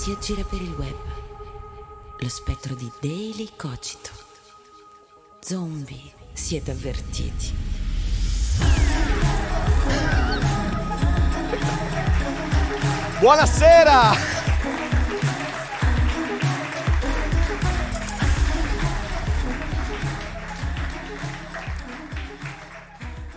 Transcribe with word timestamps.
Si 0.00 0.12
aggira 0.12 0.42
per 0.44 0.62
il 0.62 0.72
web. 0.78 0.96
Lo 2.20 2.28
spettro 2.30 2.74
di 2.74 2.90
Daily 3.02 3.50
Cogito. 3.54 4.08
Zombie, 5.40 6.10
siete 6.32 6.70
avvertiti. 6.70 7.54
Buonasera! 13.18 14.12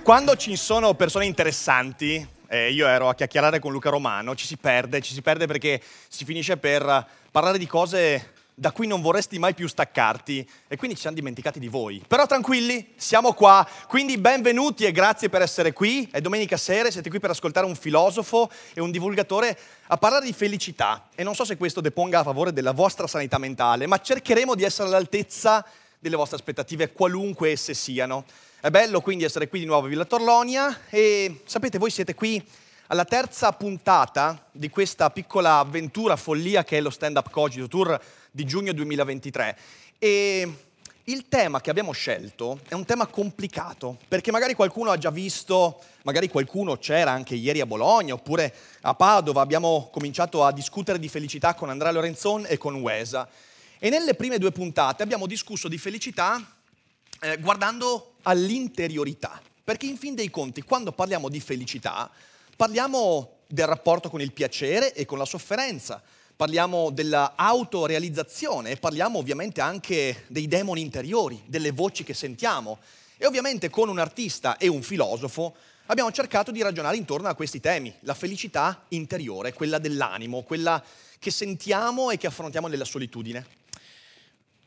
Quando 0.02 0.38
ci 0.38 0.55
sono 0.55 0.93
persone 0.93 1.26
interessanti, 1.26 2.26
eh, 2.53 2.71
io 2.71 2.85
ero 2.85 3.09
a 3.09 3.16
chiacchierare 3.16 3.57
con 3.57 3.71
Luca 3.71 3.89
Romano, 3.89 4.35
ci 4.35 4.45
si 4.45 4.57
perde, 4.57 5.02
ci 5.02 5.16
si 5.16 5.23
perde 5.23 5.48
perché 5.48 5.81
si 6.07 6.23
finisce 6.23 6.55
per 6.57 7.07
parlare 7.32 7.57
di 7.57 7.65
cose 7.65 8.34
da 8.54 8.71
cui 8.71 8.85
non 8.85 9.01
vorresti 9.01 9.40
mai 9.40 9.55
più 9.55 9.68
staccarti 9.68 10.48
e 10.68 10.77
quindi 10.77 10.96
ci 10.96 11.01
siamo 11.01 11.15
dimenticati 11.15 11.57
di 11.57 11.68
voi. 11.68 12.04
Però 12.07 12.27
tranquilli, 12.27 12.93
siamo 12.96 13.34
qua, 13.34 13.68
quindi 13.87 14.20
benvenuti 14.20 14.85
e 14.85 14.91
grazie 14.91 15.29
per 15.29 15.41
essere 15.41 15.74
qui. 15.74 16.07
È 16.12 16.21
domenica 16.21 16.55
sera, 16.55 16.91
siete 16.91 17.09
qui 17.09 17.20
per 17.20 17.31
ascoltare 17.31 17.65
un 17.65 17.76
filosofo 17.76 18.51
e 18.76 18.81
un 18.81 18.91
divulgatore 18.91 19.57
a 19.87 19.98
parlare 19.98 20.26
di 20.26 20.34
felicità 20.34 21.07
e 21.15 21.24
non 21.24 21.34
so 21.34 21.46
se 21.46 21.57
questo 21.57 21.81
deponga 21.81 22.20
a 22.20 22.24
favore 22.24 22.54
della 22.54 22.71
vostra 22.71 23.07
sanità 23.07 23.40
mentale, 23.40 23.87
ma 23.87 23.99
cercheremo 23.99 24.54
di 24.54 24.63
essere 24.63 24.90
all'altezza 24.90 25.65
delle 25.98 26.15
vostre 26.15 26.37
aspettative, 26.37 26.91
qualunque 26.91 27.49
esse 27.49 27.74
siano. 27.74 28.26
È 28.63 28.69
bello 28.69 29.01
quindi 29.01 29.25
essere 29.25 29.49
qui 29.49 29.59
di 29.59 29.65
nuovo 29.65 29.87
a 29.87 29.89
Villa 29.89 30.05
Torlonia 30.05 30.83
e 30.87 31.41
sapete, 31.43 31.77
voi 31.77 31.89
siete 31.89 32.15
qui 32.15 32.41
alla 32.87 33.03
terza 33.03 33.51
puntata 33.51 34.47
di 34.53 34.69
questa 34.69 35.09
piccola 35.09 35.57
avventura, 35.57 36.15
follia 36.15 36.63
che 36.63 36.77
è 36.77 36.79
lo 36.79 36.89
Stand 36.89 37.17
Up 37.17 37.29
Cogito 37.29 37.67
Tour 37.67 38.01
di 38.31 38.45
giugno 38.45 38.71
2023. 38.71 39.57
E 39.99 40.53
il 41.03 41.27
tema 41.27 41.59
che 41.59 41.71
abbiamo 41.71 41.91
scelto 41.91 42.61
è 42.69 42.73
un 42.73 42.85
tema 42.85 43.05
complicato, 43.07 43.97
perché 44.07 44.31
magari 44.31 44.53
qualcuno 44.53 44.91
ha 44.91 44.97
già 44.97 45.09
visto, 45.09 45.81
magari 46.03 46.29
qualcuno 46.29 46.77
c'era 46.77 47.11
anche 47.11 47.35
ieri 47.35 47.59
a 47.59 47.65
Bologna 47.65 48.13
oppure 48.13 48.55
a 48.84 48.93
Padova, 48.93 49.41
abbiamo 49.41 49.89
cominciato 49.91 50.45
a 50.45 50.53
discutere 50.53 50.99
di 50.99 51.09
felicità 51.09 51.53
con 51.53 51.69
Andrea 51.69 51.91
Lorenzon 51.91 52.45
e 52.47 52.57
con 52.57 52.75
Wesa. 52.75 53.27
E 53.77 53.89
nelle 53.89 54.13
prime 54.13 54.37
due 54.37 54.53
puntate 54.53 55.03
abbiamo 55.03 55.27
discusso 55.27 55.67
di 55.67 55.77
felicità 55.77 56.41
eh, 57.24 57.38
guardando 57.40 58.16
all'interiorità, 58.24 59.41
perché 59.63 59.85
in 59.85 59.98
fin 59.98 60.13
dei 60.13 60.29
conti 60.29 60.62
quando 60.62 60.91
parliamo 60.91 61.30
di 61.30 61.40
felicità 61.40 62.12
Parliamo 62.55 63.40
del 63.48 63.65
rapporto 63.65 64.09
con 64.12 64.22
il 64.22 64.31
piacere 64.31 64.94
e 64.94 65.06
con 65.06 65.18
la 65.18 65.25
sofferenza, 65.25 66.02
parliamo 66.35 66.91
dell'autorealizzazione 66.91 68.72
e 68.72 68.78
parliamo 68.78 69.18
ovviamente 69.18 69.59
anche 69.59 70.25
dei 70.28 70.47
demoni 70.47 70.81
interiori, 70.81 71.42
delle 71.47 71.72
voci 71.72 72.03
che 72.03 72.14
sentiamo. 72.14 72.78
E 73.18 73.26
ovviamente 73.26 73.72
con 73.72 73.90
un 73.90 73.97
artista 73.97 74.58
e 74.58 74.68
un 74.68 74.84
filosofo 74.84 75.56
abbiamo 75.88 76.12
cercato 76.12 76.52
di 76.52 76.62
ragionare 76.62 76.96
intorno 76.96 77.28
a 77.28 77.34
questi 77.34 77.59
temi, 77.59 77.92
la 78.02 78.14
felicità 78.14 78.86
interiore, 78.90 79.53
quella 79.53 79.80
dell'animo, 79.80 80.44
quella 80.44 80.81
che 81.18 81.31
sentiamo 81.31 82.12
e 82.12 82.18
che 82.18 82.28
affrontiamo 82.28 82.68
nella 82.68 82.86
solitudine. 82.86 83.46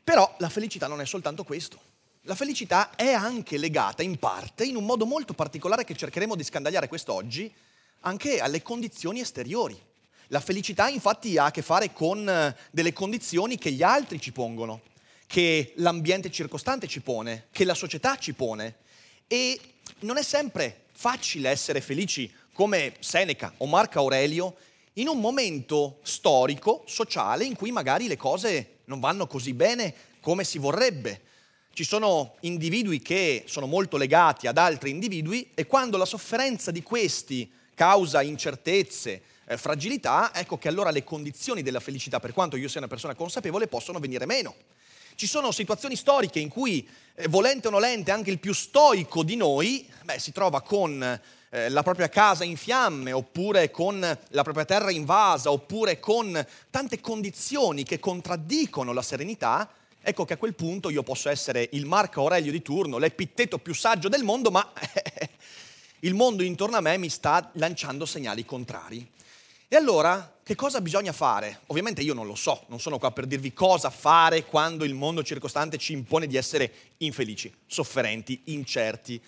Però 0.03 0.34
la 0.38 0.48
felicità 0.48 0.88
non 0.88 1.00
è 1.00 1.06
soltanto 1.06 1.44
questo. 1.44 1.94
La 2.26 2.34
felicità 2.34 2.97
è 2.97 3.12
anche 3.12 3.56
legata 3.56 4.03
in 4.03 4.19
parte, 4.19 4.64
in 4.64 4.75
un 4.75 4.84
modo 4.84 5.06
molto 5.06 5.32
particolare 5.32 5.84
che 5.84 5.94
cercheremo 5.94 6.34
di 6.34 6.42
scandagliare 6.42 6.88
quest'oggi, 6.88 7.53
anche 8.00 8.41
alle 8.41 8.62
condizioni 8.62 9.20
esteriori. 9.20 9.81
La 10.28 10.41
felicità 10.41 10.88
infatti 10.88 11.38
ha 11.38 11.44
a 11.44 11.50
che 11.53 11.62
fare 11.62 11.92
con 11.92 12.28
eh, 12.28 12.56
delle 12.72 12.92
condizioni 12.92 13.59
che 13.59 13.70
gli 13.70 13.84
altri 13.84 14.20
ci 14.20 14.32
pongono, 14.32 14.81
che 15.28 15.72
l'ambiente 15.76 16.32
circostante 16.32 16.88
ci 16.88 17.00
pone, 17.00 17.47
che 17.53 17.62
la 17.62 17.75
società 17.75 18.19
ci 18.19 18.32
pone. 18.32 18.78
E 19.28 19.60
non 20.00 20.16
è 20.16 20.22
sempre 20.25 20.86
facile 20.91 21.50
essere 21.50 21.81
felici 21.81 22.28
come 22.53 22.94
Seneca 22.98 23.54
o 23.59 23.66
Marco 23.66 24.00
Aurelio 24.00 24.56
in 24.94 25.06
un 25.06 25.20
momento 25.20 26.00
storico, 26.03 26.82
sociale, 26.86 27.44
in 27.44 27.54
cui 27.54 27.70
magari 27.70 28.09
le 28.09 28.16
cose 28.16 28.78
non 28.86 28.98
vanno 28.98 29.28
così 29.28 29.54
bene 29.54 29.94
come 30.19 30.42
si 30.42 30.59
vorrebbe. 30.59 31.25
Ci 31.76 31.84
sono 31.84 32.37
individui 32.41 33.03
che 33.03 33.44
sono 33.44 33.66
molto 33.66 33.98
legati 33.98 34.47
ad 34.47 34.56
altri 34.56 34.88
individui 34.88 35.50
e 35.53 35.66
quando 35.66 35.98
la 35.98 36.06
sofferenza 36.06 36.70
di 36.70 36.82
questi 36.82 37.53
causa 37.75 38.22
incertezze, 38.22 39.20
eh, 39.44 39.59
fragilità, 39.59 40.34
ecco 40.34 40.56
che 40.56 40.69
allora 40.69 40.88
le 40.88 41.04
condizioni 41.04 41.60
della 41.60 41.81
felicità, 41.81 42.19
per 42.19 42.32
quanto 42.32 42.56
io 42.56 42.69
sia 42.69 42.81
una 42.81 42.88
persona 42.88 43.15
consapevole, 43.15 43.66
possono 43.66 43.98
venire 43.98 44.25
meno. 44.25 44.54
Ci 45.16 45.26
sono 45.26 45.53
situazioni 45.53 45.97
storiche 45.97 46.38
in 46.38 46.48
cui, 46.48 46.88
eh, 47.15 47.28
volente 47.28 47.69
o 47.69 47.70
nolente, 47.70 48.10
anche 48.10 48.31
il 48.31 48.38
più 48.38 48.54
stoico 48.54 49.22
di 49.22 49.36
noi 49.36 49.86
beh, 50.03 50.19
si 50.19 50.32
trova 50.32 50.62
con 50.62 51.03
eh, 51.50 51.69
la 51.69 51.82
propria 51.82 52.09
casa 52.09 52.42
in 52.42 52.56
fiamme, 52.56 53.12
oppure 53.12 53.70
con 53.70 54.00
la 54.00 54.42
propria 54.42 54.65
terra 54.65 54.91
invasa, 54.91 55.50
oppure 55.50 56.00
con 56.00 56.42
tante 56.70 57.03
condizioni 57.03 57.82
che 57.82 57.98
contraddicono 57.98 58.94
la 58.94 59.03
serenità, 59.03 59.70
ecco 60.08 60.24
che 60.24 60.34
a 60.34 60.36
quel 60.36 60.54
punto 60.54 60.88
io 60.88 61.02
posso 61.02 61.28
essere 61.28 61.68
il 61.72 61.84
Marco 61.84 62.20
Aurelio 62.20 62.52
di 62.52 62.62
turno, 62.62 62.96
l'epiteto 62.96 63.58
più 63.58 63.74
saggio 63.74 64.08
del 64.08 64.22
mondo, 64.22 64.52
ma 64.52 64.72
il 66.00 66.14
mondo 66.14 66.44
intorno 66.44 66.76
a 66.76 66.80
me 66.80 66.96
mi 66.96 67.08
sta 67.08 67.50
lanciando 67.54 68.06
segnali 68.06 68.44
contrari. 68.44 69.04
E 69.66 69.74
allora, 69.74 70.38
che 70.44 70.54
cosa 70.54 70.80
bisogna 70.80 71.10
fare? 71.10 71.62
Ovviamente 71.66 72.02
io 72.02 72.14
non 72.14 72.28
lo 72.28 72.36
so, 72.36 72.66
non 72.68 72.78
sono 72.78 73.00
qua 73.00 73.10
per 73.10 73.26
dirvi 73.26 73.52
cosa 73.52 73.90
fare 73.90 74.44
quando 74.44 74.84
il 74.84 74.94
mondo 74.94 75.24
circostante 75.24 75.76
ci 75.76 75.92
impone 75.92 76.28
di 76.28 76.36
essere 76.36 76.72
infelici, 76.98 77.52
sofferenti, 77.66 78.42
incerti, 78.44 79.20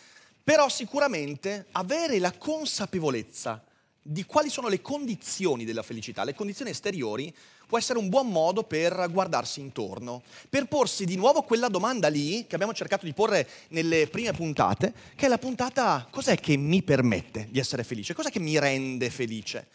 però 0.45 0.69
sicuramente 0.69 1.67
avere 1.73 2.21
la 2.21 2.31
consapevolezza 2.31 3.65
di 4.11 4.25
quali 4.25 4.49
sono 4.49 4.69
le 4.69 4.81
condizioni 4.81 5.67
della 5.67 5.83
felicità, 5.83 6.25
le 6.25 6.35
condizioni 6.35 6.71
esteriori, 6.71 7.35
può 7.67 7.77
essere 7.77 7.99
un 7.99 8.09
buon 8.09 8.29
modo 8.29 8.63
per 8.63 9.07
guardarsi 9.11 9.61
intorno, 9.61 10.23
per 10.49 10.65
porsi 10.67 11.05
di 11.05 11.15
nuovo 11.15 11.43
quella 11.43 11.69
domanda 11.69 12.09
lì 12.09 12.47
che 12.47 12.55
abbiamo 12.55 12.73
cercato 12.73 13.05
di 13.05 13.13
porre 13.13 13.47
nelle 13.69 14.07
prime 14.07 14.33
puntate, 14.33 14.95
che 15.15 15.27
è 15.27 15.29
la 15.29 15.37
puntata 15.37 16.07
cos'è 16.11 16.41
che 16.41 16.57
mi 16.57 16.83
permette 16.83 17.49
di 17.51 17.59
essere 17.59 17.85
felice, 17.85 18.15
cos'è 18.15 18.31
che 18.31 18.41
mi 18.41 18.59
rende 18.59 19.11
felice. 19.11 19.67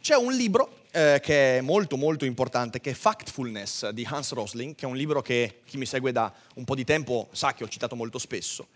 C'è 0.00 0.14
un 0.14 0.32
libro 0.32 0.84
eh, 0.92 1.18
che 1.20 1.58
è 1.58 1.60
molto 1.60 1.96
molto 1.96 2.24
importante, 2.24 2.80
che 2.80 2.90
è 2.90 2.94
Factfulness 2.94 3.88
di 3.88 4.06
Hans 4.08 4.30
Rosling, 4.30 4.76
che 4.76 4.86
è 4.86 4.88
un 4.88 4.96
libro 4.96 5.22
che 5.22 5.62
chi 5.64 5.76
mi 5.76 5.86
segue 5.86 6.12
da 6.12 6.32
un 6.54 6.64
po' 6.64 6.76
di 6.76 6.84
tempo 6.84 7.28
sa 7.32 7.52
che 7.52 7.64
ho 7.64 7.68
citato 7.68 7.96
molto 7.96 8.20
spesso, 8.20 8.68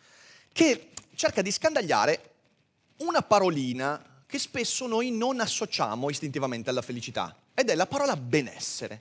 che 0.52 0.88
cerca 1.14 1.42
di 1.42 1.52
scandagliare 1.52 2.30
una 2.96 3.22
parolina 3.22 4.14
che 4.26 4.38
spesso 4.38 4.86
noi 4.86 5.10
non 5.10 5.40
associamo 5.40 6.10
istintivamente 6.10 6.70
alla 6.70 6.82
felicità 6.82 7.34
ed 7.54 7.70
è 7.70 7.74
la 7.74 7.86
parola 7.86 8.16
benessere. 8.16 9.00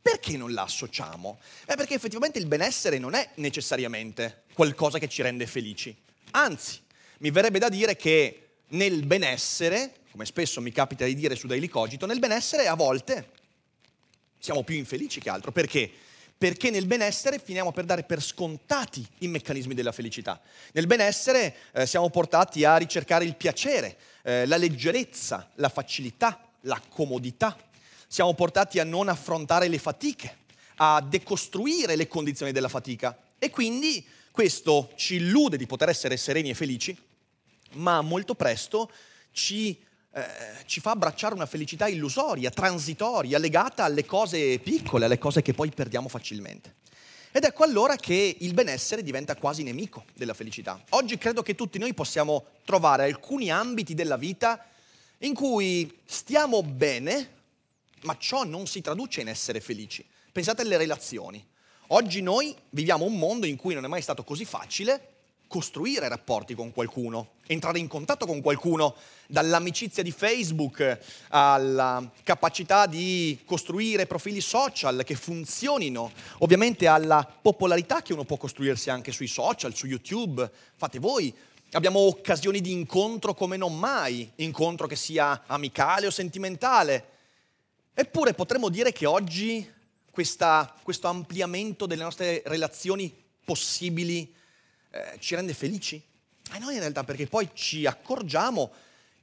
Perché 0.00 0.36
non 0.36 0.52
la 0.52 0.62
associamo? 0.62 1.40
È 1.64 1.74
perché 1.74 1.94
effettivamente 1.94 2.38
il 2.38 2.46
benessere 2.46 2.98
non 2.98 3.14
è 3.14 3.30
necessariamente 3.36 4.44
qualcosa 4.52 4.98
che 4.98 5.08
ci 5.08 5.22
rende 5.22 5.46
felici. 5.46 5.96
Anzi, 6.32 6.80
mi 7.18 7.30
verrebbe 7.30 7.58
da 7.58 7.68
dire 7.68 7.96
che 7.96 8.42
nel 8.68 9.04
benessere, 9.04 9.94
come 10.12 10.24
spesso 10.24 10.60
mi 10.60 10.70
capita 10.70 11.04
di 11.04 11.14
dire 11.14 11.34
su 11.34 11.46
Daily 11.46 11.66
Cogito, 11.66 12.06
nel 12.06 12.20
benessere 12.20 12.68
a 12.68 12.74
volte 12.74 13.30
siamo 14.38 14.62
più 14.62 14.76
infelici 14.76 15.20
che 15.20 15.30
altro. 15.30 15.50
Perché? 15.50 15.90
Perché 16.38 16.70
nel 16.70 16.86
benessere 16.86 17.38
finiamo 17.38 17.72
per 17.72 17.84
dare 17.84 18.02
per 18.02 18.22
scontati 18.22 19.04
i 19.18 19.28
meccanismi 19.28 19.74
della 19.74 19.92
felicità. 19.92 20.40
Nel 20.72 20.86
benessere 20.86 21.54
eh, 21.72 21.86
siamo 21.86 22.10
portati 22.10 22.64
a 22.64 22.76
ricercare 22.76 23.24
il 23.24 23.34
piacere, 23.34 23.96
eh, 24.26 24.44
la 24.46 24.56
leggerezza, 24.56 25.50
la 25.54 25.68
facilità, 25.68 26.50
la 26.62 26.82
comodità 26.88 27.56
siamo 28.08 28.34
portati 28.34 28.80
a 28.80 28.84
non 28.84 29.08
affrontare 29.08 29.68
le 29.68 29.78
fatiche, 29.78 30.38
a 30.76 31.00
decostruire 31.00 31.94
le 31.94 32.08
condizioni 32.08 32.50
della 32.50 32.68
fatica 32.68 33.16
e 33.38 33.50
quindi 33.50 34.04
questo 34.32 34.90
ci 34.96 35.14
illude 35.14 35.56
di 35.56 35.66
poter 35.66 35.90
essere 35.90 36.16
sereni 36.16 36.50
e 36.50 36.54
felici, 36.54 36.96
ma 37.74 38.00
molto 38.00 38.34
presto 38.34 38.90
ci 39.30 39.78
eh, 40.12 40.24
ci 40.64 40.80
fa 40.80 40.92
abbracciare 40.92 41.34
una 41.34 41.44
felicità 41.44 41.86
illusoria, 41.86 42.50
transitoria, 42.50 43.38
legata 43.38 43.84
alle 43.84 44.06
cose 44.06 44.58
piccole, 44.58 45.04
alle 45.04 45.18
cose 45.18 45.42
che 45.42 45.52
poi 45.52 45.70
perdiamo 45.70 46.08
facilmente. 46.08 46.76
Ed 47.36 47.44
ecco 47.44 47.64
allora 47.64 47.96
che 47.96 48.34
il 48.40 48.54
benessere 48.54 49.02
diventa 49.02 49.36
quasi 49.36 49.62
nemico 49.62 50.06
della 50.14 50.32
felicità. 50.32 50.82
Oggi 50.92 51.18
credo 51.18 51.42
che 51.42 51.54
tutti 51.54 51.78
noi 51.78 51.92
possiamo 51.92 52.46
trovare 52.64 53.04
alcuni 53.04 53.50
ambiti 53.50 53.92
della 53.92 54.16
vita 54.16 54.64
in 55.18 55.34
cui 55.34 55.98
stiamo 56.06 56.62
bene, 56.62 57.32
ma 58.04 58.16
ciò 58.16 58.44
non 58.44 58.66
si 58.66 58.80
traduce 58.80 59.20
in 59.20 59.28
essere 59.28 59.60
felici. 59.60 60.02
Pensate 60.32 60.62
alle 60.62 60.78
relazioni. 60.78 61.46
Oggi 61.88 62.22
noi 62.22 62.56
viviamo 62.70 63.04
un 63.04 63.18
mondo 63.18 63.44
in 63.44 63.56
cui 63.56 63.74
non 63.74 63.84
è 63.84 63.88
mai 63.88 64.00
stato 64.00 64.24
così 64.24 64.46
facile 64.46 65.15
costruire 65.48 66.08
rapporti 66.08 66.54
con 66.54 66.72
qualcuno, 66.72 67.34
entrare 67.46 67.78
in 67.78 67.86
contatto 67.86 68.26
con 68.26 68.40
qualcuno, 68.40 68.94
dall'amicizia 69.28 70.02
di 70.02 70.10
Facebook 70.10 70.98
alla 71.28 72.08
capacità 72.22 72.86
di 72.86 73.38
costruire 73.44 74.06
profili 74.06 74.40
social 74.40 75.02
che 75.04 75.14
funzionino, 75.14 76.10
ovviamente 76.38 76.86
alla 76.86 77.26
popolarità 77.40 78.02
che 78.02 78.12
uno 78.12 78.24
può 78.24 78.36
costruirsi 78.36 78.90
anche 78.90 79.12
sui 79.12 79.28
social, 79.28 79.74
su 79.74 79.86
YouTube, 79.86 80.50
fate 80.76 80.98
voi. 80.98 81.34
Abbiamo 81.72 82.00
occasioni 82.00 82.60
di 82.60 82.72
incontro 82.72 83.34
come 83.34 83.56
non 83.56 83.78
mai, 83.78 84.30
incontro 84.36 84.86
che 84.86 84.96
sia 84.96 85.44
amicale 85.46 86.06
o 86.06 86.10
sentimentale. 86.10 87.10
Eppure 87.94 88.34
potremmo 88.34 88.68
dire 88.68 88.92
che 88.92 89.06
oggi 89.06 89.68
questa, 90.10 90.74
questo 90.82 91.08
ampliamento 91.08 91.86
delle 91.86 92.02
nostre 92.02 92.42
relazioni 92.46 93.14
possibili 93.44 94.32
eh, 94.96 95.18
ci 95.18 95.34
rende 95.34 95.54
felici? 95.54 96.02
E 96.52 96.58
noi 96.58 96.74
in 96.74 96.80
realtà 96.80 97.04
perché 97.04 97.26
poi 97.26 97.50
ci 97.52 97.86
accorgiamo 97.86 98.72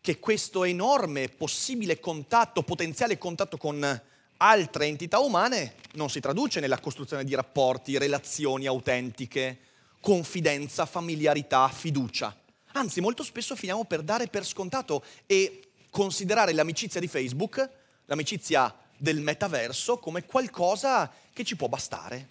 che 0.02 0.20
questo 0.20 0.66
enorme 0.66 1.30
possibile 1.30 2.00
contatto, 2.00 2.64
potenziale 2.64 3.18
contatto 3.18 3.58
con 3.58 4.02
altre 4.38 4.86
entità 4.88 5.20
umane 5.20 5.76
non 5.94 6.10
si 6.10 6.20
traduce 6.20 6.60
nella 6.60 6.80
costruzione 6.80 7.24
di 7.24 7.34
rapporti, 7.34 7.98
relazioni 7.98 8.68
autentiche, 8.68 9.58
confidenza, 10.02 10.86
familiarità, 10.86 11.70
fiducia. 11.70 12.36
Anzi, 12.74 13.00
molto 13.00 13.24
spesso 13.24 13.56
finiamo 13.56 13.86
per 13.86 14.02
dare 14.02 14.28
per 14.28 14.46
scontato 14.46 15.04
e 15.26 15.70
considerare 15.90 16.52
l'amicizia 16.52 17.00
di 17.00 17.08
Facebook, 17.08 17.70
l'amicizia 18.06 18.76
del 18.98 19.22
metaverso, 19.22 19.98
come 20.00 20.26
qualcosa 20.26 21.10
che 21.32 21.44
ci 21.44 21.56
può 21.56 21.68
bastare. 21.68 22.30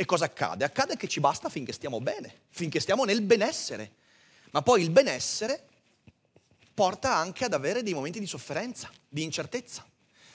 E 0.00 0.06
cosa 0.06 0.24
accade? 0.24 0.64
Accade 0.64 0.96
che 0.96 1.08
ci 1.08 1.20
basta 1.20 1.50
finché 1.50 1.74
stiamo 1.74 2.00
bene, 2.00 2.34
finché 2.48 2.80
stiamo 2.80 3.04
nel 3.04 3.20
benessere. 3.20 3.96
Ma 4.52 4.62
poi 4.62 4.80
il 4.80 4.88
benessere 4.88 5.62
porta 6.72 7.14
anche 7.14 7.44
ad 7.44 7.52
avere 7.52 7.82
dei 7.82 7.92
momenti 7.92 8.18
di 8.18 8.26
sofferenza, 8.26 8.90
di 9.06 9.22
incertezza. 9.22 9.86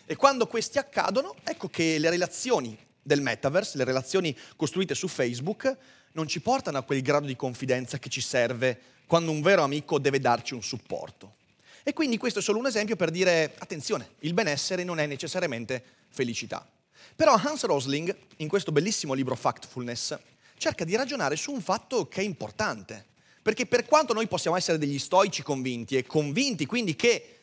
E 0.06 0.16
quando 0.16 0.46
questi 0.46 0.78
accadono, 0.78 1.34
ecco 1.44 1.68
che 1.68 1.98
le 1.98 2.12
relazioni 2.12 2.78
del 3.02 3.22
metaverse, 3.22 3.80
le 3.80 3.86
relazioni 3.86 4.38
costruite 4.56 4.94
su 4.94 5.08
Facebook, 5.08 5.76
non 6.12 6.28
ci 6.28 6.42
portano 6.42 6.78
a 6.78 6.84
quel 6.84 7.02
grado 7.02 7.26
di 7.26 7.36
confidenza 7.36 7.98
che 7.98 8.10
ci 8.10 8.22
serve 8.22 8.80
quando 9.08 9.32
un 9.32 9.42
vero 9.42 9.64
amico 9.64 9.98
deve 9.98 10.20
darci 10.20 10.54
un 10.54 10.62
supporto. 10.62 11.38
E 11.82 11.92
quindi 11.92 12.18
questo 12.18 12.38
è 12.38 12.44
solo 12.44 12.60
un 12.60 12.68
esempio 12.68 12.96
per 12.96 13.10
dire, 13.10 13.56
attenzione, 13.58 14.12
il 14.20 14.36
benessere 14.36 14.84
non 14.84 15.00
è 15.00 15.08
necessariamente 15.08 15.84
felicità. 16.10 16.70
Però 17.16 17.34
Hans 17.34 17.64
Rosling, 17.64 18.16
in 18.38 18.48
questo 18.48 18.72
bellissimo 18.72 19.14
libro 19.14 19.36
Factfulness, 19.36 20.18
cerca 20.58 20.84
di 20.84 20.96
ragionare 20.96 21.36
su 21.36 21.52
un 21.52 21.62
fatto 21.62 22.08
che 22.08 22.22
è 22.22 22.24
importante. 22.24 23.06
Perché 23.42 23.66
per 23.66 23.86
quanto 23.86 24.14
noi 24.14 24.28
possiamo 24.28 24.58
essere 24.58 24.78
degli 24.78 25.00
stoici 25.00 25.44
convinti 25.44 25.96
e 25.96 26.06
convinti 26.06 26.66
quindi 26.66 26.96
che 26.96 27.40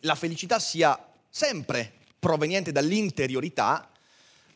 la 0.00 0.14
felicità 0.14 0.58
sia 0.58 0.98
sempre 1.30 1.92
proveniente 2.18 2.72
dall'interiorità, 2.72 3.88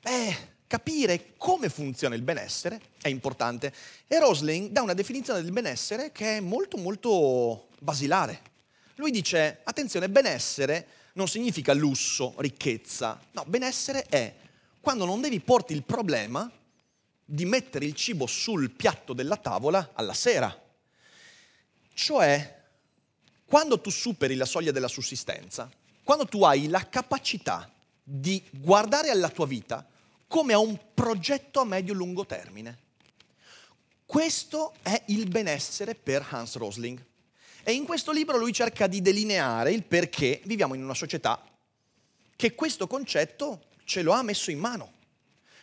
beh, 0.00 0.50
capire 0.66 1.34
come 1.36 1.68
funziona 1.68 2.14
il 2.14 2.22
benessere 2.22 2.80
è 3.00 3.08
importante. 3.08 3.72
E 4.06 4.18
Rosling 4.18 4.70
dà 4.70 4.82
una 4.82 4.94
definizione 4.94 5.40
del 5.42 5.52
benessere 5.52 6.12
che 6.12 6.38
è 6.38 6.40
molto 6.40 6.76
molto 6.76 7.68
basilare. 7.78 8.40
Lui 8.96 9.10
dice, 9.10 9.60
attenzione, 9.64 10.10
benessere 10.10 10.86
non 11.14 11.28
significa 11.28 11.72
lusso, 11.74 12.34
ricchezza, 12.38 13.20
no, 13.32 13.44
benessere 13.46 14.04
è 14.08 14.34
quando 14.82 15.04
non 15.04 15.20
devi 15.20 15.40
porti 15.40 15.72
il 15.72 15.84
problema 15.84 16.50
di 17.24 17.44
mettere 17.44 17.86
il 17.86 17.94
cibo 17.94 18.26
sul 18.26 18.72
piatto 18.72 19.12
della 19.12 19.36
tavola 19.36 19.92
alla 19.94 20.12
sera. 20.12 20.60
Cioè, 21.94 22.62
quando 23.46 23.80
tu 23.80 23.90
superi 23.90 24.34
la 24.34 24.44
soglia 24.44 24.72
della 24.72 24.88
sussistenza, 24.88 25.70
quando 26.02 26.26
tu 26.26 26.42
hai 26.42 26.66
la 26.66 26.88
capacità 26.88 27.72
di 28.02 28.42
guardare 28.50 29.10
alla 29.10 29.28
tua 29.28 29.46
vita 29.46 29.86
come 30.26 30.52
a 30.52 30.58
un 30.58 30.76
progetto 30.92 31.60
a 31.60 31.64
medio-lungo 31.64 32.26
termine. 32.26 32.78
Questo 34.04 34.74
è 34.82 35.00
il 35.06 35.28
benessere 35.28 35.94
per 35.94 36.26
Hans 36.28 36.56
Rosling. 36.56 37.00
E 37.62 37.72
in 37.72 37.84
questo 37.84 38.10
libro 38.10 38.36
lui 38.36 38.52
cerca 38.52 38.88
di 38.88 39.00
delineare 39.00 39.70
il 39.70 39.84
perché 39.84 40.40
viviamo 40.44 40.74
in 40.74 40.82
una 40.82 40.94
società 40.94 41.40
che 42.34 42.54
questo 42.56 42.88
concetto 42.88 43.70
ce 43.92 44.00
lo 44.00 44.12
ha 44.12 44.22
messo 44.22 44.50
in 44.50 44.58
mano. 44.58 44.90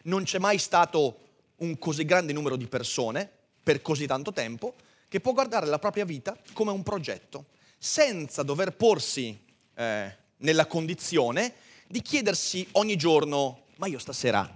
Non 0.04 0.24
c'è 0.24 0.38
mai 0.38 0.60
stato 0.60 1.30
un 1.58 1.80
così 1.80 2.06
grande 2.06 2.32
numero 2.32 2.58
di 2.58 2.68
persone 2.68 3.28
per 3.64 3.82
così 3.82 4.06
tanto 4.06 4.32
tempo 4.32 4.76
che 5.08 5.20
può 5.20 5.34
guardare 5.34 5.66
la 5.66 5.80
propria 5.80 6.06
vita 6.06 6.38
come 6.54 6.70
un 6.70 6.84
progetto, 6.84 7.46
senza 7.80 8.44
dover 8.44 8.76
porsi 8.76 9.36
eh, 9.74 10.16
nella 10.38 10.68
condizione 10.68 11.56
di 11.88 12.04
chiedersi 12.04 12.68
ogni 12.74 12.96
giorno, 12.98 13.64
ma 13.78 13.88
io 13.88 13.98
stasera 13.98 14.48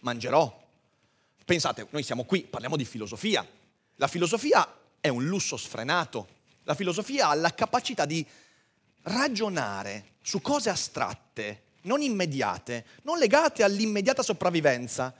mangerò? 0.00 0.60
Pensate, 1.44 1.86
noi 1.90 2.02
siamo 2.02 2.24
qui, 2.24 2.40
parliamo 2.40 2.78
di 2.78 2.86
filosofia. 2.86 3.46
La 3.96 4.08
filosofia 4.08 4.66
è 5.00 5.08
un 5.08 5.26
lusso 5.26 5.58
sfrenato. 5.58 6.28
La 6.62 6.74
filosofia 6.74 7.28
ha 7.28 7.34
la 7.34 7.52
capacità 7.52 8.06
di 8.06 8.26
ragionare 9.02 10.14
su 10.22 10.40
cose 10.40 10.70
astratte, 10.70 11.64
non 11.82 12.02
immediate, 12.02 12.84
non 13.02 13.18
legate 13.18 13.62
all'immediata 13.62 14.22
sopravvivenza, 14.22 15.14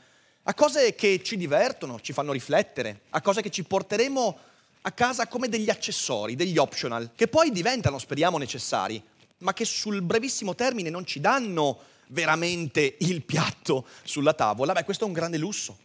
a 0.45 0.55
cose 0.55 0.95
che 0.95 1.23
ci 1.23 1.37
divertono, 1.37 2.01
ci 2.01 2.13
fanno 2.13 2.33
riflettere, 2.33 3.03
a 3.11 3.21
cose 3.21 3.43
che 3.43 3.51
ci 3.51 3.63
porteremo 3.63 4.39
a 4.83 4.91
casa 4.91 5.29
come 5.29 5.49
degli 5.49 5.71
accessori, 5.71 6.35
degli 6.35 6.59
optional, 6.59 7.11
che 7.15 7.29
poi 7.29 7.53
diventano, 7.53 7.99
speriamo, 7.99 8.39
necessari, 8.39 9.01
ma 9.39 9.53
che 9.53 9.65
sul 9.65 10.03
brevissimo 10.03 10.55
termine 10.55 10.91
non 10.91 11.07
ci 11.07 11.21
danno 11.21 11.79
veramente 12.09 12.97
il 13.01 13.23
piatto 13.23 13.87
sulla 14.03 14.35
tavola. 14.35 14.73
Beh, 14.73 14.85
questo 14.85 15.05
è 15.05 15.07
un 15.07 15.13
grande 15.13 15.39
lusso. 15.39 15.79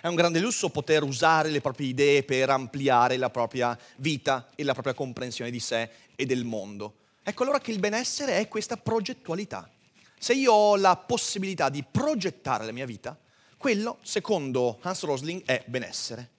È 0.00 0.06
un 0.06 0.14
grande 0.14 0.38
lusso 0.38 0.68
poter 0.68 1.02
usare 1.02 1.48
le 1.48 1.60
proprie 1.60 1.88
idee 1.88 2.22
per 2.24 2.50
ampliare 2.50 3.16
la 3.16 3.30
propria 3.30 3.76
vita 3.96 4.50
e 4.54 4.62
la 4.62 4.72
propria 4.74 4.92
comprensione 4.92 5.50
di 5.50 5.60
sé 5.60 5.88
e 6.14 6.26
del 6.26 6.44
mondo. 6.44 6.96
Ecco 7.22 7.42
allora 7.42 7.58
che 7.58 7.70
il 7.70 7.78
benessere 7.78 8.38
è 8.38 8.48
questa 8.48 8.76
progettualità. 8.76 9.68
Se 10.18 10.32
io 10.32 10.52
ho 10.52 10.76
la 10.76 10.96
possibilità 10.96 11.68
di 11.68 11.84
progettare 11.88 12.64
la 12.64 12.72
mia 12.72 12.86
vita, 12.86 13.18
quello, 13.56 13.98
secondo 14.02 14.78
Hans 14.82 15.02
Rosling, 15.02 15.42
è 15.44 15.62
benessere. 15.66 16.30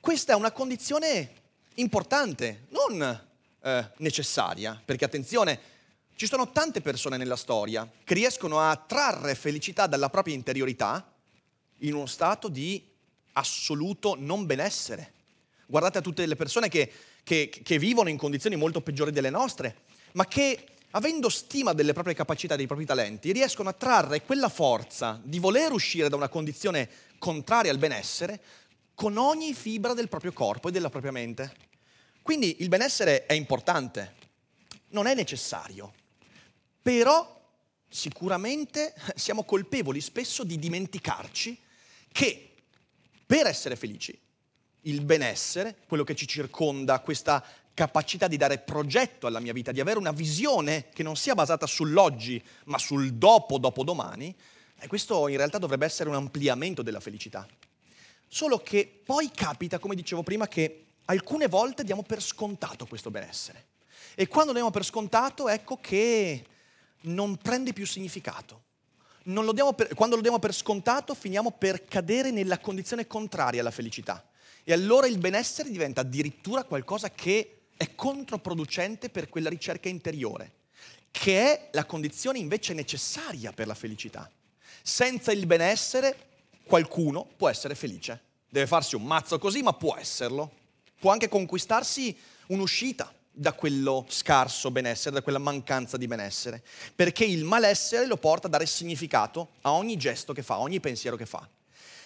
Questa 0.00 0.32
è 0.32 0.36
una 0.36 0.52
condizione 0.52 1.34
importante, 1.74 2.66
non 2.70 3.28
eh, 3.62 3.90
necessaria, 3.98 4.80
perché 4.84 5.04
attenzione, 5.04 5.58
ci 6.14 6.26
sono 6.26 6.50
tante 6.50 6.80
persone 6.80 7.16
nella 7.16 7.36
storia 7.36 7.90
che 8.04 8.14
riescono 8.14 8.60
a 8.60 8.76
trarre 8.76 9.34
felicità 9.34 9.86
dalla 9.86 10.10
propria 10.10 10.34
interiorità 10.34 11.12
in 11.78 11.94
uno 11.94 12.06
stato 12.06 12.48
di 12.48 12.86
assoluto 13.32 14.16
non 14.18 14.46
benessere. 14.46 15.12
Guardate 15.66 15.98
a 15.98 16.02
tutte 16.02 16.26
le 16.26 16.36
persone 16.36 16.68
che, 16.68 16.92
che, 17.22 17.48
che 17.48 17.78
vivono 17.78 18.08
in 18.08 18.16
condizioni 18.16 18.56
molto 18.56 18.80
peggiori 18.80 19.12
delle 19.12 19.30
nostre, 19.30 19.82
ma 20.12 20.26
che 20.26 20.66
avendo 20.90 21.28
stima 21.28 21.72
delle 21.72 21.92
proprie 21.92 22.14
capacità, 22.14 22.56
dei 22.56 22.66
propri 22.66 22.84
talenti, 22.84 23.32
riescono 23.32 23.68
a 23.68 23.74
trarre 23.74 24.22
quella 24.22 24.48
forza 24.48 25.20
di 25.22 25.38
voler 25.38 25.72
uscire 25.72 26.08
da 26.08 26.16
una 26.16 26.28
condizione 26.28 26.88
contraria 27.18 27.70
al 27.70 27.78
benessere 27.78 28.40
con 28.94 29.16
ogni 29.16 29.54
fibra 29.54 29.94
del 29.94 30.08
proprio 30.08 30.32
corpo 30.32 30.68
e 30.68 30.72
della 30.72 30.90
propria 30.90 31.12
mente. 31.12 31.68
Quindi 32.22 32.56
il 32.60 32.68
benessere 32.68 33.26
è 33.26 33.32
importante, 33.32 34.14
non 34.88 35.06
è 35.06 35.14
necessario, 35.14 35.92
però 36.82 37.38
sicuramente 37.88 38.94
siamo 39.14 39.44
colpevoli 39.44 40.00
spesso 40.00 40.44
di 40.44 40.58
dimenticarci 40.58 41.58
che 42.12 42.50
per 43.24 43.46
essere 43.46 43.76
felici 43.76 44.18
il 44.84 45.02
benessere, 45.02 45.76
quello 45.86 46.04
che 46.04 46.14
ci 46.14 46.26
circonda, 46.26 47.00
questa 47.00 47.44
capacità 47.74 48.28
di 48.28 48.36
dare 48.36 48.58
progetto 48.58 49.26
alla 49.26 49.40
mia 49.40 49.52
vita, 49.52 49.72
di 49.72 49.80
avere 49.80 49.98
una 49.98 50.12
visione 50.12 50.88
che 50.92 51.02
non 51.02 51.16
sia 51.16 51.34
basata 51.34 51.66
sull'oggi, 51.66 52.42
ma 52.64 52.78
sul 52.78 53.14
dopo, 53.14 53.58
dopodomani, 53.58 54.34
e 54.78 54.86
questo 54.86 55.28
in 55.28 55.36
realtà 55.36 55.58
dovrebbe 55.58 55.84
essere 55.84 56.08
un 56.08 56.14
ampliamento 56.14 56.82
della 56.82 57.00
felicità. 57.00 57.46
Solo 58.26 58.58
che 58.58 59.02
poi 59.04 59.30
capita, 59.30 59.78
come 59.78 59.94
dicevo 59.94 60.22
prima, 60.22 60.48
che 60.48 60.86
alcune 61.06 61.48
volte 61.48 61.84
diamo 61.84 62.02
per 62.02 62.22
scontato 62.22 62.86
questo 62.86 63.10
benessere. 63.10 63.66
E 64.14 64.28
quando 64.28 64.52
lo 64.52 64.58
diamo 64.58 64.70
per 64.70 64.84
scontato, 64.84 65.48
ecco 65.48 65.78
che 65.80 66.44
non 67.02 67.36
prende 67.36 67.72
più 67.72 67.86
significato. 67.86 68.62
Lo 69.24 69.52
per, 69.74 69.94
quando 69.94 70.16
lo 70.16 70.22
diamo 70.22 70.38
per 70.38 70.54
scontato, 70.54 71.14
finiamo 71.14 71.52
per 71.52 71.84
cadere 71.84 72.30
nella 72.30 72.58
condizione 72.58 73.06
contraria 73.06 73.60
alla 73.60 73.70
felicità. 73.70 74.26
E 74.64 74.72
allora 74.72 75.06
il 75.06 75.18
benessere 75.18 75.70
diventa 75.70 76.00
addirittura 76.00 76.64
qualcosa 76.64 77.10
che 77.10 77.59
è 77.80 77.94
controproducente 77.94 79.08
per 79.08 79.30
quella 79.30 79.48
ricerca 79.48 79.88
interiore, 79.88 80.52
che 81.10 81.40
è 81.40 81.68
la 81.72 81.86
condizione 81.86 82.38
invece 82.38 82.74
necessaria 82.74 83.52
per 83.52 83.66
la 83.66 83.74
felicità. 83.74 84.30
Senza 84.82 85.32
il 85.32 85.46
benessere 85.46 86.14
qualcuno 86.64 87.26
può 87.38 87.48
essere 87.48 87.74
felice. 87.74 88.20
Deve 88.50 88.66
farsi 88.66 88.96
un 88.96 89.04
mazzo 89.04 89.38
così, 89.38 89.62
ma 89.62 89.72
può 89.72 89.96
esserlo. 89.96 90.52
Può 90.98 91.10
anche 91.10 91.30
conquistarsi 91.30 92.14
un'uscita 92.48 93.10
da 93.32 93.54
quello 93.54 94.04
scarso 94.10 94.70
benessere, 94.70 95.14
da 95.14 95.22
quella 95.22 95.38
mancanza 95.38 95.96
di 95.96 96.06
benessere, 96.06 96.62
perché 96.94 97.24
il 97.24 97.44
malessere 97.44 98.04
lo 98.04 98.18
porta 98.18 98.46
a 98.46 98.50
dare 98.50 98.66
significato 98.66 99.52
a 99.62 99.72
ogni 99.72 99.96
gesto 99.96 100.34
che 100.34 100.42
fa, 100.42 100.56
a 100.56 100.60
ogni 100.60 100.80
pensiero 100.80 101.16
che 101.16 101.24
fa. 101.24 101.48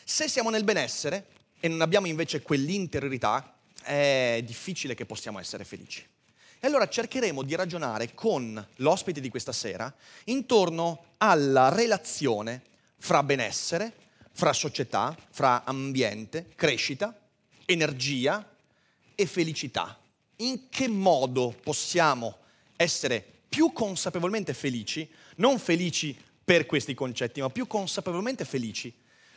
Se 0.05 0.29
siamo 0.29 0.51
nel 0.51 0.63
benessere 0.63 1.27
e 1.59 1.67
non 1.67 1.81
abbiamo 1.81 2.07
invece 2.07 2.43
quell'interiorità, 2.43 3.54
è 3.85 4.43
difficile 4.45 4.95
che 4.95 5.07
possiamo 5.07 5.39
essere 5.39 5.65
felici. 5.65 6.05
E 6.59 6.67
allora 6.67 6.89
cercheremo 6.89 7.43
di 7.43 7.55
ragionare 7.55 8.15
con 8.15 8.67
l'ospite 8.77 9.21
di 9.21 9.29
questa 9.29 9.53
sera 9.53 9.95
intorno 10.25 11.05
alla 11.19 11.69
relazione 11.69 12.63
fra 12.99 13.23
benessere, 13.23 13.93
fra 14.33 14.53
società, 14.53 15.17
fra 15.31 15.63
ambiente, 15.65 16.53
crescita, 16.55 17.15
energia 17.67 18.51
e 19.15 19.27
felicità 19.27 19.99
in 20.37 20.69
che 20.69 20.89
modo 20.89 21.55
possiamo 21.63 22.39
essere 22.77 23.25
più 23.49 23.73
consapevolmente 23.73 24.53
felici, 24.55 25.09
non 25.37 25.59
felici 25.59 26.17
per 26.45 26.67
questi 26.67 26.95
concetti, 26.95 27.41
ma 27.41 27.51
più 27.51 27.67
consapevolmente 27.67 28.45
felici. 28.45 28.93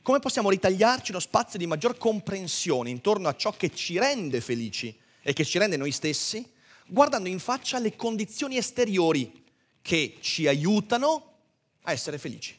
Come 0.08 0.20
possiamo 0.20 0.50
ritagliarci 0.50 1.12
uno 1.12 1.20
spazio 1.20 1.60
di 1.60 1.68
maggior 1.68 1.98
comprensione 1.98 2.90
intorno 2.90 3.28
a 3.28 3.36
ciò 3.36 3.52
che 3.52 3.76
ci 3.76 4.00
rende 4.00 4.40
felici 4.40 4.98
e 5.22 5.34
che 5.34 5.44
ci 5.44 5.58
rende 5.58 5.76
noi 5.76 5.92
stessi, 5.92 6.50
guardando 6.88 7.28
in 7.28 7.40
faccia 7.40 7.78
le 7.78 7.94
condizioni 7.94 8.56
esteriori 8.56 9.44
che 9.82 10.16
ci 10.22 10.48
aiutano 10.48 11.34
a 11.82 11.92
essere 11.92 12.18
felici. 12.20 12.58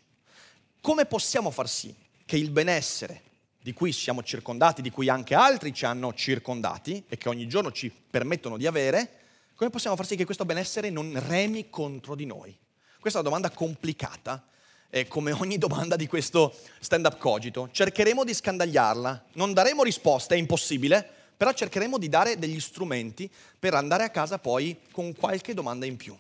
Come 0.83 1.07
possiamo 1.07 1.51
far 1.51 1.71
sì 1.71 1.95
che 2.27 2.37
il 2.37 2.51
benessere, 2.51 3.23
di 3.63 3.73
cui 3.73 3.93
siamo 3.93 4.23
circondati, 4.23 4.83
di 4.83 4.91
cui 4.91 5.09
anche 5.09 5.35
altri 5.35 5.73
ci 5.73 5.87
hanno 5.87 6.13
circondati 6.13 7.03
e 7.09 7.17
che 7.17 7.31
ogni 7.31 7.49
giorno 7.49 7.73
ci 7.73 7.91
permettono 7.91 8.59
di 8.59 8.67
avere, 8.67 9.21
come 9.55 9.71
possiamo 9.71 9.97
far 9.97 10.05
sì 10.05 10.17
che 10.17 10.27
questo 10.27 10.45
benessere 10.45 10.91
non 10.91 11.19
remi 11.27 11.71
contro 11.71 12.15
di 12.15 12.27
noi? 12.27 12.55
Questa 13.01 13.21
è 13.21 13.23
una 13.23 13.31
domanda 13.31 13.49
complicata, 13.57 14.47
e 14.91 15.07
come 15.07 15.33
ogni 15.33 15.59
domanda 15.59 15.97
di 15.97 16.07
questo 16.07 16.55
stand-up 16.81 17.19
cogito. 17.19 17.69
Cercheremo 17.71 18.25
di 18.25 18.35
scandagliarla, 18.35 19.25
non 19.35 19.53
daremo 19.53 19.83
risposte, 19.83 20.35
è 20.35 20.39
impossibile, 20.39 21.07
però 21.37 21.53
cercheremo 21.53 21.99
di 21.99 22.09
dare 22.09 22.39
degli 22.39 22.59
strumenti 22.59 23.31
per 23.59 23.75
andare 23.75 24.05
a 24.05 24.11
casa 24.11 24.39
poi 24.39 24.77
con 24.91 25.15
qualche 25.15 25.55
domanda 25.55 25.87
in 25.87 25.97
più. 25.97 26.17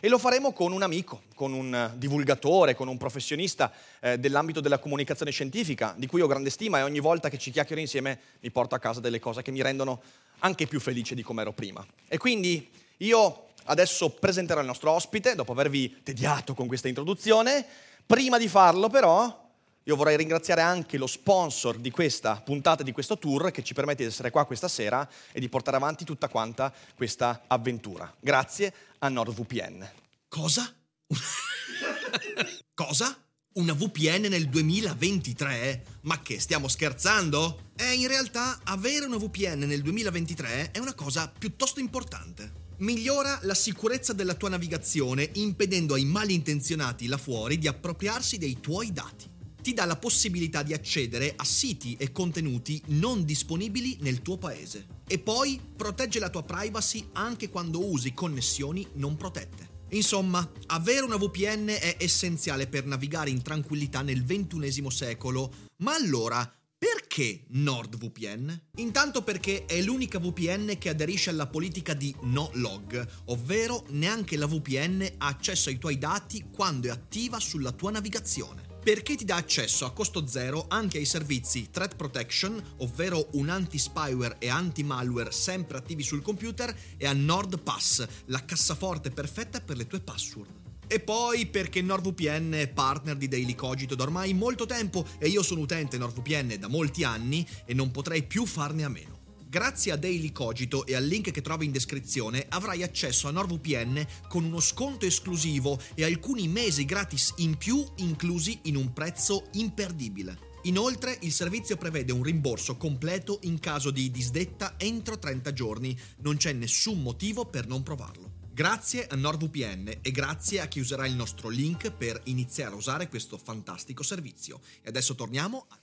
E 0.00 0.08
lo 0.08 0.18
faremo 0.18 0.52
con 0.52 0.72
un 0.72 0.82
amico, 0.82 1.22
con 1.34 1.52
un 1.52 1.92
divulgatore, 1.96 2.76
con 2.76 2.86
un 2.86 2.96
professionista 2.96 3.72
eh, 4.00 4.16
dell'ambito 4.16 4.60
della 4.60 4.78
comunicazione 4.78 5.32
scientifica, 5.32 5.94
di 5.96 6.06
cui 6.06 6.20
ho 6.20 6.28
grande 6.28 6.50
stima 6.50 6.78
e 6.78 6.82
ogni 6.82 7.00
volta 7.00 7.28
che 7.28 7.38
ci 7.38 7.50
chiacchiero 7.50 7.80
insieme 7.80 8.18
mi 8.40 8.50
porto 8.50 8.76
a 8.76 8.78
casa 8.78 9.00
delle 9.00 9.18
cose 9.18 9.42
che 9.42 9.50
mi 9.50 9.60
rendono 9.60 10.00
anche 10.40 10.68
più 10.68 10.78
felice 10.78 11.16
di 11.16 11.22
come 11.22 11.40
ero 11.40 11.52
prima. 11.52 11.84
E 12.06 12.16
quindi 12.16 12.70
io 12.98 13.46
adesso 13.64 14.10
presenterò 14.10 14.60
il 14.60 14.66
nostro 14.66 14.92
ospite, 14.92 15.34
dopo 15.34 15.50
avervi 15.50 16.02
tediato 16.02 16.54
con 16.54 16.68
questa 16.68 16.86
introduzione. 16.86 17.66
Prima 18.08 18.38
di 18.38 18.48
farlo 18.48 18.88
però 18.88 19.50
io 19.82 19.94
vorrei 19.94 20.16
ringraziare 20.16 20.62
anche 20.62 20.96
lo 20.96 21.06
sponsor 21.06 21.76
di 21.76 21.90
questa 21.90 22.40
puntata, 22.40 22.82
di 22.82 22.90
questo 22.90 23.18
tour, 23.18 23.50
che 23.50 23.62
ci 23.62 23.74
permette 23.74 24.02
di 24.02 24.08
essere 24.08 24.30
qua 24.30 24.46
questa 24.46 24.66
sera 24.66 25.06
e 25.30 25.38
di 25.40 25.50
portare 25.50 25.76
avanti 25.76 26.06
tutta 26.06 26.26
quanta 26.28 26.72
questa 26.94 27.42
avventura. 27.46 28.10
Grazie 28.18 28.72
a 29.00 29.10
NordVPN. 29.10 29.90
Cosa? 30.26 30.74
Cosa? 32.72 33.14
Una 33.56 33.74
VPN 33.74 34.28
nel 34.30 34.48
2023? 34.48 35.84
Ma 36.02 36.22
che 36.22 36.40
stiamo 36.40 36.66
scherzando? 36.66 37.72
Eh, 37.76 37.92
in 37.92 38.08
realtà 38.08 38.60
avere 38.64 39.04
una 39.04 39.18
VPN 39.18 39.64
nel 39.66 39.82
2023 39.82 40.70
è 40.70 40.78
una 40.78 40.94
cosa 40.94 41.30
piuttosto 41.38 41.78
importante. 41.78 42.67
Migliora 42.80 43.40
la 43.42 43.54
sicurezza 43.54 44.12
della 44.12 44.34
tua 44.34 44.50
navigazione 44.50 45.28
impedendo 45.34 45.94
ai 45.94 46.04
malintenzionati 46.04 47.08
là 47.08 47.16
fuori 47.16 47.58
di 47.58 47.66
appropriarsi 47.66 48.38
dei 48.38 48.60
tuoi 48.60 48.92
dati. 48.92 49.28
Ti 49.60 49.74
dà 49.74 49.84
la 49.84 49.96
possibilità 49.96 50.62
di 50.62 50.72
accedere 50.72 51.32
a 51.34 51.42
siti 51.42 51.96
e 51.98 52.12
contenuti 52.12 52.80
non 52.86 53.24
disponibili 53.24 53.98
nel 54.02 54.22
tuo 54.22 54.38
paese. 54.38 54.86
E 55.08 55.18
poi 55.18 55.60
protegge 55.76 56.20
la 56.20 56.30
tua 56.30 56.44
privacy 56.44 57.08
anche 57.14 57.48
quando 57.48 57.84
usi 57.84 58.14
connessioni 58.14 58.86
non 58.92 59.16
protette. 59.16 59.76
Insomma, 59.90 60.48
avere 60.66 61.04
una 61.04 61.16
VPN 61.16 61.66
è 61.66 61.96
essenziale 61.98 62.68
per 62.68 62.86
navigare 62.86 63.30
in 63.30 63.42
tranquillità 63.42 64.02
nel 64.02 64.22
XXI 64.22 64.88
secolo. 64.88 65.52
Ma 65.78 65.94
allora, 65.94 66.48
perché 66.78 67.44
NordVPN? 67.48 68.60
Intanto 68.76 69.22
perché 69.22 69.64
è 69.64 69.82
l'unica 69.82 70.20
VPN 70.20 70.78
che 70.78 70.88
aderisce 70.88 71.30
alla 71.30 71.48
politica 71.48 71.92
di 71.92 72.14
no 72.22 72.50
log, 72.54 73.04
ovvero 73.26 73.84
neanche 73.88 74.36
la 74.36 74.46
VPN 74.46 75.14
ha 75.18 75.26
accesso 75.26 75.68
ai 75.68 75.78
tuoi 75.78 75.98
dati 75.98 76.46
quando 76.52 76.86
è 76.86 76.90
attiva 76.90 77.40
sulla 77.40 77.72
tua 77.72 77.90
navigazione 77.90 78.68
perché 78.80 79.16
ti 79.16 79.24
dà 79.26 79.36
accesso 79.36 79.84
a 79.84 79.92
costo 79.92 80.26
zero 80.26 80.64
anche 80.68 80.96
ai 80.96 81.04
servizi 81.04 81.68
Threat 81.70 81.94
Protection, 81.94 82.62
ovvero 82.78 83.28
un 83.32 83.50
anti-spyware 83.50 84.36
e 84.38 84.48
anti-malware 84.48 85.30
sempre 85.30 85.76
attivi 85.76 86.02
sul 86.02 86.22
computer, 86.22 86.74
e 86.96 87.06
a 87.06 87.12
NordPass, 87.12 88.06
la 88.26 88.42
cassaforte 88.46 89.10
perfetta 89.10 89.60
per 89.60 89.76
le 89.76 89.86
tue 89.86 90.00
password. 90.00 90.57
E 90.90 91.00
poi 91.00 91.44
perché 91.44 91.82
NordVPN 91.82 92.52
è 92.52 92.68
partner 92.68 93.14
di 93.14 93.28
Daily 93.28 93.54
Cogito 93.54 93.94
da 93.94 94.04
ormai 94.04 94.32
molto 94.32 94.64
tempo 94.64 95.06
e 95.18 95.28
io 95.28 95.42
sono 95.42 95.60
utente 95.60 95.98
NordVPN 95.98 96.56
da 96.58 96.66
molti 96.66 97.04
anni 97.04 97.46
e 97.66 97.74
non 97.74 97.90
potrei 97.90 98.22
più 98.22 98.46
farne 98.46 98.84
a 98.84 98.88
meno. 98.88 99.18
Grazie 99.46 99.92
a 99.92 99.96
Daily 99.96 100.32
Cogito 100.32 100.86
e 100.86 100.94
al 100.94 101.04
link 101.04 101.30
che 101.30 101.42
trovi 101.42 101.66
in 101.66 101.72
descrizione 101.72 102.46
avrai 102.48 102.82
accesso 102.82 103.28
a 103.28 103.32
NordVPN 103.32 104.06
con 104.28 104.44
uno 104.44 104.60
sconto 104.60 105.04
esclusivo 105.04 105.78
e 105.94 106.04
alcuni 106.04 106.48
mesi 106.48 106.86
gratis 106.86 107.34
in 107.36 107.58
più 107.58 107.84
inclusi 107.96 108.60
in 108.62 108.76
un 108.76 108.90
prezzo 108.94 109.48
imperdibile. 109.52 110.38
Inoltre 110.62 111.18
il 111.20 111.32
servizio 111.32 111.76
prevede 111.76 112.12
un 112.12 112.22
rimborso 112.22 112.78
completo 112.78 113.40
in 113.42 113.58
caso 113.58 113.90
di 113.90 114.10
disdetta 114.10 114.74
entro 114.78 115.18
30 115.18 115.52
giorni, 115.52 115.98
non 116.22 116.38
c'è 116.38 116.54
nessun 116.54 117.02
motivo 117.02 117.44
per 117.44 117.66
non 117.66 117.82
provarlo. 117.82 118.27
Grazie 118.58 119.06
a 119.08 119.14
NordVPN 119.14 119.98
e 120.02 120.10
grazie 120.10 120.60
a 120.60 120.66
chi 120.66 120.80
userà 120.80 121.06
il 121.06 121.14
nostro 121.14 121.48
link 121.48 121.92
per 121.92 122.20
iniziare 122.24 122.72
a 122.72 122.76
usare 122.76 123.08
questo 123.08 123.38
fantastico 123.38 124.02
servizio. 124.02 124.58
E 124.82 124.88
adesso 124.88 125.14
torniamo 125.14 125.66
a... 125.68 125.78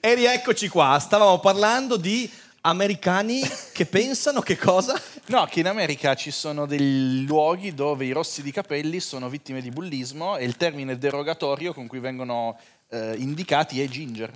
E 0.00 0.14
rieccoci 0.14 0.68
qua, 0.68 0.98
stavamo 0.98 1.38
parlando 1.38 1.98
di 1.98 2.30
americani 2.62 3.42
che 3.74 3.84
pensano 3.84 4.40
che 4.40 4.56
cosa? 4.56 4.98
No, 5.26 5.44
che 5.44 5.60
in 5.60 5.66
America 5.66 6.14
ci 6.14 6.30
sono 6.30 6.64
dei 6.64 7.26
luoghi 7.26 7.74
dove 7.74 8.06
i 8.06 8.12
rossi 8.12 8.42
di 8.42 8.52
capelli 8.52 8.98
sono 8.98 9.28
vittime 9.28 9.60
di 9.60 9.68
bullismo 9.68 10.38
e 10.38 10.46
il 10.46 10.56
termine 10.56 10.96
derogatorio 10.96 11.74
con 11.74 11.88
cui 11.88 12.00
vengono 12.00 12.58
eh, 12.88 13.16
indicati 13.18 13.82
è 13.82 13.86
ginger. 13.86 14.32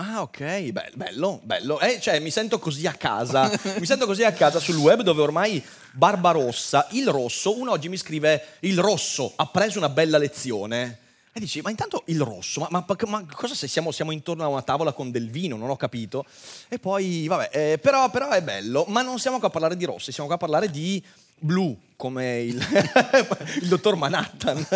Ah, 0.00 0.22
ok, 0.22 0.72
bello, 0.94 1.40
bello. 1.42 1.78
Eh, 1.78 2.00
cioè, 2.00 2.20
mi 2.20 2.30
sento 2.30 2.58
così 2.58 2.86
a 2.86 2.94
casa. 2.94 3.50
mi 3.78 3.84
sento 3.84 4.06
così 4.06 4.24
a 4.24 4.32
casa 4.32 4.58
sul 4.58 4.76
web 4.76 5.02
dove 5.02 5.20
ormai 5.20 5.62
Barbarossa, 5.92 6.86
il 6.92 7.06
rosso, 7.08 7.58
uno 7.58 7.72
oggi 7.72 7.90
mi 7.90 7.98
scrive 7.98 8.56
il 8.60 8.78
rosso 8.78 9.30
ha 9.36 9.44
preso 9.44 9.76
una 9.76 9.90
bella 9.90 10.16
lezione. 10.16 11.00
E 11.32 11.38
dici, 11.38 11.60
ma 11.60 11.68
intanto 11.68 12.04
il 12.06 12.20
rosso, 12.22 12.60
ma, 12.60 12.68
ma, 12.70 12.96
ma 13.08 13.26
cosa 13.34 13.54
se 13.54 13.68
siamo, 13.68 13.92
siamo, 13.92 14.10
intorno 14.10 14.42
a 14.42 14.48
una 14.48 14.62
tavola 14.62 14.92
con 14.92 15.10
del 15.10 15.28
vino? 15.28 15.58
Non 15.58 15.68
ho 15.68 15.76
capito. 15.76 16.24
E 16.70 16.78
poi, 16.78 17.26
vabbè, 17.28 17.50
eh, 17.52 17.78
però, 17.78 18.08
però, 18.08 18.30
è 18.30 18.42
bello, 18.42 18.86
ma 18.88 19.02
non 19.02 19.18
siamo 19.18 19.38
qua 19.38 19.48
a 19.48 19.50
parlare 19.50 19.76
di 19.76 19.84
rossi, 19.84 20.12
siamo 20.12 20.28
qua 20.28 20.36
a 20.36 20.40
parlare 20.40 20.70
di 20.70 21.04
blu, 21.40 21.76
come 21.96 22.40
il, 22.40 22.56
il 23.60 23.68
dottor 23.68 23.96
Manhattan. 23.96 24.66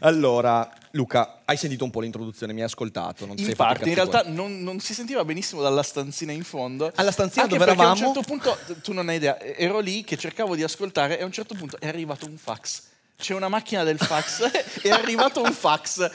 allora, 0.00 0.70
Luca, 0.92 1.42
hai 1.44 1.56
sentito 1.56 1.84
un 1.84 1.90
po' 1.90 2.00
l'introduzione, 2.00 2.52
mi 2.52 2.60
hai 2.60 2.66
ascoltato. 2.66 3.26
Non 3.26 3.36
Infatti, 3.38 3.88
in 3.88 3.94
realtà 3.94 4.22
non, 4.26 4.62
non, 4.62 4.80
si 4.80 4.94
sentiva 4.94 5.24
benissimo 5.24 5.62
dalla 5.62 5.82
stanzina 5.82 6.32
in 6.32 6.44
fondo. 6.44 6.90
Alla 6.94 7.12
stanzina 7.12 7.46
dove 7.46 7.62
eravamo? 7.62 7.88
a 7.88 7.92
un 7.92 7.98
certo 7.98 8.22
punto, 8.22 8.56
tu 8.82 8.92
non 8.92 9.08
hai 9.08 9.16
idea, 9.16 9.38
ero 9.40 9.78
lì 9.80 10.04
che 10.04 10.16
cercavo 10.16 10.56
di 10.56 10.62
ascoltare 10.62 11.18
e 11.18 11.22
a 11.22 11.24
un 11.24 11.32
certo 11.32 11.54
punto 11.54 11.78
è 11.78 11.88
arrivato 11.88 12.26
un 12.26 12.36
fax 12.36 12.90
c'è 13.22 13.34
una 13.34 13.48
macchina 13.48 13.84
del 13.84 13.98
fax, 13.98 14.50
è 14.82 14.90
arrivato 14.90 15.40
un 15.40 15.52
fax, 15.52 16.10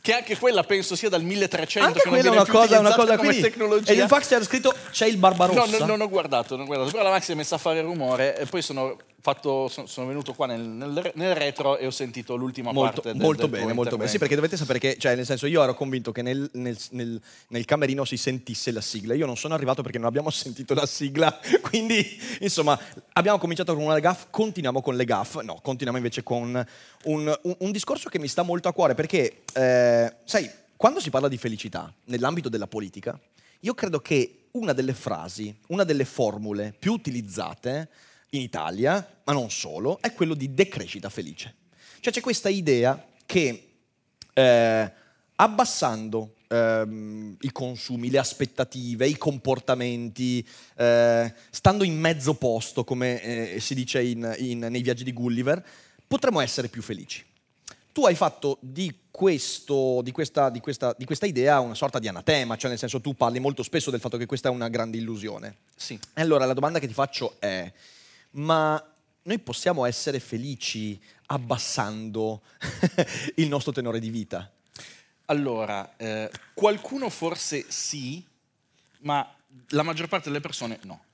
che 0.00 0.14
anche 0.14 0.38
quella 0.38 0.64
penso 0.64 0.96
sia 0.96 1.10
dal 1.10 1.22
1300. 1.22 1.86
Anche 1.86 2.08
quella 2.08 2.28
è 2.28 2.32
una 2.32 2.46
cosa, 2.46 2.78
una 2.78 2.94
cosa 2.94 3.16
come 3.16 3.28
quindi, 3.28 3.42
tecnologia. 3.42 3.92
E 3.92 3.94
il 3.94 4.08
fax 4.08 4.28
c'era 4.28 4.42
scritto 4.42 4.74
c'è 4.90 5.06
il 5.06 5.18
Barbarossa. 5.18 5.66
No, 5.66 5.78
no, 5.78 5.84
non 5.84 6.00
ho 6.00 6.08
guardato, 6.08 6.56
non 6.56 6.64
ho 6.64 6.66
guardato, 6.66 6.90
però 6.90 7.02
la 7.02 7.10
macchina 7.10 7.34
è 7.34 7.36
messa 7.36 7.56
a 7.56 7.58
fare 7.58 7.82
rumore 7.82 8.38
e 8.38 8.46
poi 8.46 8.62
sono 8.62 8.96
fatto, 9.20 9.68
sono, 9.68 10.06
venuto 10.08 10.32
qua 10.34 10.46
nel, 10.46 10.60
nel- 10.60 11.12
nel 11.14 11.34
retro 11.34 11.76
e 11.76 11.86
ho 11.86 11.90
sentito 11.90 12.36
l'ultima 12.36 12.72
Molto, 12.72 13.00
parte 13.02 13.12
del, 13.12 13.20
molto 13.20 13.46
del 13.46 13.60
bene, 13.60 13.72
molto 13.72 13.96
bene. 13.96 14.08
Sì, 14.10 14.18
perché 14.18 14.34
dovete 14.34 14.56
sapere 14.56 14.78
che, 14.78 14.96
cioè, 14.98 15.14
nel 15.14 15.26
senso, 15.26 15.46
io 15.46 15.62
ero 15.62 15.74
convinto 15.74 16.12
che 16.12 16.22
nel- 16.22 16.48
nel 16.52 17.64
camerino 17.64 18.04
si 18.04 18.16
sentisse 18.16 18.72
la 18.72 18.80
sigla. 18.80 19.14
Io 19.14 19.26
non 19.26 19.36
sono 19.36 19.54
arrivato 19.54 19.82
perché 19.82 19.98
non 19.98 20.06
abbiamo 20.06 20.30
sentito 20.30 20.74
la 20.74 20.86
sigla. 20.86 21.38
Quindi, 21.62 22.04
insomma, 22.40 22.78
abbiamo 23.12 23.38
cominciato 23.38 23.74
con 23.74 23.84
una 23.84 23.98
gaff, 23.98 24.26
continuiamo 24.30 24.80
con 24.82 24.96
le 24.96 25.04
gaff. 25.04 25.36
No, 25.42 25.54
continuiamo 25.62 25.96
invece 25.98 26.22
con 26.22 26.42
un, 27.04 27.38
un- 27.42 27.56
un 27.58 27.70
discorso 27.70 28.08
che 28.08 28.18
mi 28.18 28.28
sta 28.28 28.42
molto 28.42 28.68
a 28.68 28.72
cuore 28.72 28.94
perché, 28.94 29.42
eh, 29.52 30.14
sai, 30.24 30.50
quando 30.76 31.00
si 31.00 31.10
parla 31.10 31.28
di 31.28 31.36
felicità 31.36 31.92
nell'ambito 32.06 32.48
della 32.48 32.66
politica, 32.66 33.18
io 33.60 33.74
credo 33.74 34.00
che 34.00 34.46
una 34.52 34.72
delle 34.72 34.94
frasi, 34.94 35.54
una 35.68 35.84
delle 35.84 36.04
formule 36.04 36.74
più 36.76 36.92
utilizzate 36.92 37.88
in 38.30 38.40
Italia, 38.40 39.20
ma 39.24 39.32
non 39.32 39.50
solo, 39.50 39.98
è 40.00 40.12
quello 40.12 40.34
di 40.34 40.54
decrescita 40.54 41.08
felice. 41.08 41.54
Cioè 42.00 42.12
c'è 42.12 42.20
questa 42.20 42.48
idea 42.48 43.06
che 43.26 43.68
eh, 44.32 44.92
abbassando 45.36 46.34
ehm, 46.48 47.36
i 47.40 47.52
consumi, 47.52 48.10
le 48.10 48.18
aspettative, 48.18 49.06
i 49.06 49.16
comportamenti, 49.16 50.46
eh, 50.76 51.32
stando 51.50 51.84
in 51.84 51.98
mezzo 51.98 52.34
posto, 52.34 52.84
come 52.84 53.22
eh, 53.54 53.60
si 53.60 53.74
dice 53.74 54.02
in- 54.02 54.34
in- 54.38 54.58
nei 54.58 54.82
viaggi 54.82 55.04
di 55.04 55.12
Gulliver, 55.12 55.64
potremmo 56.06 56.40
essere 56.40 56.68
più 56.68 56.82
felici. 56.82 57.24
Tu 57.92 58.04
hai 58.06 58.14
fatto 58.14 58.58
di, 58.60 58.94
questo, 59.10 60.00
di, 60.02 60.12
questa, 60.12 60.48
di 60.48 60.60
questa- 60.60 60.94
di 60.96 61.04
questa 61.04 61.26
idea 61.26 61.58
una 61.60 61.74
sorta 61.74 61.98
di 61.98 62.08
anatema, 62.08 62.56
cioè 62.56 62.70
nel 62.70 62.78
senso 62.78 63.00
tu 63.00 63.14
parli 63.14 63.40
molto 63.40 63.62
spesso 63.62 63.90
del 63.90 64.00
fatto 64.00 64.16
che 64.16 64.26
questa 64.26 64.48
è 64.48 64.52
una 64.52 64.68
grande 64.68 64.96
illusione. 64.96 65.56
Sì. 65.74 65.98
E 66.14 66.20
allora 66.20 66.46
la 66.46 66.54
domanda 66.54 66.78
che 66.78 66.86
ti 66.86 66.92
faccio 66.94 67.36
è, 67.40 67.70
ma 68.32 68.82
noi 69.22 69.38
possiamo 69.38 69.84
essere 69.84 70.20
felici 70.20 71.00
abbassando 71.26 72.42
il 73.36 73.48
nostro 73.48 73.72
tenore 73.72 74.00
di 74.00 74.10
vita? 74.10 74.50
Allora, 75.26 75.96
eh, 75.96 76.30
qualcuno 76.54 77.08
forse 77.08 77.64
sì, 77.68 78.24
ma 79.00 79.28
la 79.68 79.82
maggior 79.82 80.08
parte 80.08 80.28
delle 80.28 80.40
persone 80.40 80.78
no. 80.82 81.04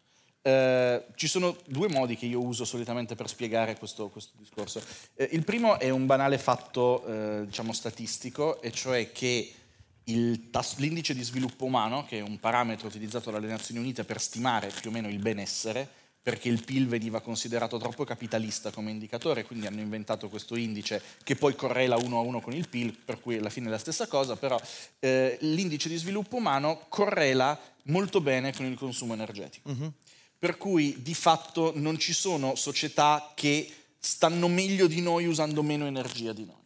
Eh, 0.41 1.05
ci 1.17 1.27
sono 1.27 1.57
due 1.67 1.89
modi 1.89 2.17
che 2.17 2.27
io 2.27 2.41
uso 2.41 2.65
solitamente 2.65 3.17
per 3.17 3.29
spiegare 3.29 3.77
questo, 3.77 4.09
questo 4.09 4.35
discorso. 4.39 4.81
Eh, 5.15 5.29
il 5.33 5.45
primo 5.45 5.79
è 5.79 5.91
un 5.91 6.07
banale 6.07 6.39
fatto, 6.39 7.05
eh, 7.05 7.47
diciamo, 7.47 7.73
statistico, 7.73 8.63
e 8.63 8.71
cioè 8.71 9.11
che 9.11 9.53
tas- 10.51 10.77
l'indice 10.77 11.15
di 11.15 11.23
sviluppo 11.25 11.65
umano, 11.65 12.05
che 12.07 12.19
è 12.19 12.23
un 12.23 12.39
parametro 12.39 12.87
utilizzato 12.87 13.31
dalle 13.33 13.49
Nazioni 13.49 13.81
Unite 13.81 14.05
per 14.05 14.21
stimare 14.21 14.71
più 14.81 14.91
o 14.91 14.93
meno 14.93 15.09
il 15.09 15.19
benessere, 15.19 15.89
perché 16.27 16.49
il 16.49 16.65
PIL 16.65 16.89
veniva 16.89 17.21
considerato 17.21 17.79
troppo 17.79 18.03
capitalista 18.03 18.73
come 18.73 18.91
indicatore, 18.91 19.45
quindi 19.45 19.69
hanno 19.69 19.79
inventato 19.79 20.29
questo 20.29 20.57
indice 20.57 21.01
che 21.23 21.37
poi 21.37 21.55
correla 21.55 21.95
uno 21.99 22.19
a 22.19 22.23
uno 22.23 22.41
con 22.41 22.53
il 22.53 22.69
PIL, 22.69 22.99
per 22.99 23.21
cui 23.21 23.37
alla 23.37 23.49
fine 23.49 23.69
è 23.69 23.71
la 23.71 23.79
stessa 23.79 24.09
cosa, 24.09 24.35
però 24.35 24.61
eh, 24.99 25.39
l'indice 25.43 25.89
di 25.89 25.95
sviluppo 25.95 26.35
umano 26.35 26.87
correla 26.89 27.57
molto 27.85 28.21
bene 28.21 28.53
con 28.53 28.67
il 28.67 28.77
consumo 28.77 29.13
energetico. 29.13 29.71
Per 30.37 30.57
cui 30.57 31.01
di 31.01 31.15
fatto 31.15 31.71
non 31.77 31.97
ci 31.97 32.13
sono 32.13 32.57
società 32.57 33.31
che 33.37 33.73
stanno 33.97 34.49
meglio 34.49 34.89
di 34.89 35.01
noi 35.01 35.27
usando 35.27 35.63
meno 35.63 35.87
energia 35.87 36.33
di 36.33 36.45
noi. 36.45 36.66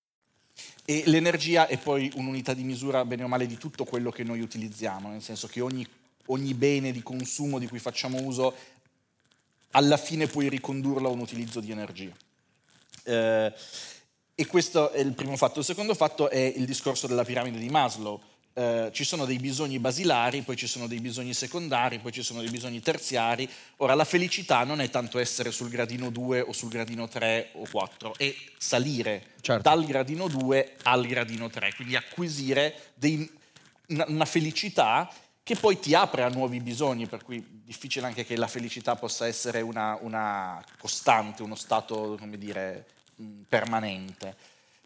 E 0.85 1.03
l'energia 1.05 1.67
è 1.67 1.77
poi 1.77 2.11
un'unità 2.15 2.53
di 2.53 2.63
misura, 2.63 3.05
bene 3.05 3.23
o 3.23 3.27
male, 3.27 3.45
di 3.45 3.57
tutto 3.57 3.85
quello 3.85 4.11
che 4.11 4.23
noi 4.23 4.41
utilizziamo, 4.41 5.09
nel 5.09 5.21
senso 5.21 5.47
che 5.47 5.61
ogni, 5.61 5.87
ogni 6.27 6.53
bene 6.53 6.91
di 6.91 7.03
consumo 7.03 7.59
di 7.59 7.67
cui 7.67 7.79
facciamo 7.79 8.21
uso, 8.21 8.55
alla 9.71 9.97
fine 9.97 10.27
puoi 10.27 10.49
ricondurlo 10.49 11.07
a 11.07 11.11
un 11.11 11.19
utilizzo 11.19 11.59
di 11.59 11.71
energia. 11.71 12.15
Eh, 13.03 13.53
e 14.35 14.45
questo 14.47 14.91
è 14.91 14.99
il 14.99 15.13
primo 15.13 15.37
fatto. 15.37 15.59
Il 15.59 15.65
secondo 15.65 15.93
fatto 15.93 16.29
è 16.29 16.39
il 16.39 16.65
discorso 16.65 17.07
della 17.07 17.23
piramide 17.23 17.59
di 17.59 17.69
Maslow. 17.69 18.19
Eh, 18.53 18.89
ci 18.91 19.05
sono 19.05 19.25
dei 19.25 19.37
bisogni 19.37 19.79
basilari, 19.79 20.41
poi 20.41 20.57
ci 20.57 20.67
sono 20.67 20.87
dei 20.87 20.99
bisogni 20.99 21.33
secondari, 21.33 21.99
poi 21.99 22.11
ci 22.11 22.21
sono 22.21 22.41
dei 22.41 22.49
bisogni 22.49 22.81
terziari. 22.81 23.49
Ora, 23.77 23.95
la 23.95 24.03
felicità 24.03 24.63
non 24.65 24.81
è 24.81 24.89
tanto 24.89 25.19
essere 25.19 25.51
sul 25.51 25.69
gradino 25.69 26.09
2 26.09 26.41
o 26.41 26.51
sul 26.51 26.67
gradino 26.69 27.07
3 27.07 27.51
o 27.53 27.65
4, 27.69 28.15
è 28.17 28.33
salire 28.57 29.35
Certo. 29.39 29.61
dal 29.61 29.85
gradino 29.85 30.27
2 30.27 30.75
al 30.83 31.05
gradino 31.07 31.49
3, 31.49 31.73
quindi 31.75 31.95
acquisire 31.95 32.91
dei- 32.95 33.29
una, 33.87 34.05
una 34.09 34.25
felicità 34.25 35.09
che 35.43 35.55
poi 35.55 35.79
ti 35.79 35.95
apre 35.95 36.23
a 36.23 36.29
nuovi 36.29 36.59
bisogni, 36.59 37.07
per 37.07 37.23
cui 37.23 37.37
è 37.37 37.43
difficile 37.63 38.05
anche 38.05 38.25
che 38.25 38.35
la 38.35 38.47
felicità 38.47 38.95
possa 38.95 39.27
essere 39.27 39.61
una, 39.61 39.97
una 40.01 40.63
costante, 40.77 41.41
uno 41.41 41.55
stato, 41.55 42.17
come 42.19 42.37
dire, 42.37 42.85
permanente. 43.47 44.35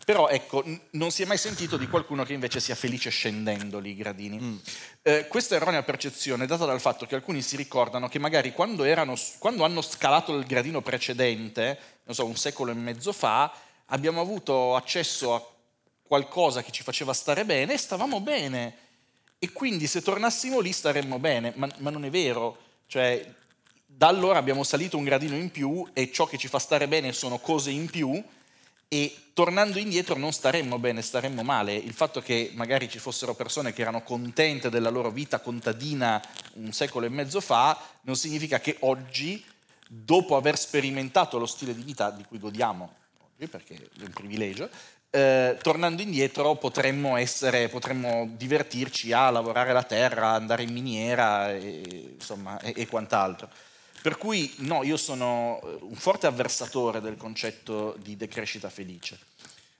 Però 0.05 0.29
ecco, 0.29 0.61
n- 0.63 0.79
non 0.91 1.09
si 1.09 1.23
è 1.23 1.25
mai 1.25 1.39
sentito 1.39 1.77
di 1.77 1.87
qualcuno 1.87 2.23
che 2.23 2.33
invece 2.33 2.59
sia 2.59 2.75
felice 2.75 3.09
scendendo 3.09 3.79
lì 3.79 3.89
i 3.89 3.95
gradini. 3.95 4.61
Eh, 5.01 5.27
questa 5.27 5.55
erronea 5.55 5.81
percezione 5.81 6.43
è 6.43 6.47
data 6.47 6.65
dal 6.65 6.79
fatto 6.79 7.07
che 7.07 7.15
alcuni 7.15 7.41
si 7.41 7.55
ricordano 7.55 8.07
che 8.07 8.19
magari 8.19 8.51
quando, 8.51 8.83
erano, 8.83 9.15
quando 9.39 9.63
hanno 9.63 9.81
scalato 9.81 10.37
il 10.37 10.45
gradino 10.45 10.81
precedente, 10.81 11.79
non 12.03 12.13
so, 12.13 12.23
un 12.23 12.35
secolo 12.35 12.69
e 12.69 12.75
mezzo 12.75 13.11
fa, 13.13 13.51
abbiamo 13.87 14.21
avuto 14.21 14.75
accesso 14.75 15.33
a 15.33 15.43
qualcosa 16.03 16.61
che 16.61 16.71
ci 16.71 16.83
faceva 16.83 17.11
stare 17.11 17.43
bene 17.43 17.73
e 17.73 17.77
stavamo 17.77 18.21
bene. 18.21 18.77
E 19.39 19.51
quindi 19.53 19.87
se 19.87 20.03
tornassimo 20.03 20.59
lì 20.59 20.71
staremmo 20.71 21.17
bene, 21.17 21.51
ma, 21.55 21.67
ma 21.79 21.89
non 21.89 22.05
è 22.05 22.11
vero. 22.11 22.57
Cioè, 22.85 23.25
da 23.83 24.07
allora 24.07 24.37
abbiamo 24.37 24.63
salito 24.63 24.97
un 24.97 25.03
gradino 25.03 25.35
in 25.35 25.49
più 25.49 25.83
e 25.93 26.11
ciò 26.11 26.27
che 26.27 26.37
ci 26.37 26.47
fa 26.47 26.59
stare 26.59 26.87
bene 26.87 27.11
sono 27.11 27.39
cose 27.39 27.71
in 27.71 27.89
più 27.89 28.23
e 28.87 29.15
tornando 29.33 29.79
indietro 29.79 30.17
non 30.17 30.31
staremmo 30.31 30.79
bene, 30.79 31.01
staremmo 31.01 31.43
male. 31.43 31.73
Il 31.73 31.93
fatto 31.93 32.21
che 32.21 32.51
magari 32.53 32.89
ci 32.89 32.99
fossero 32.99 33.33
persone 33.33 33.73
che 33.73 33.81
erano 33.81 34.03
contente 34.03 34.69
della 34.69 34.89
loro 34.89 35.11
vita 35.11 35.39
contadina 35.39 36.21
un 36.53 36.71
secolo 36.71 37.05
e 37.05 37.09
mezzo 37.09 37.41
fa 37.41 37.79
non 38.01 38.15
significa 38.15 38.59
che 38.59 38.77
oggi, 38.81 39.43
dopo 39.87 40.35
aver 40.35 40.57
sperimentato 40.57 41.37
lo 41.37 41.45
stile 41.45 41.75
di 41.75 41.83
vita 41.83 42.11
di 42.11 42.23
cui 42.23 42.39
godiamo 42.39 42.93
oggi, 43.19 43.47
perché 43.47 43.75
è 43.75 44.03
un 44.03 44.13
privilegio, 44.13 44.69
eh, 45.09 45.57
tornando 45.61 46.01
indietro 46.01 46.55
potremmo, 46.55 47.15
essere, 47.15 47.69
potremmo 47.69 48.27
divertirci 48.35 49.11
a 49.13 49.29
lavorare 49.29 49.71
la 49.71 49.83
terra, 49.83 50.31
andare 50.31 50.63
in 50.63 50.73
miniera 50.73 51.53
e, 51.53 52.13
insomma, 52.15 52.59
e, 52.59 52.73
e 52.75 52.87
quant'altro. 52.87 53.49
Per 54.05 54.19
cui 54.19 54.53
no, 54.57 54.83
io 54.83 54.97
sono 54.97 55.59
eh, 55.63 55.77
un 55.81 55.95
forte 55.95 56.27
avversatore 56.27 57.01
del 57.01 57.17
concetto 57.17 57.97
di 57.99 58.15
decrescita 58.15 58.69
felice, 58.69 59.17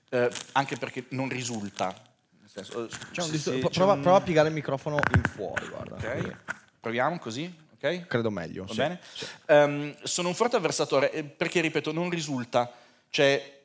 eh, 0.08 0.28
anche 0.50 0.76
perché 0.76 1.04
non 1.10 1.28
risulta. 1.28 1.94
Nel 2.40 2.50
senso, 2.50 2.86
eh, 2.86 2.88
sì, 3.22 3.30
distor- 3.30 3.60
sì, 3.60 3.68
prova, 3.68 3.92
un- 3.92 4.00
prova 4.00 4.16
a 4.16 4.20
piegare 4.22 4.48
il 4.48 4.54
microfono 4.54 4.98
in 5.14 5.22
fuori, 5.22 5.68
guarda. 5.68 5.94
Ok, 5.94 6.36
proviamo 6.80 7.20
così, 7.20 7.54
ok? 7.76 8.08
Credo 8.08 8.30
meglio. 8.30 8.64
Va 8.64 8.72
sì. 8.72 8.78
bene? 8.78 9.00
Ehm, 9.46 9.96
sono 10.02 10.26
un 10.26 10.34
forte 10.34 10.56
avversatore 10.56 11.12
eh, 11.12 11.22
perché, 11.22 11.60
ripeto, 11.60 11.92
non 11.92 12.10
risulta. 12.10 12.68
Cioè, 13.08 13.60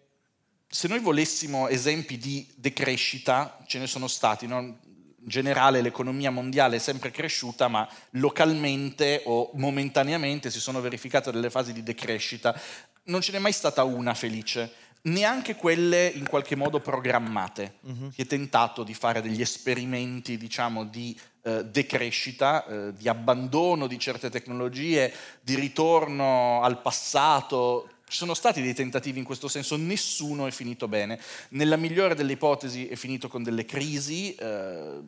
se 0.67 0.87
noi 0.87 0.99
volessimo 0.99 1.69
esempi 1.69 2.19
di 2.19 2.47
decrescita, 2.55 3.57
ce 3.65 3.79
ne 3.79 3.87
sono 3.87 4.07
stati. 4.07 4.45
no? 4.45 4.77
Generale 5.23 5.81
l'economia 5.81 6.31
mondiale 6.31 6.77
è 6.77 6.79
sempre 6.79 7.11
cresciuta, 7.11 7.67
ma 7.67 7.87
localmente 8.11 9.21
o 9.25 9.51
momentaneamente 9.53 10.49
si 10.49 10.59
sono 10.59 10.81
verificate 10.81 11.31
delle 11.31 11.49
fasi 11.49 11.73
di 11.73 11.83
decrescita. 11.83 12.59
Non 13.03 13.21
ce 13.21 13.31
n'è 13.31 13.39
mai 13.39 13.51
stata 13.51 13.83
una 13.83 14.13
felice, 14.13 14.71
neanche 15.03 15.55
quelle 15.55 16.07
in 16.07 16.27
qualche 16.27 16.55
modo 16.55 16.79
programmate. 16.79 17.75
Si 18.13 18.21
è 18.21 18.25
tentato 18.25 18.83
di 18.83 18.93
fare 18.93 19.21
degli 19.21 19.41
esperimenti, 19.41 20.37
diciamo, 20.37 20.85
di 20.85 21.17
eh, 21.43 21.65
decrescita, 21.65 22.65
eh, 22.65 22.93
di 22.93 23.07
abbandono 23.07 23.87
di 23.87 23.97
certe 23.97 24.29
tecnologie, 24.29 25.13
di 25.41 25.55
ritorno 25.55 26.61
al 26.61 26.81
passato. 26.81 27.89
Ci 28.11 28.17
sono 28.17 28.33
stati 28.33 28.61
dei 28.61 28.73
tentativi 28.73 29.19
in 29.19 29.23
questo 29.23 29.47
senso, 29.47 29.77
nessuno 29.77 30.45
è 30.45 30.51
finito 30.51 30.89
bene. 30.89 31.17
Nella 31.51 31.77
migliore 31.77 32.13
delle 32.13 32.33
ipotesi 32.33 32.85
è 32.89 32.97
finito 32.97 33.29
con 33.29 33.41
delle 33.41 33.63
crisi, 33.63 34.35
eh, 34.35 34.99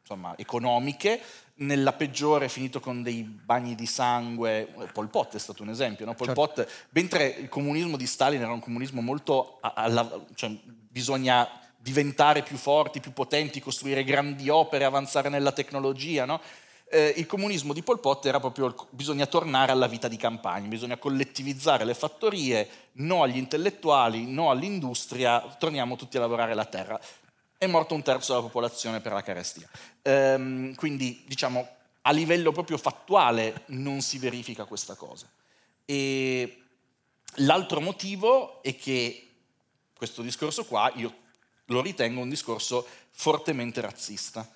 insomma, 0.00 0.32
economiche, 0.38 1.20
nella 1.56 1.92
peggiore 1.92 2.46
è 2.46 2.48
finito 2.48 2.80
con 2.80 3.02
dei 3.02 3.24
bagni 3.24 3.74
di 3.74 3.84
sangue, 3.84 4.74
Pol 4.94 5.10
Pot 5.10 5.34
è 5.34 5.38
stato 5.38 5.62
un 5.62 5.68
esempio, 5.68 6.06
no? 6.06 6.14
Pol 6.14 6.28
Certo. 6.28 6.40
Pot, 6.40 6.86
mentre 6.92 7.26
il 7.26 7.50
comunismo 7.50 7.98
di 7.98 8.06
Stalin 8.06 8.40
era 8.40 8.52
un 8.52 8.60
comunismo 8.60 9.02
molto, 9.02 9.58
alla- 9.60 10.24
cioè, 10.34 10.50
bisogna 10.64 11.46
diventare 11.76 12.42
più 12.42 12.56
forti, 12.56 13.00
più 13.00 13.12
potenti, 13.12 13.60
costruire 13.60 14.02
grandi 14.02 14.48
opere, 14.48 14.84
avanzare 14.86 15.28
nella 15.28 15.52
tecnologia, 15.52 16.24
no? 16.24 16.40
Eh, 16.90 17.14
il 17.16 17.26
comunismo 17.26 17.72
di 17.72 17.82
Pol 17.82 17.98
Pot 17.98 18.26
era 18.26 18.38
proprio 18.40 18.66
il- 18.66 18.74
bisogna 18.90 19.26
tornare 19.26 19.72
alla 19.72 19.86
vita 19.86 20.06
di 20.06 20.16
campagna, 20.16 20.68
bisogna 20.68 20.96
collettivizzare 20.96 21.84
le 21.84 21.94
fattorie, 21.94 22.68
no 22.94 23.22
agli 23.22 23.36
intellettuali, 23.36 24.26
no 24.26 24.50
all'industria, 24.50 25.40
torniamo 25.58 25.96
tutti 25.96 26.16
a 26.16 26.20
lavorare 26.20 26.54
la 26.54 26.66
terra. 26.66 27.00
È 27.56 27.66
morto 27.66 27.94
un 27.94 28.02
terzo 28.02 28.32
della 28.32 28.44
popolazione 28.44 29.00
per 29.00 29.12
la 29.12 29.22
carestia. 29.22 29.68
Ehm, 30.02 30.74
quindi, 30.74 31.24
diciamo, 31.26 31.66
a 32.02 32.10
livello 32.10 32.52
proprio 32.52 32.76
fattuale 32.76 33.62
non 33.68 34.02
si 34.02 34.18
verifica 34.18 34.64
questa 34.64 34.94
cosa. 34.94 35.26
E 35.86 36.62
l'altro 37.36 37.80
motivo 37.80 38.62
è 38.62 38.76
che 38.76 39.28
questo 39.96 40.22
discorso 40.22 40.64
qua 40.64 40.92
io 40.96 41.22
lo 41.66 41.80
ritengo 41.80 42.20
un 42.20 42.28
discorso 42.28 42.86
fortemente 43.10 43.80
razzista. 43.80 44.46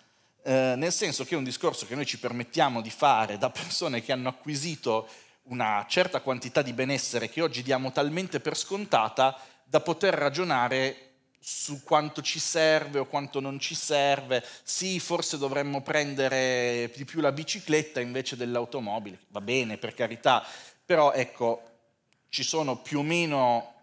Eh, 0.42 0.74
nel 0.76 0.92
senso 0.92 1.24
che 1.24 1.34
è 1.34 1.38
un 1.38 1.44
discorso 1.44 1.86
che 1.86 1.94
noi 1.94 2.06
ci 2.06 2.18
permettiamo 2.18 2.80
di 2.80 2.90
fare 2.90 3.38
da 3.38 3.50
persone 3.50 4.02
che 4.02 4.12
hanno 4.12 4.28
acquisito 4.28 5.08
una 5.44 5.84
certa 5.88 6.20
quantità 6.20 6.62
di 6.62 6.72
benessere 6.72 7.28
che 7.28 7.40
oggi 7.40 7.62
diamo 7.62 7.90
talmente 7.90 8.40
per 8.40 8.56
scontata 8.56 9.38
da 9.64 9.80
poter 9.80 10.14
ragionare 10.14 11.08
su 11.40 11.82
quanto 11.82 12.20
ci 12.20 12.38
serve 12.38 12.98
o 12.98 13.06
quanto 13.06 13.40
non 13.40 13.58
ci 13.58 13.74
serve. 13.74 14.44
Sì, 14.62 15.00
forse 15.00 15.38
dovremmo 15.38 15.82
prendere 15.82 16.90
di 16.94 17.04
più 17.04 17.20
la 17.20 17.32
bicicletta 17.32 18.00
invece 18.00 18.36
dell'automobile. 18.36 19.18
Va 19.28 19.40
bene, 19.40 19.78
per 19.78 19.94
carità, 19.94 20.44
però 20.84 21.12
ecco, 21.12 21.62
ci 22.28 22.42
sono 22.42 22.76
più 22.76 22.98
o 23.00 23.02
meno 23.02 23.74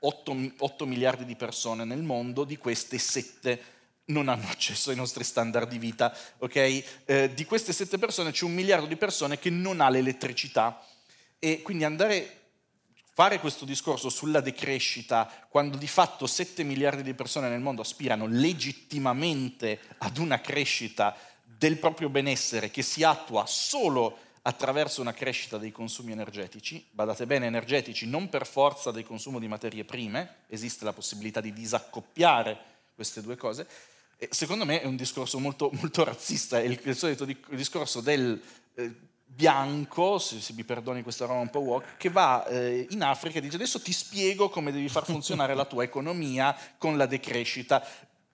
8, 0.00 0.34
mi- 0.34 0.52
8 0.58 0.86
miliardi 0.86 1.24
di 1.24 1.36
persone 1.36 1.84
nel 1.84 2.02
mondo, 2.02 2.44
di 2.44 2.56
queste 2.56 2.98
7 2.98 3.76
non 4.08 4.28
hanno 4.28 4.48
accesso 4.48 4.90
ai 4.90 4.96
nostri 4.96 5.24
standard 5.24 5.68
di 5.68 5.78
vita, 5.78 6.16
ok? 6.38 6.56
Eh, 7.04 7.30
di 7.34 7.44
queste 7.44 7.72
7 7.72 7.98
persone 7.98 8.30
c'è 8.30 8.44
un 8.44 8.54
miliardo 8.54 8.86
di 8.86 8.96
persone 8.96 9.38
che 9.38 9.50
non 9.50 9.80
ha 9.80 9.88
l'elettricità 9.88 10.84
e 11.38 11.62
quindi 11.62 11.84
andare 11.84 12.34
fare 13.18 13.40
questo 13.40 13.64
discorso 13.64 14.10
sulla 14.10 14.40
decrescita 14.40 15.28
quando 15.48 15.76
di 15.76 15.88
fatto 15.88 16.26
7 16.26 16.62
miliardi 16.62 17.02
di 17.02 17.14
persone 17.14 17.48
nel 17.48 17.60
mondo 17.60 17.82
aspirano 17.82 18.26
legittimamente 18.28 19.80
ad 19.98 20.18
una 20.18 20.40
crescita 20.40 21.16
del 21.42 21.78
proprio 21.78 22.08
benessere 22.10 22.70
che 22.70 22.82
si 22.82 23.02
attua 23.02 23.44
solo 23.46 24.18
attraverso 24.42 25.00
una 25.00 25.12
crescita 25.12 25.58
dei 25.58 25.72
consumi 25.72 26.12
energetici, 26.12 26.86
badate 26.92 27.26
bene, 27.26 27.46
energetici 27.46 28.06
non 28.06 28.28
per 28.28 28.46
forza 28.46 28.92
del 28.92 29.04
consumo 29.04 29.40
di 29.40 29.48
materie 29.48 29.84
prime, 29.84 30.44
esiste 30.46 30.84
la 30.84 30.92
possibilità 30.92 31.40
di 31.40 31.52
disaccoppiare 31.52 32.56
queste 32.94 33.20
due 33.20 33.36
cose, 33.36 33.66
secondo 34.30 34.64
me 34.64 34.80
è 34.80 34.86
un 34.86 34.96
discorso 34.96 35.38
molto, 35.38 35.70
molto 35.78 36.04
razzista, 36.04 36.58
è 36.58 36.64
il, 36.64 36.78
il 36.82 36.96
solito 36.96 37.24
di- 37.24 37.36
discorso 37.50 38.00
del 38.00 38.40
eh, 38.74 38.94
bianco, 39.24 40.18
se, 40.18 40.40
se 40.40 40.52
mi 40.54 40.64
perdoni 40.64 41.02
questa 41.02 41.26
roba 41.26 41.40
un 41.40 41.50
po' 41.50 41.60
woke, 41.60 41.86
che 41.96 42.08
va 42.10 42.44
eh, 42.46 42.86
in 42.90 43.02
Africa 43.02 43.38
e 43.38 43.40
dice 43.40 43.56
adesso 43.56 43.80
ti 43.80 43.92
spiego 43.92 44.48
come 44.48 44.72
devi 44.72 44.88
far 44.88 45.04
funzionare 45.04 45.54
la 45.54 45.64
tua 45.64 45.84
economia 45.84 46.56
con 46.76 46.96
la 46.96 47.06
decrescita. 47.06 47.84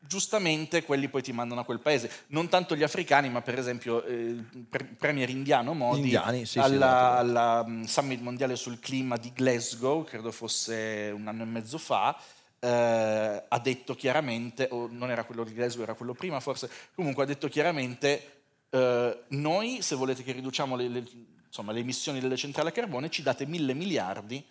Giustamente 0.06 0.84
quelli 0.84 1.08
poi 1.08 1.22
ti 1.22 1.32
mandano 1.32 1.62
a 1.62 1.64
quel 1.64 1.80
paese, 1.80 2.10
non 2.28 2.48
tanto 2.48 2.76
gli 2.76 2.82
africani, 2.82 3.30
ma 3.30 3.40
per 3.40 3.58
esempio 3.58 4.04
eh, 4.04 4.12
il 4.12 4.66
pre- 4.68 4.84
premier 4.84 5.30
indiano 5.30 5.72
Modi 5.72 6.00
indiani, 6.00 6.44
sì, 6.44 6.58
alla, 6.58 7.16
alla 7.16 7.64
mm, 7.66 7.84
Summit 7.84 8.20
mondiale 8.20 8.54
sul 8.56 8.80
clima 8.80 9.16
di 9.16 9.32
Glasgow, 9.34 10.04
credo 10.04 10.30
fosse 10.30 11.10
un 11.14 11.26
anno 11.26 11.42
e 11.42 11.46
mezzo 11.46 11.78
fa, 11.78 12.18
eh, 12.64 13.44
ha 13.46 13.58
detto 13.58 13.94
chiaramente, 13.94 14.68
o 14.70 14.88
non 14.90 15.10
era 15.10 15.24
quello 15.24 15.44
di 15.44 15.52
Glasgow, 15.52 15.82
era 15.82 15.92
quello 15.92 16.14
prima 16.14 16.40
forse, 16.40 16.70
comunque 16.94 17.22
ha 17.22 17.26
detto 17.26 17.48
chiaramente, 17.48 18.42
eh, 18.70 19.24
noi 19.28 19.82
se 19.82 19.94
volete 19.94 20.22
che 20.22 20.32
riduciamo 20.32 20.74
le, 20.74 20.88
le- 20.88 21.04
insomma, 21.46 21.72
le 21.72 21.80
emissioni 21.80 22.20
delle 22.20 22.36
centrali 22.36 22.70
a 22.70 22.72
carbone 22.72 23.10
ci 23.10 23.22
date 23.22 23.44
mille 23.44 23.74
miliardi 23.74 24.42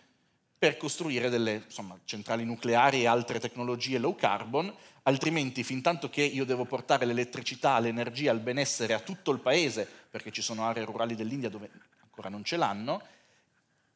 per 0.55 0.77
costruire 0.77 1.29
delle 1.29 1.63
insomma, 1.65 1.97
centrali 2.05 2.45
nucleari 2.45 3.01
e 3.01 3.07
altre 3.07 3.39
tecnologie 3.39 3.97
low 3.97 4.15
carbon, 4.15 4.71
altrimenti 5.03 5.63
fin 5.63 5.81
tanto 5.81 6.09
che 6.09 6.21
io 6.21 6.45
devo 6.45 6.65
portare 6.65 7.05
l'elettricità, 7.05 7.79
l'energia, 7.79 8.31
il 8.31 8.39
benessere 8.39 8.93
a 8.93 8.99
tutto 8.99 9.31
il 9.31 9.39
paese, 9.39 9.89
perché 10.09 10.31
ci 10.31 10.43
sono 10.43 10.65
aree 10.65 10.85
rurali 10.85 11.15
dell'India 11.15 11.49
dove 11.49 11.69
ancora 12.01 12.29
non 12.29 12.43
ce 12.43 12.57
l'hanno, 12.57 13.01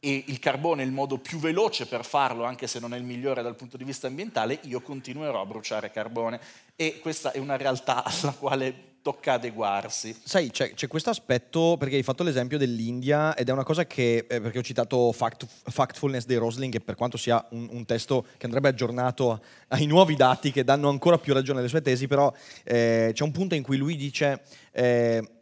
e 0.08 0.24
il 0.28 0.40
carbone 0.40 0.84
è 0.84 0.86
il 0.86 0.94
modo 0.94 1.18
più 1.18 1.38
veloce 1.38 1.86
per 1.86 2.06
farlo, 2.06 2.46
anche 2.46 2.66
se 2.66 2.80
non 2.80 2.94
è 2.94 2.98
il 2.98 3.04
migliore 3.04 3.42
dal 3.42 3.58
punto 3.58 3.76
di 3.76 3.84
vista 3.84 4.08
ambientale, 4.08 4.60
io 4.62 4.80
continuerò 4.80 5.42
a 5.42 5.46
bruciare 5.46 5.92
carbone. 5.92 6.40
E 6.78 7.00
questa 7.02 7.34
è 7.34 7.40
una 7.40 7.58
realtà 7.58 8.06
alla 8.06 8.32
quale 8.32 8.96
tocca 9.02 9.34
adeguarsi. 9.34 10.18
Sai, 10.24 10.50
c'è, 10.50 10.74
c'è 10.74 10.88
questo 10.88 11.10
aspetto, 11.10 11.76
perché 11.78 11.98
hai 11.98 12.04
fatto 12.04 12.24
l'esempio 12.24 12.58
dell'India 12.58 13.36
ed 13.36 13.50
è 13.50 13.52
una 13.52 13.66
cosa 13.66 13.86
che, 13.86 14.26
eh, 14.30 14.40
perché 14.40 14.60
ho 14.60 14.64
citato 14.64 15.12
Fact- 15.12 15.46
Factfulness 15.46 16.24
dei 16.24 16.38
Rosling, 16.38 16.72
che 16.72 16.80
per 16.80 16.96
quanto 16.96 17.18
sia 17.18 17.46
un, 17.50 17.68
un 17.70 17.84
testo 17.84 18.28
che 18.38 18.46
andrebbe 18.46 18.70
aggiornato 18.70 19.42
ai 19.68 19.88
nuovi 19.88 20.16
dati 20.16 20.54
che 20.54 20.64
danno 20.64 20.88
ancora 20.88 21.18
più 21.18 21.34
ragione 21.34 21.60
alle 21.60 21.68
sue 21.68 21.82
tesi, 21.82 22.08
però 22.08 22.32
eh, 22.64 23.12
c'è 23.14 23.24
un 23.24 23.32
punto 23.32 23.56
in 23.56 23.64
cui 23.64 23.76
lui 23.76 23.98
dice, 23.98 24.42
eh, 24.72 25.37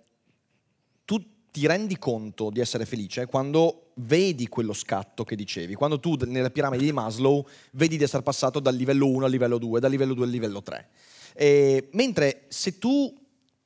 ti 1.55 1.67
rendi 1.67 1.97
conto 1.97 2.49
di 2.49 2.59
essere 2.59 2.85
felice 2.85 3.27
quando 3.27 3.91
vedi 3.93 4.49
quello 4.49 4.73
scatto 4.73 5.23
che 5.23 5.37
dicevi, 5.37 5.73
quando 5.73 6.01
tu 6.01 6.17
nella 6.25 6.49
piramide 6.49 6.83
di 6.83 6.91
Maslow 6.91 7.47
vedi 7.71 7.95
di 7.95 8.03
essere 8.03 8.23
passato 8.23 8.59
dal 8.59 8.75
livello 8.75 9.07
1 9.07 9.23
al 9.23 9.31
livello 9.31 9.57
2, 9.57 9.79
dal 9.79 9.89
livello 9.89 10.13
2 10.13 10.25
al 10.25 10.31
livello 10.31 10.61
3. 10.61 10.89
Eh, 11.33 11.87
mentre 11.93 12.43
se 12.49 12.77
tu 12.77 13.17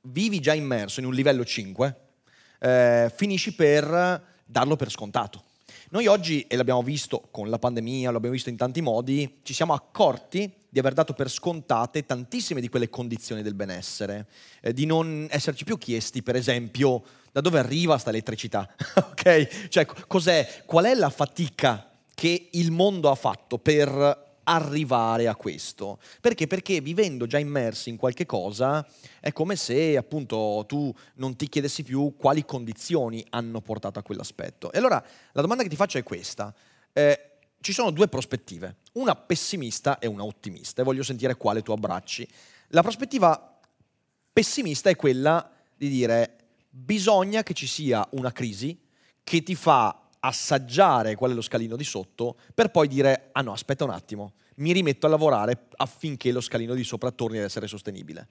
vivi 0.01 0.39
già 0.39 0.53
immerso 0.53 0.99
in 0.99 1.07
un 1.07 1.15
livello 1.15 1.43
5, 1.43 1.95
eh, 2.59 3.11
finisci 3.15 3.55
per 3.55 4.23
darlo 4.45 4.75
per 4.75 4.91
scontato. 4.91 5.45
Noi 5.89 6.05
oggi, 6.05 6.41
e 6.41 6.55
l'abbiamo 6.57 6.83
visto 6.83 7.29
con 7.31 7.49
la 7.49 7.57
pandemia, 7.57 8.11
l'abbiamo 8.11 8.35
visto 8.35 8.49
in 8.49 8.55
tanti 8.55 8.81
modi, 8.81 9.39
ci 9.41 9.55
siamo 9.55 9.73
accorti 9.73 10.53
di 10.69 10.77
aver 10.77 10.93
dato 10.93 11.13
per 11.13 11.27
scontate 11.27 12.05
tantissime 12.05 12.61
di 12.61 12.69
quelle 12.69 12.91
condizioni 12.91 13.41
del 13.41 13.55
benessere, 13.55 14.27
eh, 14.61 14.73
di 14.73 14.85
non 14.85 15.25
esserci 15.31 15.63
più 15.63 15.79
chiesti, 15.79 16.21
per 16.21 16.35
esempio, 16.35 17.03
da 17.31 17.41
dove 17.41 17.59
arriva 17.59 17.97
sta 17.97 18.09
elettricità, 18.09 18.67
ok? 18.95 19.67
Cioè, 19.69 19.85
co- 19.85 20.03
cos'è, 20.07 20.63
qual 20.65 20.85
è 20.85 20.93
la 20.95 21.09
fatica 21.09 21.89
che 22.13 22.49
il 22.51 22.71
mondo 22.71 23.09
ha 23.09 23.15
fatto 23.15 23.57
per 23.57 24.27
arrivare 24.43 25.27
a 25.27 25.35
questo. 25.35 25.99
Perché? 26.19 26.47
Perché 26.47 26.81
vivendo 26.81 27.27
già 27.27 27.37
immersi 27.37 27.89
in 27.89 27.97
qualche 27.97 28.25
cosa 28.25 28.85
è 29.19 29.31
come 29.31 29.55
se 29.55 29.95
appunto 29.95 30.65
tu 30.67 30.93
non 31.15 31.35
ti 31.35 31.47
chiedessi 31.47 31.83
più 31.83 32.15
quali 32.17 32.43
condizioni 32.43 33.23
hanno 33.29 33.61
portato 33.61 33.99
a 33.99 34.01
quell'aspetto. 34.01 34.71
E 34.71 34.79
allora 34.79 35.03
la 35.31 35.41
domanda 35.41 35.63
che 35.63 35.69
ti 35.69 35.75
faccio 35.75 35.97
è 35.97 36.03
questa. 36.03 36.53
Eh, 36.91 37.29
ci 37.61 37.73
sono 37.73 37.91
due 37.91 38.07
prospettive, 38.07 38.77
una 38.93 39.15
pessimista 39.15 39.99
e 39.99 40.07
una 40.07 40.23
ottimista, 40.23 40.81
e 40.81 40.85
voglio 40.85 41.03
sentire 41.03 41.35
quale 41.35 41.61
tu 41.61 41.71
abbracci. 41.71 42.27
La 42.69 42.81
prospettiva 42.81 43.59
pessimista 44.31 44.89
è 44.89 44.95
quella 44.95 45.51
di 45.75 45.89
dire 45.89 46.35
bisogna 46.69 47.43
che 47.43 47.53
ci 47.53 47.67
sia 47.67 48.07
una 48.11 48.31
crisi 48.31 48.79
che 49.23 49.43
ti 49.43 49.55
fa 49.55 50.07
assaggiare 50.19 51.15
qual 51.15 51.31
è 51.31 51.33
lo 51.33 51.41
scalino 51.41 51.75
di 51.75 51.83
sotto 51.83 52.37
per 52.53 52.71
poi 52.71 52.87
dire 52.87 53.29
ah 53.31 53.41
no 53.41 53.53
aspetta 53.53 53.85
un 53.85 53.91
attimo 53.91 54.33
mi 54.55 54.71
rimetto 54.73 55.05
a 55.05 55.09
lavorare 55.09 55.67
affinché 55.77 56.31
lo 56.31 56.41
scalino 56.41 56.73
di 56.73 56.83
sopra 56.83 57.11
torni 57.11 57.37
ad 57.37 57.45
essere 57.45 57.67
sostenibile. 57.67 58.27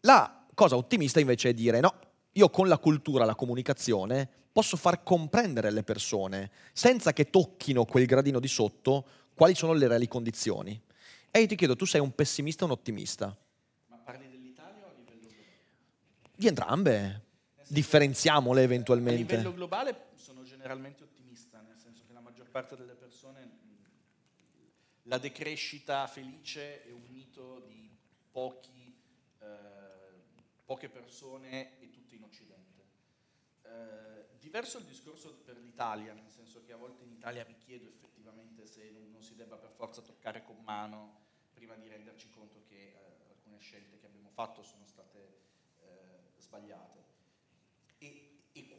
La 0.00 0.46
cosa 0.54 0.76
ottimista 0.76 1.20
invece 1.20 1.50
è 1.50 1.54
dire 1.54 1.80
no 1.80 1.94
io 2.32 2.48
con 2.50 2.68
la 2.68 2.78
cultura 2.78 3.24
la 3.24 3.34
comunicazione 3.34 4.28
posso 4.52 4.76
far 4.76 5.02
comprendere 5.02 5.68
alle 5.68 5.82
persone 5.82 6.50
senza 6.72 7.12
che 7.12 7.30
tocchino 7.30 7.84
quel 7.84 8.06
gradino 8.06 8.38
di 8.38 8.48
sotto 8.48 9.04
quali 9.34 9.54
sono 9.54 9.72
le 9.72 9.88
reali 9.88 10.06
condizioni. 10.06 10.80
E 11.30 11.40
io 11.40 11.46
ti 11.46 11.56
chiedo 11.56 11.76
tu 11.76 11.84
sei 11.84 12.00
un 12.00 12.14
pessimista 12.14 12.64
o 12.64 12.66
un 12.66 12.72
ottimista? 12.72 13.36
Ma 13.86 13.96
parli 13.96 14.28
dell'Italia 14.28 14.84
o 14.84 14.88
a 14.88 14.92
livello 14.96 15.18
globale? 15.20 15.46
di 16.34 16.46
entrambe 16.46 17.22
differenziamole 17.70 18.60
A 18.60 18.64
eventualmente 18.64 19.36
livello 19.36 19.54
globale 19.54 20.08
sono 20.16 20.42
generalmente 20.42 21.04
ottimista, 21.04 21.60
nel 21.60 21.78
senso 21.78 22.04
che 22.04 22.12
la 22.12 22.20
maggior 22.20 22.48
parte 22.48 22.76
delle 22.76 22.94
persone 22.94 23.68
la 25.04 25.18
decrescita 25.18 26.06
felice 26.06 26.84
è 26.84 26.90
un 26.90 27.06
mito 27.08 27.60
di 27.66 27.88
pochi, 28.30 28.94
eh, 29.38 29.46
poche 30.64 30.88
persone 30.88 31.80
e 31.80 31.90
tutte 31.90 32.16
in 32.16 32.22
Occidente. 32.24 32.84
Eh, 33.62 34.38
diverso 34.38 34.78
il 34.78 34.84
discorso 34.84 35.32
per 35.44 35.56
l'Italia, 35.56 36.12
nel 36.12 36.30
senso 36.30 36.62
che 36.64 36.72
a 36.72 36.76
volte 36.76 37.04
in 37.04 37.12
Italia 37.12 37.44
mi 37.46 37.56
chiedo 37.56 37.88
effettivamente 37.88 38.66
se 38.66 38.90
non, 38.90 39.10
non 39.10 39.22
si 39.22 39.34
debba 39.34 39.56
per 39.56 39.70
forza 39.70 40.00
toccare 40.00 40.42
con 40.42 40.56
mano 40.64 41.28
prima 41.54 41.74
di 41.76 41.88
renderci 41.88 42.30
conto 42.30 42.62
che 42.68 42.94
eh, 42.94 42.94
alcune 43.28 43.58
scelte 43.58 43.98
che 43.98 44.06
abbiamo 44.06 44.30
fatto 44.30 44.62
sono 44.62 44.86
state 44.86 45.38
eh, 45.80 46.32
sbagliate. 46.38 47.09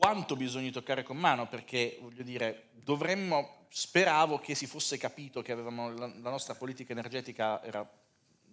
Quanto 0.02 0.36
bisogna 0.36 0.72
toccare 0.72 1.04
con 1.04 1.16
mano, 1.16 1.48
perché 1.48 2.00
voglio 2.02 2.24
dire, 2.24 2.70
dovremmo, 2.74 3.68
speravo 3.70 4.40
che 4.40 4.56
si 4.56 4.66
fosse 4.66 4.98
capito 4.98 5.44
che 5.44 5.52
avevamo, 5.52 5.94
la, 5.94 6.08
la 6.08 6.30
nostra 6.32 6.56
politica 6.56 6.92
energetica 6.92 7.62
era 7.62 7.88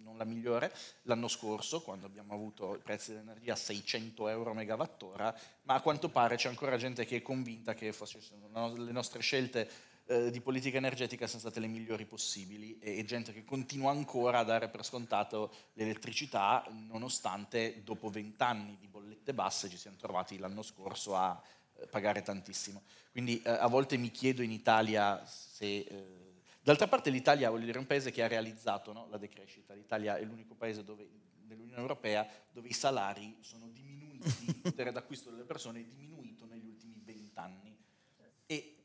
non 0.03 0.15
la 0.15 0.25
migliore, 0.25 0.71
l'anno 1.03 1.27
scorso, 1.27 1.81
quando 1.81 2.05
abbiamo 2.05 2.35
avuto 2.35 2.75
i 2.75 2.79
prezzi 2.79 3.13
dell'energia 3.13 3.53
a 3.53 3.55
600 3.55 4.27
euro 4.27 4.53
megawattora, 4.53 5.35
ma 5.63 5.73
a 5.73 5.81
quanto 5.81 6.09
pare 6.09 6.35
c'è 6.35 6.49
ancora 6.49 6.77
gente 6.77 7.03
che 7.05 7.17
è 7.17 7.21
convinta 7.23 7.73
che 7.73 7.93
fosse, 7.93 8.19
le 8.53 8.91
nostre 8.91 9.21
scelte 9.21 9.67
eh, 10.09 10.31
di 10.31 10.41
politica 10.41 10.77
energetica 10.77 11.27
siano 11.27 11.41
state 11.41 11.59
le 11.59 11.67
migliori 11.67 12.05
possibili 12.05 12.79
e, 12.79 12.97
e, 12.97 13.05
gente 13.05 13.31
che 13.31 13.45
continua 13.45 13.91
ancora 13.91 14.39
a 14.39 14.43
dare 14.43 14.67
per 14.67 14.83
scontato 14.83 15.53
l'elettricità, 15.73 16.65
nonostante 16.87 17.83
dopo 17.83 18.09
vent'anni 18.09 18.75
di 18.79 18.87
bollette 18.87 19.35
basse 19.35 19.69
ci 19.69 19.77
siamo 19.77 19.97
trovati 19.97 20.39
l'anno 20.39 20.63
scorso 20.63 21.15
a 21.15 21.39
eh, 21.75 21.85
pagare 21.85 22.23
tantissimo. 22.23 22.81
Quindi 23.11 23.39
eh, 23.43 23.51
a 23.51 23.67
volte 23.67 23.97
mi 23.97 24.09
chiedo 24.09 24.41
in 24.41 24.51
Italia 24.51 25.23
se 25.25 25.65
eh, 25.65 26.27
D'altra 26.61 26.87
parte 26.87 27.09
l'Italia 27.09 27.49
dire, 27.51 27.73
è 27.73 27.77
un 27.77 27.87
paese 27.87 28.11
che 28.11 28.21
ha 28.21 28.27
realizzato 28.27 28.91
no, 28.91 29.07
la 29.09 29.17
decrescita, 29.17 29.73
l'Italia 29.73 30.17
è 30.17 30.23
l'unico 30.23 30.55
paese 30.55 30.83
dove, 30.83 31.07
nell'Unione 31.47 31.79
Europea 31.79 32.27
dove 32.51 32.67
i 32.67 32.73
salari 32.73 33.37
sono 33.41 33.69
diminuiti, 33.69 34.27
il 34.45 34.59
potere 34.59 34.91
d'acquisto 34.91 35.29
delle 35.31 35.45
persone 35.45 35.79
è 35.79 35.83
diminuito 35.83 36.45
negli 36.45 36.67
ultimi 36.67 36.99
vent'anni. 37.03 37.75
E 38.45 38.78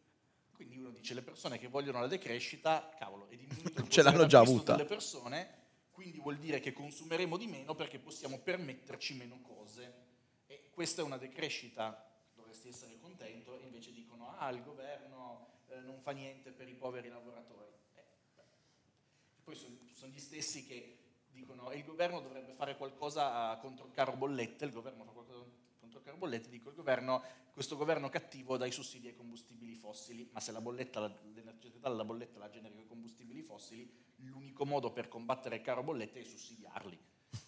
quindi 0.55 0.79
uno 0.79 0.91
dice 0.91 1.15
le 1.15 1.23
persone 1.23 1.59
che 1.59 1.69
vogliono 1.69 2.01
la 2.01 2.07
decrescita, 2.07 2.91
cavolo, 2.99 3.29
è 3.29 3.37
diminuito 3.37 3.81
il 3.81 3.89
Ce 3.91 4.03
l'hanno 4.03 4.27
già 4.27 4.41
avuta. 4.41 4.75
delle 4.75 4.89
persone, 4.89 5.63
quindi 5.91 6.19
vuol 6.19 6.39
dire 6.39 6.61
che 6.61 6.73
consumeremo 6.73 7.37
di 7.37 7.47
meno 7.47 7.75
perché 7.75 7.99
possiamo 7.99 8.39
permetterci 8.39 9.15
meno 9.15 9.41
cose. 9.43 10.03
E 10.47 10.71
questa 10.71 11.03
è 11.03 11.05
una 11.05 11.19
decrescita, 11.19 12.11
dovresti 12.35 12.69
essere 12.69 12.99
contento, 12.99 13.59
e 13.59 13.65
invece 13.65 13.93
dicono, 13.93 14.37
ah, 14.39 14.49
il 14.51 14.63
governo 14.63 15.49
eh, 15.69 15.81
non 15.81 16.01
fa 16.01 16.13
niente 16.13 16.51
per 16.51 16.69
i 16.69 16.75
poveri 16.75 17.09
lavoratori. 17.09 17.73
Eh, 17.95 18.03
poi 19.43 19.55
sono, 19.55 19.77
sono, 19.93 20.13
gli 20.13 20.21
stessi 20.21 20.67
che 20.67 20.99
dicono 21.31 21.73
il 21.73 21.85
governo 21.85 22.21
dovrebbe 22.21 22.53
fare 22.53 22.77
qualcosa 22.77 23.57
contro 23.61 23.87
il 23.87 23.93
caro 23.93 24.13
bollette, 24.13 24.65
il 24.65 24.73
governo 24.73 25.05
fa 25.05 25.11
qualcosa 25.11 25.45
il 25.99 26.05
caro 26.05 26.17
bollette, 26.17 26.49
dico 26.49 26.71
il 26.71 26.75
governo, 26.75 27.23
questo 27.53 27.77
governo 27.77 28.09
cattivo 28.09 28.57
dà 28.57 28.67
i 28.67 28.73
sussidi 28.73 29.09
ai 29.09 29.15
combustibili 29.15 29.75
fossili, 29.75 30.29
ma 30.33 30.41
se 30.41 30.53
la 30.53 30.61
bolletta, 30.61 31.01
l'energia 31.33 31.69
della 31.81 32.05
bolletta 32.05 32.39
la 32.39 32.49
genera 32.49 32.75
i 32.79 32.87
combustibili 32.87 33.43
fossili, 33.43 33.91
l'unico 34.17 34.65
modo 34.65 34.93
per 34.93 35.09
combattere 35.09 35.57
il 35.57 35.63
caro 35.63 35.83
bollette 35.83 36.21
è 36.21 36.25
sussidiarli. 36.25 36.99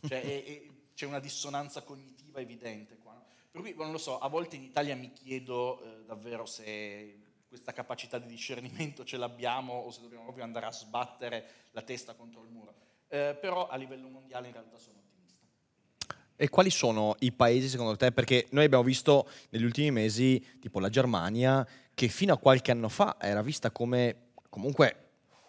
Cioè, 0.06 0.20
è, 0.22 0.44
è, 0.44 0.62
c'è 0.94 1.06
una 1.06 1.20
dissonanza 1.20 1.82
cognitiva 1.82 2.40
evidente 2.40 2.98
qua. 2.98 3.22
Per 3.50 3.60
cui, 3.60 3.74
non 3.74 3.92
lo 3.92 3.98
so, 3.98 4.18
a 4.18 4.28
volte 4.28 4.56
in 4.56 4.62
Italia 4.62 4.96
mi 4.96 5.12
chiedo 5.12 5.82
eh, 5.82 6.04
davvero 6.04 6.46
se 6.46 7.20
questa 7.48 7.72
capacità 7.72 8.18
di 8.18 8.26
discernimento 8.26 9.04
ce 9.04 9.16
l'abbiamo 9.16 9.74
o 9.74 9.90
se 9.90 10.00
dobbiamo 10.00 10.24
proprio 10.24 10.44
andare 10.44 10.66
a 10.66 10.72
sbattere 10.72 11.48
la 11.70 11.82
testa 11.82 12.14
contro 12.14 12.42
il 12.42 12.50
muro. 12.50 12.74
Eh, 13.08 13.36
però 13.40 13.68
a 13.68 13.76
livello 13.76 14.08
mondiale 14.08 14.48
in 14.48 14.52
realtà 14.52 14.78
sono. 14.78 15.05
E 16.36 16.48
quali 16.50 16.68
sono 16.70 17.16
i 17.20 17.32
paesi 17.32 17.68
secondo 17.68 17.96
te? 17.96 18.12
Perché 18.12 18.46
noi 18.50 18.66
abbiamo 18.66 18.84
visto 18.84 19.28
negli 19.50 19.64
ultimi 19.64 19.90
mesi, 19.90 20.44
tipo 20.60 20.80
la 20.80 20.90
Germania, 20.90 21.66
che 21.94 22.08
fino 22.08 22.34
a 22.34 22.38
qualche 22.38 22.70
anno 22.70 22.90
fa 22.90 23.16
era 23.18 23.40
vista 23.40 23.70
come 23.70 24.32
comunque 24.50 25.04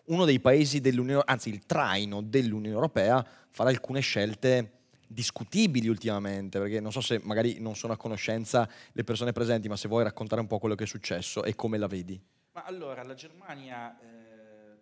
uno 0.06 0.24
dei 0.24 0.40
paesi 0.40 0.80
dell'Unione, 0.80 1.24
anzi 1.26 1.50
il 1.50 1.66
traino 1.66 2.22
dell'Unione 2.22 2.74
Europea, 2.74 3.26
fare 3.50 3.70
alcune 3.70 4.00
scelte 4.00 4.72
discutibili 5.06 5.88
ultimamente, 5.88 6.60
perché 6.60 6.80
non 6.80 6.92
so 6.92 7.02
se 7.02 7.20
magari 7.24 7.60
non 7.60 7.76
sono 7.76 7.94
a 7.94 7.98
conoscenza 7.98 8.70
le 8.94 9.04
persone 9.04 9.34
presenti, 9.34 9.68
ma 9.68 9.76
se 9.76 9.88
vuoi 9.88 10.04
raccontare 10.04 10.40
un 10.40 10.48
po' 10.48 10.60
quello 10.60 10.76
che 10.76 10.86
è 10.86 10.88
successo 10.88 11.44
e 11.44 11.56
come 11.56 11.78
la 11.78 11.88
vedi. 11.88 12.22
Ma 12.54 12.64
allora, 12.64 13.04
la 13.04 13.14
Germania 13.14 14.00
eh, 14.00 14.78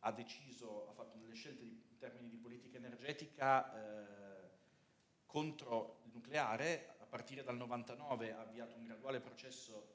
ha 0.00 0.12
deciso, 0.12 0.86
ha 0.88 0.92
fatto 0.92 1.18
delle 1.18 1.34
scelte 1.34 1.64
in 1.64 1.98
termini 1.98 2.28
di 2.28 2.36
politica 2.36 2.76
energetica 2.76 3.72
eh, 3.74 4.11
contro 5.32 6.02
il 6.04 6.10
nucleare, 6.12 6.94
a 7.00 7.06
partire 7.06 7.42
dal 7.42 7.56
99 7.56 8.34
ha 8.34 8.40
avviato 8.40 8.76
un 8.76 8.84
graduale 8.84 9.18
processo. 9.18 9.94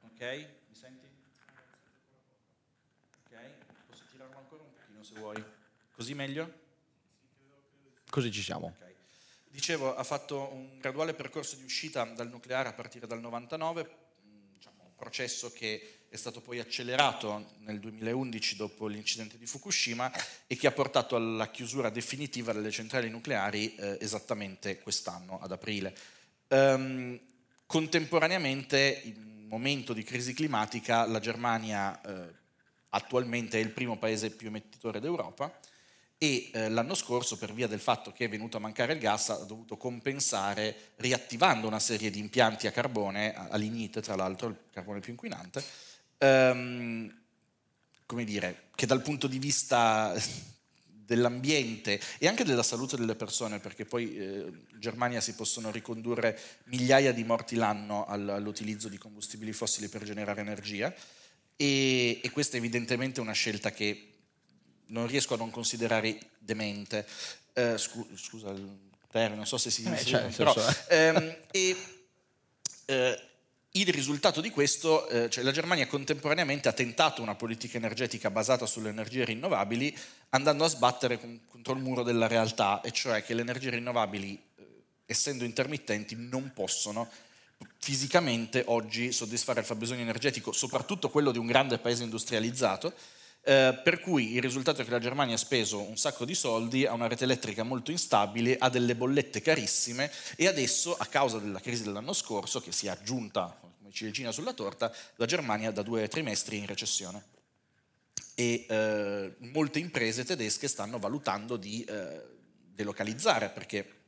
Ok, 0.00 0.20
mi 0.68 0.74
senti? 0.74 1.06
Ok, 3.26 3.36
posso 3.86 4.04
tirarlo 4.10 4.38
ancora 4.38 4.62
un 4.62 4.72
pochino 4.72 5.02
se 5.02 5.14
vuoi. 5.16 5.44
Così 5.92 6.14
meglio? 6.14 6.60
Così 8.08 8.32
ci 8.32 8.40
siamo. 8.40 8.72
Okay. 8.78 8.94
Dicevo, 9.48 9.94
ha 9.94 10.02
fatto 10.02 10.50
un 10.50 10.78
graduale 10.78 11.12
percorso 11.12 11.56
di 11.56 11.64
uscita 11.64 12.04
dal 12.04 12.30
nucleare 12.30 12.70
a 12.70 12.72
partire 12.72 13.06
dal 13.06 13.20
99, 13.20 13.96
diciamo, 14.54 14.82
un 14.82 14.94
processo 14.94 15.52
che 15.52 16.01
è 16.12 16.16
stato 16.18 16.42
poi 16.42 16.58
accelerato 16.58 17.52
nel 17.60 17.80
2011 17.80 18.56
dopo 18.56 18.86
l'incidente 18.86 19.38
di 19.38 19.46
Fukushima 19.46 20.12
e 20.46 20.56
che 20.56 20.66
ha 20.66 20.72
portato 20.72 21.16
alla 21.16 21.48
chiusura 21.48 21.88
definitiva 21.88 22.52
delle 22.52 22.70
centrali 22.70 23.08
nucleari 23.08 23.74
eh, 23.76 23.96
esattamente 23.98 24.78
quest'anno, 24.80 25.40
ad 25.40 25.52
aprile. 25.52 25.96
Um, 26.48 27.18
contemporaneamente, 27.64 29.00
in 29.04 29.14
un 29.16 29.46
momento 29.48 29.94
di 29.94 30.02
crisi 30.02 30.34
climatica, 30.34 31.06
la 31.06 31.18
Germania 31.18 31.98
eh, 32.02 32.34
attualmente 32.90 33.58
è 33.58 33.62
il 33.62 33.70
primo 33.70 33.96
paese 33.96 34.32
più 34.32 34.48
emettitore 34.48 35.00
d'Europa 35.00 35.50
e 36.18 36.50
eh, 36.52 36.68
l'anno 36.68 36.94
scorso, 36.94 37.38
per 37.38 37.54
via 37.54 37.66
del 37.66 37.80
fatto 37.80 38.12
che 38.12 38.26
è 38.26 38.28
venuto 38.28 38.58
a 38.58 38.60
mancare 38.60 38.92
il 38.92 38.98
gas, 38.98 39.30
ha 39.30 39.44
dovuto 39.44 39.78
compensare 39.78 40.92
riattivando 40.96 41.66
una 41.66 41.80
serie 41.80 42.10
di 42.10 42.18
impianti 42.18 42.66
a 42.66 42.70
carbone, 42.70 43.32
a 43.34 43.56
lignite 43.56 44.02
tra 44.02 44.14
l'altro, 44.14 44.48
il 44.48 44.56
carbone 44.70 45.00
più 45.00 45.12
inquinante, 45.12 45.64
ehm, 46.22 47.20
come 48.06 48.24
dire, 48.24 48.68
che 48.74 48.86
dal 48.86 49.02
punto 49.02 49.26
di 49.26 49.38
vista 49.38 50.14
dell'ambiente 50.84 52.00
e 52.18 52.28
anche 52.28 52.44
della 52.44 52.62
salute 52.62 52.96
delle 52.96 53.16
persone, 53.16 53.58
perché 53.58 53.84
poi 53.84 54.16
eh, 54.16 54.24
in 54.72 54.80
Germania 54.80 55.20
si 55.20 55.34
possono 55.34 55.70
ricondurre 55.70 56.38
migliaia 56.64 57.12
di 57.12 57.24
morti 57.24 57.56
l'anno 57.56 58.06
all'utilizzo 58.06 58.88
di 58.88 58.98
combustibili 58.98 59.52
fossili 59.52 59.88
per 59.88 60.04
generare 60.04 60.40
energia, 60.40 60.94
e, 61.56 62.20
e 62.22 62.30
questa 62.30 62.56
è 62.56 62.58
evidentemente 62.58 63.20
una 63.20 63.32
scelta 63.32 63.72
che 63.72 64.08
non 64.86 65.06
riesco 65.06 65.34
a 65.34 65.38
non 65.38 65.50
considerare 65.50 66.18
demente. 66.38 67.06
Eh, 67.54 67.76
scu- 67.76 68.16
scusa 68.16 68.50
il 68.50 68.78
termine, 69.10 69.36
non 69.36 69.46
so 69.46 69.58
se 69.58 69.70
si 69.70 69.88
dice, 69.88 70.26
eh, 70.26 70.30
però, 70.30 70.54
ehm, 70.88 71.36
e, 71.50 71.76
eh, 72.86 73.20
il 73.72 73.86
risultato 73.86 74.40
di 74.40 74.50
questo, 74.50 75.08
eh, 75.08 75.30
cioè 75.30 75.42
la 75.42 75.50
Germania 75.50 75.86
contemporaneamente 75.86 76.68
ha 76.68 76.72
tentato 76.72 77.22
una 77.22 77.34
politica 77.34 77.78
energetica 77.78 78.30
basata 78.30 78.66
sulle 78.66 78.90
energie 78.90 79.24
rinnovabili, 79.24 79.96
andando 80.30 80.64
a 80.64 80.68
sbattere 80.68 81.18
con, 81.18 81.40
contro 81.48 81.72
il 81.72 81.80
muro 81.80 82.02
della 82.02 82.26
realtà, 82.26 82.82
e 82.82 82.90
cioè 82.90 83.22
che 83.24 83.32
le 83.32 83.40
energie 83.40 83.70
rinnovabili, 83.70 84.42
eh, 84.56 84.64
essendo 85.06 85.44
intermittenti, 85.44 86.16
non 86.16 86.52
possono 86.52 87.08
fisicamente 87.78 88.64
oggi 88.66 89.12
soddisfare 89.12 89.60
il 89.60 89.66
fabbisogno 89.66 90.02
energetico, 90.02 90.52
soprattutto 90.52 91.08
quello 91.08 91.30
di 91.30 91.38
un 91.38 91.46
grande 91.46 91.78
paese 91.78 92.02
industrializzato, 92.02 92.92
eh, 93.44 93.80
per 93.82 93.98
cui 93.98 94.34
il 94.34 94.40
risultato 94.40 94.80
è 94.80 94.84
che 94.84 94.90
la 94.90 95.00
Germania 95.00 95.34
ha 95.34 95.38
speso 95.38 95.80
un 95.80 95.96
sacco 95.96 96.24
di 96.24 96.34
soldi, 96.34 96.86
ha 96.86 96.92
una 96.92 97.08
rete 97.08 97.24
elettrica 97.24 97.64
molto 97.64 97.90
instabile, 97.90 98.56
ha 98.56 98.68
delle 98.68 98.94
bollette 98.94 99.42
carissime 99.42 100.10
e 100.36 100.46
adesso, 100.46 100.96
a 100.96 101.06
causa 101.06 101.38
della 101.38 101.58
crisi 101.58 101.82
dell'anno 101.82 102.12
scorso, 102.12 102.60
che 102.60 102.70
si 102.70 102.86
è 102.86 102.90
aggiunta 102.90 103.56
come 103.60 103.90
ciliegina 103.90 104.30
sulla 104.30 104.52
torta, 104.52 104.94
la 105.16 105.26
Germania 105.26 105.72
da 105.72 105.82
due 105.82 106.06
trimestri 106.06 106.58
è 106.58 106.60
in 106.60 106.66
recessione. 106.66 107.24
E 108.34 108.64
eh, 108.68 109.34
molte 109.38 109.80
imprese 109.80 110.24
tedesche 110.24 110.68
stanno 110.68 110.98
valutando 110.98 111.56
di 111.56 111.82
eh, 111.84 112.22
delocalizzare 112.72 113.50
perché 113.50 114.00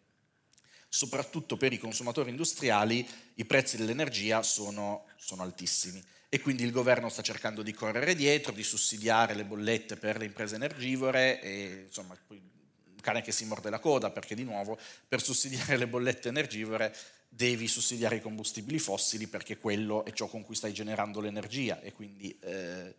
soprattutto 0.89 1.57
per 1.57 1.73
i 1.73 1.79
consumatori 1.79 2.31
industriali 2.31 3.07
i 3.35 3.45
prezzi 3.45 3.77
dell'energia 3.77 4.45
sono, 4.45 5.07
sono 5.17 5.43
altissimi 5.43 6.03
e 6.35 6.41
quindi 6.41 6.65
il 6.65 6.73
governo 6.73 7.09
sta 7.11 7.23
cercando 7.23 7.63
di 7.63 7.73
correre 7.73 8.17
dietro, 8.17 8.51
di 8.51 8.65
sussidiare 8.65 9.35
le 9.35 9.45
bollette 9.45 9.95
per 9.95 10.19
le 10.19 10.25
imprese 10.25 10.57
energivore 10.57 11.41
e 11.41 11.85
insomma 11.87 12.19
un 12.27 13.01
cane 13.01 13.23
che 13.23 13.31
si 13.31 13.45
morde 13.45 13.71
la 13.71 13.79
coda 13.79 14.11
perché 14.11 14.35
di 14.35 14.43
nuovo 14.43 14.77
per 15.07 15.23
sussidiare 15.23 15.77
le 15.77 15.87
bollette 15.87 16.31
energivore 16.31 16.93
devi 17.29 17.69
sussidiare 17.69 18.17
i 18.17 18.21
combustibili 18.21 18.81
fossili 18.81 19.29
perché 19.29 19.59
quello 19.59 20.05
è 20.05 20.13
ciò 20.13 20.27
con 20.27 20.43
cui 20.43 20.57
stai 20.57 20.73
generando 20.73 21.21
l'energia 21.21 21.81
e 21.81 21.93
quindi 21.93 22.37
eh, 22.41 22.93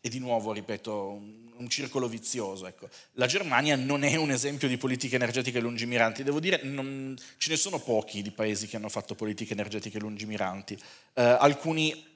è 0.00 0.08
di 0.08 0.18
nuovo, 0.18 0.52
ripeto, 0.52 1.10
un, 1.10 1.52
un 1.54 1.68
circolo 1.68 2.08
vizioso. 2.08 2.66
Ecco. 2.66 2.88
La 3.12 3.26
Germania 3.26 3.76
non 3.76 4.02
è 4.02 4.16
un 4.16 4.32
esempio 4.32 4.66
di 4.66 4.76
politiche 4.76 5.14
energetiche 5.14 5.60
lungimiranti, 5.60 6.24
devo 6.24 6.40
dire, 6.40 6.64
non, 6.64 7.16
ce 7.36 7.50
ne 7.50 7.56
sono 7.56 7.78
pochi 7.78 8.22
di 8.22 8.32
paesi 8.32 8.66
che 8.66 8.74
hanno 8.74 8.88
fatto 8.88 9.14
politiche 9.14 9.52
energetiche 9.52 10.00
lungimiranti. 10.00 10.76
Eh, 11.14 11.22
alcuni 11.22 12.10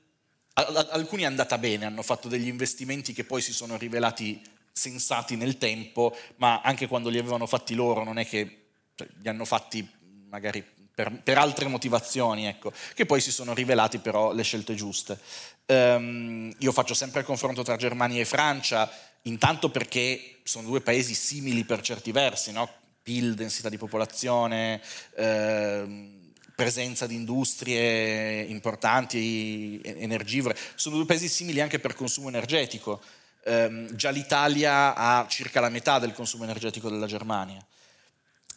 alcuni 0.64 1.22
è 1.22 1.26
andata 1.26 1.58
bene, 1.58 1.84
hanno 1.84 2.02
fatto 2.02 2.28
degli 2.28 2.48
investimenti 2.48 3.12
che 3.12 3.24
poi 3.24 3.42
si 3.42 3.52
sono 3.52 3.76
rivelati 3.76 4.40
sensati 4.72 5.36
nel 5.36 5.58
tempo, 5.58 6.16
ma 6.36 6.60
anche 6.60 6.86
quando 6.86 7.08
li 7.08 7.18
avevano 7.18 7.46
fatti 7.46 7.74
loro 7.74 8.04
non 8.04 8.18
è 8.18 8.26
che 8.26 8.68
cioè, 8.94 9.06
li 9.20 9.28
hanno 9.28 9.44
fatti 9.44 9.86
magari 10.28 10.64
per, 10.94 11.20
per, 11.22 11.36
altre 11.36 11.68
motivazioni, 11.68 12.46
ecco, 12.46 12.72
che 12.94 13.04
poi 13.04 13.20
si 13.20 13.30
sono 13.30 13.52
rivelati 13.52 13.98
però 13.98 14.32
le 14.32 14.42
scelte 14.42 14.74
giuste. 14.74 15.18
Um, 15.66 16.50
io 16.58 16.72
faccio 16.72 16.94
sempre 16.94 17.20
il 17.20 17.26
confronto 17.26 17.62
tra 17.62 17.76
Germania 17.76 18.20
e 18.20 18.24
Francia, 18.24 18.90
intanto 19.22 19.70
perché 19.70 20.38
sono 20.42 20.68
due 20.68 20.80
paesi 20.80 21.12
simili 21.12 21.64
per 21.64 21.82
certi 21.82 22.12
versi, 22.12 22.52
no? 22.52 22.68
PIL, 23.02 23.34
densità 23.34 23.68
di 23.68 23.76
popolazione, 23.76 24.80
eh, 25.14 26.15
presenza 26.56 27.06
di 27.06 27.14
industrie 27.14 28.40
importanti, 28.44 29.78
energivore, 29.84 30.56
sono 30.74 30.96
due 30.96 31.04
paesi 31.04 31.28
simili 31.28 31.60
anche 31.60 31.78
per 31.78 31.94
consumo 31.94 32.28
energetico. 32.28 33.00
Eh, 33.44 33.88
già 33.92 34.08
l'Italia 34.08 34.94
ha 34.94 35.26
circa 35.28 35.60
la 35.60 35.68
metà 35.68 35.98
del 35.98 36.14
consumo 36.14 36.44
energetico 36.44 36.88
della 36.88 37.06
Germania. 37.06 37.64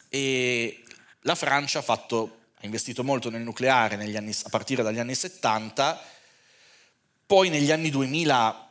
E 0.08 0.82
la 1.20 1.34
Francia 1.34 1.80
ha, 1.80 1.82
fatto, 1.82 2.38
ha 2.54 2.64
investito 2.64 3.04
molto 3.04 3.28
nel 3.28 3.42
nucleare 3.42 3.96
anni, 3.96 4.32
a 4.42 4.48
partire 4.48 4.82
dagli 4.82 4.98
anni 4.98 5.14
70, 5.14 6.02
poi 7.26 7.50
negli 7.50 7.70
anni 7.70 7.90
2000 7.90 8.69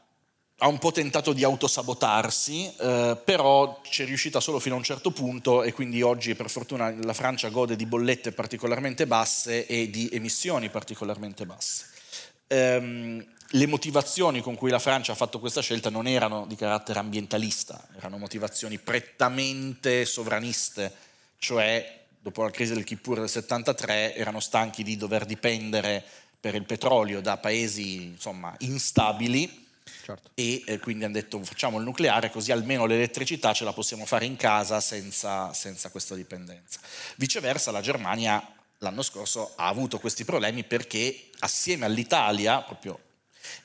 ha 0.61 0.67
un 0.67 0.77
po' 0.77 0.91
tentato 0.91 1.31
di 1.31 1.43
autosabotarsi, 1.43 2.73
eh, 2.79 3.17
però 3.23 3.79
ci 3.83 4.03
è 4.03 4.05
riuscita 4.05 4.41
solo 4.41 4.59
fino 4.59 4.75
a 4.75 4.77
un 4.77 4.83
certo 4.83 5.11
punto 5.11 5.63
e 5.63 5.71
quindi 5.71 6.01
oggi 6.01 6.35
per 6.35 6.49
fortuna 6.49 6.93
la 7.01 7.13
Francia 7.13 7.47
gode 7.47 7.77
di 7.77 7.85
bollette 7.85 8.33
particolarmente 8.33 9.07
basse 9.07 9.65
e 9.65 9.89
di 9.89 10.09
emissioni 10.11 10.69
particolarmente 10.69 11.45
basse. 11.45 11.85
Ehm, 12.47 13.25
le 13.51 13.67
motivazioni 13.67 14.41
con 14.41 14.55
cui 14.55 14.69
la 14.69 14.79
Francia 14.79 15.13
ha 15.13 15.15
fatto 15.15 15.39
questa 15.39 15.61
scelta 15.61 15.89
non 15.89 16.07
erano 16.07 16.45
di 16.45 16.55
carattere 16.55 16.99
ambientalista, 16.99 17.87
erano 17.95 18.17
motivazioni 18.17 18.77
prettamente 18.79 20.03
sovraniste, 20.03 20.93
cioè 21.37 21.99
dopo 22.19 22.43
la 22.43 22.51
crisi 22.51 22.73
del 22.73 22.83
Kippur 22.83 23.19
del 23.19 23.29
73 23.29 24.13
erano 24.13 24.41
stanchi 24.41 24.83
di 24.83 24.97
dover 24.97 25.25
dipendere 25.25 26.03
per 26.37 26.53
il 26.53 26.65
petrolio 26.65 27.21
da 27.21 27.37
paesi 27.37 28.03
insomma, 28.03 28.53
instabili 28.59 29.67
certo. 30.03 30.31
e 30.33 30.63
eh, 30.65 30.79
quindi 30.79 31.03
hanno 31.03 31.13
detto 31.13 31.43
facciamo 31.43 31.77
il 31.77 31.83
nucleare 31.83 32.29
così 32.29 32.51
almeno 32.51 32.85
l'elettricità 32.85 33.53
ce 33.53 33.63
la 33.63 33.73
possiamo 33.73 34.05
fare 34.05 34.25
in 34.25 34.35
casa 34.35 34.79
senza, 34.79 35.53
senza 35.53 35.89
questa 35.89 36.15
dipendenza. 36.15 36.79
Viceversa 37.17 37.71
la 37.71 37.81
Germania 37.81 38.41
l'anno 38.79 39.01
scorso 39.01 39.53
ha 39.55 39.67
avuto 39.67 39.99
questi 39.99 40.25
problemi 40.25 40.63
perché 40.63 41.29
assieme 41.39 41.85
all'Italia 41.85 42.61
proprio 42.61 42.99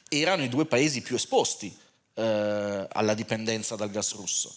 erano 0.09 0.43
i 0.43 0.49
due 0.49 0.67
paesi 0.67 1.03
più 1.03 1.17
esposti 1.17 1.77
eh, 2.15 2.87
alla 2.91 3.15
dipendenza 3.15 3.77
dal 3.77 3.91
gas 3.91 4.15
russo. 4.15 4.55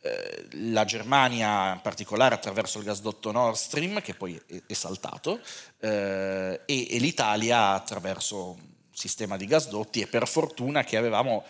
Eh, 0.00 0.46
la 0.70 0.84
Germania 0.84 1.72
in 1.72 1.80
particolare 1.80 2.34
attraverso 2.34 2.78
il 2.78 2.84
gasdotto 2.84 3.32
Nord 3.32 3.56
Stream 3.56 4.00
che 4.00 4.14
poi 4.14 4.40
è, 4.46 4.62
è 4.66 4.72
saltato 4.72 5.40
eh, 5.80 6.60
e, 6.64 6.86
e 6.90 6.98
l'Italia 6.98 7.70
attraverso 7.70 8.56
sistema 8.98 9.36
di 9.36 9.46
gasdotti 9.46 10.00
e 10.00 10.08
per 10.08 10.26
fortuna 10.26 10.82
che 10.82 10.96
avevamo 10.96 11.44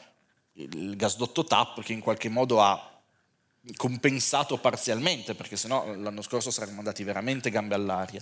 il 0.52 0.96
gasdotto 0.96 1.44
TAP 1.44 1.82
che 1.82 1.94
in 1.94 2.00
qualche 2.00 2.28
modo 2.28 2.60
ha 2.60 3.00
compensato 3.76 4.58
parzialmente, 4.58 5.34
perché 5.34 5.56
sennò 5.56 5.94
l'anno 5.94 6.22
scorso 6.22 6.50
saremmo 6.50 6.78
andati 6.78 7.04
veramente 7.04 7.50
gambe 7.50 7.74
all'aria. 7.74 8.20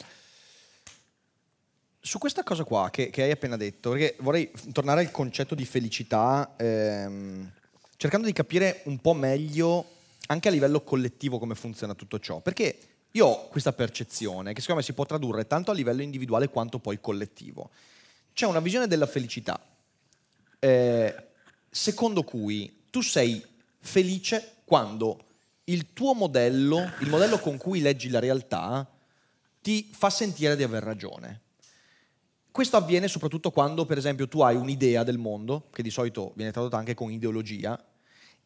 Su 2.00 2.18
questa 2.18 2.44
cosa 2.44 2.62
qua 2.62 2.88
che, 2.90 3.10
che 3.10 3.24
hai 3.24 3.32
appena 3.32 3.56
detto, 3.56 3.90
perché 3.90 4.16
vorrei 4.20 4.50
tornare 4.72 5.00
al 5.00 5.10
concetto 5.10 5.56
di 5.56 5.64
felicità, 5.64 6.54
ehm, 6.56 7.50
cercando 7.96 8.26
di 8.26 8.32
capire 8.32 8.82
un 8.84 8.98
po' 8.98 9.14
meglio 9.14 9.94
anche 10.28 10.48
a 10.48 10.52
livello 10.52 10.82
collettivo 10.82 11.38
come 11.38 11.56
funziona 11.56 11.94
tutto 11.94 12.20
ciò, 12.20 12.40
perché 12.40 12.78
io 13.10 13.26
ho 13.26 13.48
questa 13.48 13.72
percezione 13.72 14.52
che 14.52 14.60
secondo 14.60 14.82
me 14.82 14.86
si 14.86 14.92
può 14.92 15.04
tradurre 15.04 15.46
tanto 15.48 15.72
a 15.72 15.74
livello 15.74 16.02
individuale 16.02 16.48
quanto 16.48 16.78
poi 16.78 17.00
collettivo 17.00 17.70
c'è 18.36 18.44
una 18.44 18.60
visione 18.60 18.86
della 18.86 19.06
felicità 19.06 19.58
eh, 20.58 21.14
secondo 21.70 22.22
cui 22.22 22.82
tu 22.90 23.00
sei 23.00 23.42
felice 23.78 24.56
quando 24.66 25.24
il 25.64 25.94
tuo 25.94 26.12
modello, 26.12 26.92
il 27.00 27.08
modello 27.08 27.38
con 27.38 27.56
cui 27.56 27.80
leggi 27.80 28.10
la 28.10 28.18
realtà, 28.18 28.86
ti 29.62 29.88
fa 29.90 30.10
sentire 30.10 30.54
di 30.54 30.62
aver 30.62 30.82
ragione. 30.82 31.40
Questo 32.50 32.76
avviene 32.76 33.08
soprattutto 33.08 33.50
quando, 33.50 33.86
per 33.86 33.96
esempio, 33.96 34.28
tu 34.28 34.40
hai 34.40 34.56
un'idea 34.56 35.02
del 35.02 35.16
mondo, 35.16 35.68
che 35.72 35.82
di 35.82 35.90
solito 35.90 36.32
viene 36.36 36.52
tradotta 36.52 36.76
anche 36.76 36.92
con 36.92 37.10
ideologia, 37.10 37.82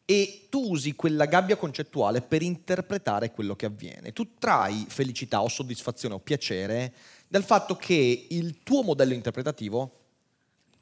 e 0.05 0.47
tu 0.49 0.71
usi 0.71 0.95
quella 0.95 1.25
gabbia 1.25 1.57
concettuale 1.57 2.21
per 2.21 2.41
interpretare 2.41 3.31
quello 3.31 3.57
che 3.57 3.65
avviene. 3.65 4.13
Tu 4.13 4.35
trai 4.39 4.85
felicità 4.87 5.41
o 5.41 5.49
soddisfazione 5.49 6.15
o 6.15 6.19
piacere 6.19 6.93
dal 7.31 7.45
fatto 7.45 7.77
che 7.77 8.27
il 8.29 8.61
tuo 8.61 8.83
modello 8.83 9.13
interpretativo 9.13 9.99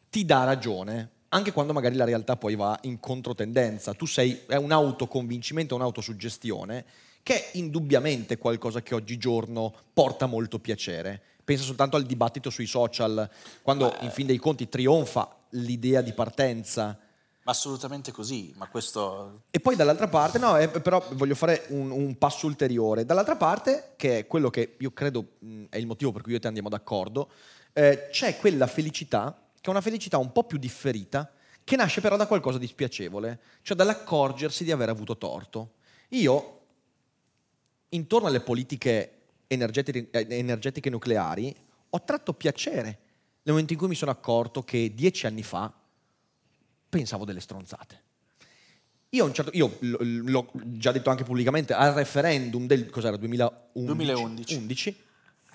ti 0.09 0.25
dà 0.25 0.45
ragione, 0.45 1.09
anche 1.29 1.51
quando 1.51 1.73
magari 1.73 1.95
la 1.95 2.05
realtà 2.05 2.37
poi 2.37 2.55
va 2.55 2.75
in 2.85 2.99
controtendenza. 2.99 3.93
Tu 3.93 4.07
sei, 4.07 4.45
è 4.47 4.55
un 4.55 4.71
autoconvincimento, 4.71 5.75
un'autosuggestione 5.75 6.85
che 7.21 7.35
è 7.35 7.57
indubbiamente 7.57 8.39
qualcosa 8.39 8.81
che 8.81 8.95
oggigiorno 8.95 9.71
porta 9.93 10.25
molto 10.25 10.57
piacere. 10.57 11.21
Pensa 11.43 11.61
soltanto 11.61 11.97
al 11.97 12.05
dibattito 12.05 12.49
sui 12.49 12.65
social, 12.65 13.29
quando 13.61 13.95
in 13.99 14.09
fin 14.09 14.25
dei 14.25 14.37
conti 14.37 14.67
trionfa 14.67 15.31
l'idea 15.49 16.01
di 16.01 16.13
partenza 16.13 16.97
Assolutamente 17.49 18.11
così, 18.11 18.53
ma 18.57 18.67
questo... 18.67 19.45
E 19.49 19.59
poi 19.59 19.75
dall'altra 19.75 20.07
parte, 20.07 20.37
no, 20.37 20.55
eh, 20.55 20.67
però 20.67 21.03
voglio 21.13 21.33
fare 21.33 21.65
un, 21.69 21.89
un, 21.89 22.15
passo 22.15 22.45
ulteriore. 22.45 23.05
Dall'altra 23.05 23.37
parte, 23.37 23.93
che 23.95 24.19
è 24.19 24.27
quello 24.27 24.51
che 24.51 24.75
io 24.77 24.91
credo 24.91 25.37
mh, 25.39 25.63
è 25.69 25.77
il 25.77 25.87
motivo 25.87 26.11
per 26.11 26.21
cui 26.21 26.33
io 26.33 26.37
e 26.37 26.41
te 26.41 26.45
andiamo 26.45 26.69
d'accordo, 26.69 27.31
eh, 27.73 28.09
c'è 28.11 28.37
quella 28.37 28.67
felicità, 28.67 29.49
che 29.55 29.65
è 29.65 29.69
una 29.71 29.81
felicità 29.81 30.19
un 30.19 30.31
po' 30.31 30.43
più 30.43 30.59
differita, 30.59 31.31
che 31.63 31.75
nasce 31.75 32.01
però 32.01 32.17
da 32.17 32.27
qualcosa 32.27 32.59
di 32.59 32.67
spiacevole, 32.67 33.39
cioè 33.63 33.75
dall'accorgersi 33.75 34.63
di 34.63 34.71
aver 34.71 34.89
avuto 34.89 35.17
torto. 35.17 35.71
Io, 36.09 36.59
intorno 37.89 38.27
alle 38.27 38.41
politiche 38.41 39.21
energetiche, 39.47 40.09
eh, 40.11 40.27
energetiche 40.37 40.91
nucleari, 40.91 41.55
ho 41.89 42.03
tratto 42.03 42.31
piacere 42.33 42.83
nel 43.41 43.55
momento 43.55 43.73
in 43.73 43.79
cui 43.79 43.87
mi 43.87 43.95
sono 43.95 44.11
accorto 44.11 44.61
che 44.61 44.93
dieci 44.93 45.25
anni 45.25 45.41
fa 45.41 45.73
pensavo 46.89 47.25
delle 47.25 47.39
stronzate. 47.39 48.03
Io, 49.09 49.31
certo, 49.31 49.51
io 49.53 49.77
l'ho 49.79 50.51
già 50.53 50.91
detto 50.91 51.09
anche 51.09 51.23
pubblicamente, 51.23 51.73
al 51.73 51.93
referendum 51.93 52.67
del 52.67 52.85
2011, 52.85 53.95
2011. 53.95 54.55
11, 54.55 55.03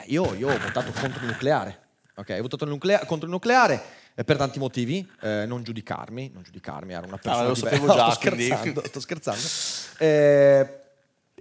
io, 0.06 0.34
io, 0.34 0.48
ho 0.48 0.58
votato 0.58 0.90
contro 0.92 1.20
il 1.20 1.26
nucleare. 1.26 1.82
Okay, 2.16 2.38
ho 2.38 2.42
votato 2.42 2.64
il 2.64 2.70
nuclea- 2.70 3.04
contro 3.06 3.26
il 3.26 3.32
nucleare 3.32 3.82
eh, 4.14 4.24
per 4.24 4.36
tanti 4.36 4.58
motivi, 4.58 5.08
eh, 5.20 5.44
non 5.46 5.62
giudicarmi, 5.62 6.30
non 6.32 6.42
giudicarmi, 6.42 6.92
ero 6.92 7.06
una 7.06 7.16
persona... 7.16 7.44
Ah, 7.44 7.48
lo 7.48 7.54
sapevo 7.54 7.86
già, 7.86 8.06
no, 8.06 8.10
sto 8.10 8.20
scherzando, 8.20 8.82
sto 8.86 9.00
scherzando. 9.00 9.42
Eh, 9.98 10.80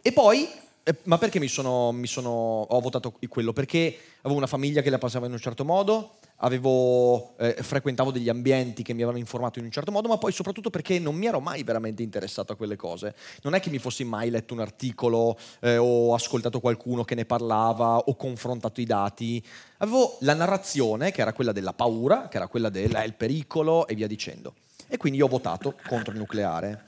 e 0.01 0.11
poi, 0.11 0.49
eh, 0.83 0.95
ma 1.03 1.17
perché 1.17 1.39
mi 1.39 1.47
sono, 1.47 1.91
mi 1.91 2.07
sono, 2.07 2.29
ho 2.29 2.79
votato 2.79 3.17
quello? 3.27 3.53
Perché 3.53 3.97
avevo 4.21 4.37
una 4.37 4.47
famiglia 4.47 4.81
che 4.81 4.89
la 4.89 4.97
passava 4.97 5.27
in 5.27 5.31
un 5.31 5.39
certo 5.39 5.63
modo, 5.65 6.15
avevo, 6.43 7.35
eh, 7.37 7.55
frequentavo 7.61 8.11
degli 8.11 8.29
ambienti 8.29 8.83
che 8.83 8.93
mi 8.93 9.01
avevano 9.01 9.17
informato 9.17 9.59
in 9.59 9.65
un 9.65 9.71
certo 9.71 9.91
modo, 9.91 10.07
ma 10.07 10.17
poi 10.17 10.31
soprattutto 10.31 10.69
perché 10.69 10.99
non 10.99 11.15
mi 11.15 11.25
ero 11.25 11.39
mai 11.39 11.63
veramente 11.63 12.03
interessato 12.03 12.53
a 12.53 12.55
quelle 12.55 12.75
cose. 12.75 13.15
Non 13.41 13.55
è 13.55 13.59
che 13.59 13.69
mi 13.69 13.79
fossi 13.79 14.03
mai 14.03 14.29
letto 14.29 14.53
un 14.53 14.59
articolo 14.59 15.37
eh, 15.61 15.77
o 15.77 16.13
ascoltato 16.13 16.59
qualcuno 16.59 17.03
che 17.03 17.15
ne 17.15 17.25
parlava 17.25 17.97
o 17.97 18.15
confrontato 18.15 18.81
i 18.81 18.85
dati. 18.85 19.43
Avevo 19.77 20.17
la 20.21 20.33
narrazione, 20.33 21.11
che 21.11 21.21
era 21.21 21.33
quella 21.33 21.51
della 21.51 21.73
paura, 21.73 22.27
che 22.27 22.37
era 22.37 22.47
quella 22.47 22.69
del 22.69 23.13
pericolo 23.15 23.87
e 23.87 23.95
via 23.95 24.07
dicendo. 24.07 24.53
E 24.87 24.97
quindi 24.97 25.21
ho 25.21 25.27
votato 25.27 25.75
contro 25.87 26.11
il 26.11 26.19
nucleare. 26.19 26.85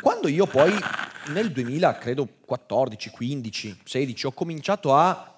Quando 0.00 0.28
io 0.28 0.46
poi 0.46 0.72
nel 1.28 1.52
2000, 1.52 1.96
credo 1.96 2.28
14, 2.44 3.10
15, 3.10 3.80
16, 3.84 4.26
ho 4.26 4.32
cominciato 4.32 4.94
a 4.94 5.35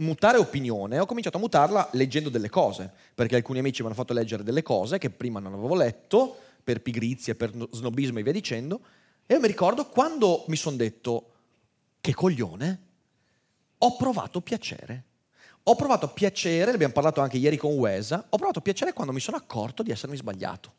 mutare 0.00 0.38
opinione, 0.38 0.98
ho 0.98 1.06
cominciato 1.06 1.36
a 1.36 1.40
mutarla 1.40 1.88
leggendo 1.92 2.28
delle 2.28 2.48
cose, 2.48 2.90
perché 3.14 3.36
alcuni 3.36 3.58
amici 3.58 3.80
mi 3.80 3.88
hanno 3.88 3.96
fatto 3.96 4.12
leggere 4.12 4.42
delle 4.42 4.62
cose 4.62 4.98
che 4.98 5.10
prima 5.10 5.40
non 5.40 5.54
avevo 5.54 5.74
letto, 5.74 6.36
per 6.62 6.82
pigrizia, 6.82 7.34
per 7.34 7.52
snobismo 7.70 8.18
e 8.18 8.22
via 8.22 8.32
dicendo, 8.32 8.80
e 9.26 9.34
io 9.34 9.40
mi 9.40 9.46
ricordo 9.46 9.86
quando 9.86 10.44
mi 10.48 10.56
sono 10.56 10.76
detto, 10.76 11.32
che 12.00 12.14
coglione, 12.14 12.82
ho 13.78 13.96
provato 13.96 14.40
piacere. 14.40 15.04
Ho 15.64 15.76
provato 15.76 16.08
piacere, 16.08 16.70
l'abbiamo 16.70 16.94
parlato 16.94 17.20
anche 17.20 17.36
ieri 17.36 17.56
con 17.56 17.72
Wesa, 17.72 18.26
ho 18.28 18.36
provato 18.36 18.60
piacere 18.60 18.92
quando 18.92 19.12
mi 19.12 19.20
sono 19.20 19.36
accorto 19.36 19.82
di 19.82 19.90
essermi 19.90 20.16
sbagliato. 20.16 20.72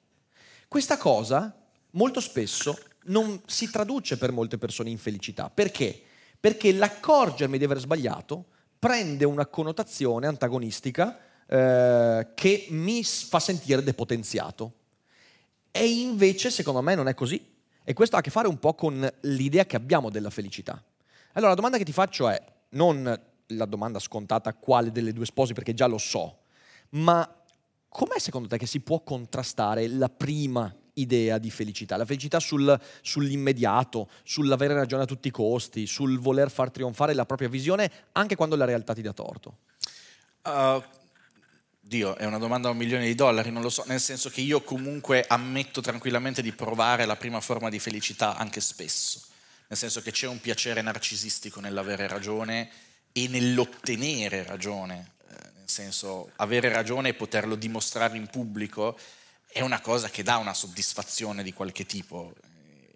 Questa 0.68 0.98
cosa 0.98 1.56
molto 1.92 2.20
spesso 2.20 2.78
non 3.06 3.42
si 3.46 3.70
traduce 3.70 4.18
per 4.18 4.32
molte 4.32 4.58
persone 4.58 4.90
in 4.90 4.98
felicità. 4.98 5.50
Perché? 5.50 6.02
Perché 6.40 6.74
l'accorgermi 6.74 7.58
di 7.58 7.64
aver 7.64 7.80
sbagliato 7.80 8.46
prende 8.82 9.26
una 9.26 9.46
connotazione 9.46 10.26
antagonistica 10.26 11.20
eh, 11.46 12.30
che 12.34 12.66
mi 12.72 13.04
fa 13.04 13.40
sentire 13.40 13.84
depotenziato. 13.84 14.74
E 15.70 15.88
invece, 15.88 16.50
secondo 16.50 16.82
me, 16.82 16.96
non 16.96 17.08
è 17.08 17.14
così. 17.14 17.48
E 17.84 17.94
questo 17.94 18.16
ha 18.16 18.20
a 18.20 18.22
che 18.24 18.32
fare 18.32 18.48
un 18.48 18.58
po' 18.58 18.74
con 18.74 19.08
l'idea 19.22 19.68
che 19.68 19.76
abbiamo 19.76 20.10
della 20.10 20.32
felicità. 20.32 20.84
Allora, 21.34 21.50
la 21.50 21.56
domanda 21.56 21.78
che 21.78 21.84
ti 21.84 21.92
faccio 21.92 22.28
è, 22.28 22.42
non 22.70 23.22
la 23.46 23.66
domanda 23.66 24.00
scontata 24.00 24.52
quale 24.56 24.92
delle 24.92 25.14
due 25.14 25.26
sposi, 25.26 25.54
perché 25.54 25.76
già 25.76 25.86
lo 25.86 26.00
so, 26.00 26.40
ma 26.90 27.44
com'è 27.88 28.18
secondo 28.18 28.48
te 28.48 28.58
che 28.58 28.66
si 28.66 28.80
può 28.80 29.02
contrastare 29.02 29.88
la 29.90 30.10
prima 30.10 30.76
idea 30.94 31.38
di 31.38 31.50
felicità? 31.50 31.98
La 31.98 32.06
felicità 32.06 32.40
sul, 32.40 32.80
sull'immediato, 33.02 34.10
sull'avere 34.24 34.74
ragione 34.74 35.04
a 35.04 35.06
tutti 35.06 35.28
i 35.28 35.32
costi, 35.32 35.86
sul 35.88 36.20
voler 36.20 36.52
far 36.52 36.72
trionfare 36.72 37.14
la 37.14 37.26
propria 37.26 37.50
visione, 37.50 37.92
anche 38.14 38.36
quando 38.36 38.56
la 38.56 38.66
realtà 38.66 38.94
ti 38.94 39.02
dà 39.02 39.14
torto? 39.14 39.58
Uh, 40.44 40.82
Dio, 41.80 42.16
è 42.16 42.26
una 42.26 42.38
domanda 42.38 42.70
a 42.70 42.72
un 42.72 42.78
milione 42.78 43.06
di 43.06 43.16
dollari, 43.16 43.52
non 43.52 43.62
lo 43.62 43.70
so, 43.70 43.84
nel 43.88 44.00
senso 44.00 44.30
che 44.30 44.42
io 44.42 44.62
comunque 44.62 45.26
ammetto 45.28 45.82
tranquillamente 45.82 46.42
di 46.42 46.52
provare 46.54 47.06
la 47.06 47.16
prima 47.16 47.42
forma 47.42 47.70
di 47.70 47.80
felicità 47.80 48.38
anche 48.38 48.62
spesso, 48.62 49.22
nel 49.68 49.78
senso 49.78 50.02
che 50.02 50.12
c'è 50.12 50.28
un 50.28 50.40
piacere 50.40 50.82
narcisistico 50.82 51.60
nell'avere 51.60 52.08
ragione 52.08 52.70
e 53.12 53.28
nell'ottenere 53.28 54.44
ragione, 54.44 55.12
eh, 55.28 55.34
nel 55.58 55.70
senso 55.70 56.32
avere 56.38 56.72
ragione 56.72 57.10
e 57.10 57.14
poterlo 57.14 57.56
dimostrare 57.56 58.16
in 58.16 58.28
pubblico 58.28 58.98
è 59.52 59.62
una 59.62 59.82
cosa 59.82 60.10
che 60.10 60.24
dà 60.24 60.38
una 60.38 60.54
soddisfazione 60.54 61.44
di 61.44 61.54
qualche 61.54 61.86
tipo, 61.86 62.34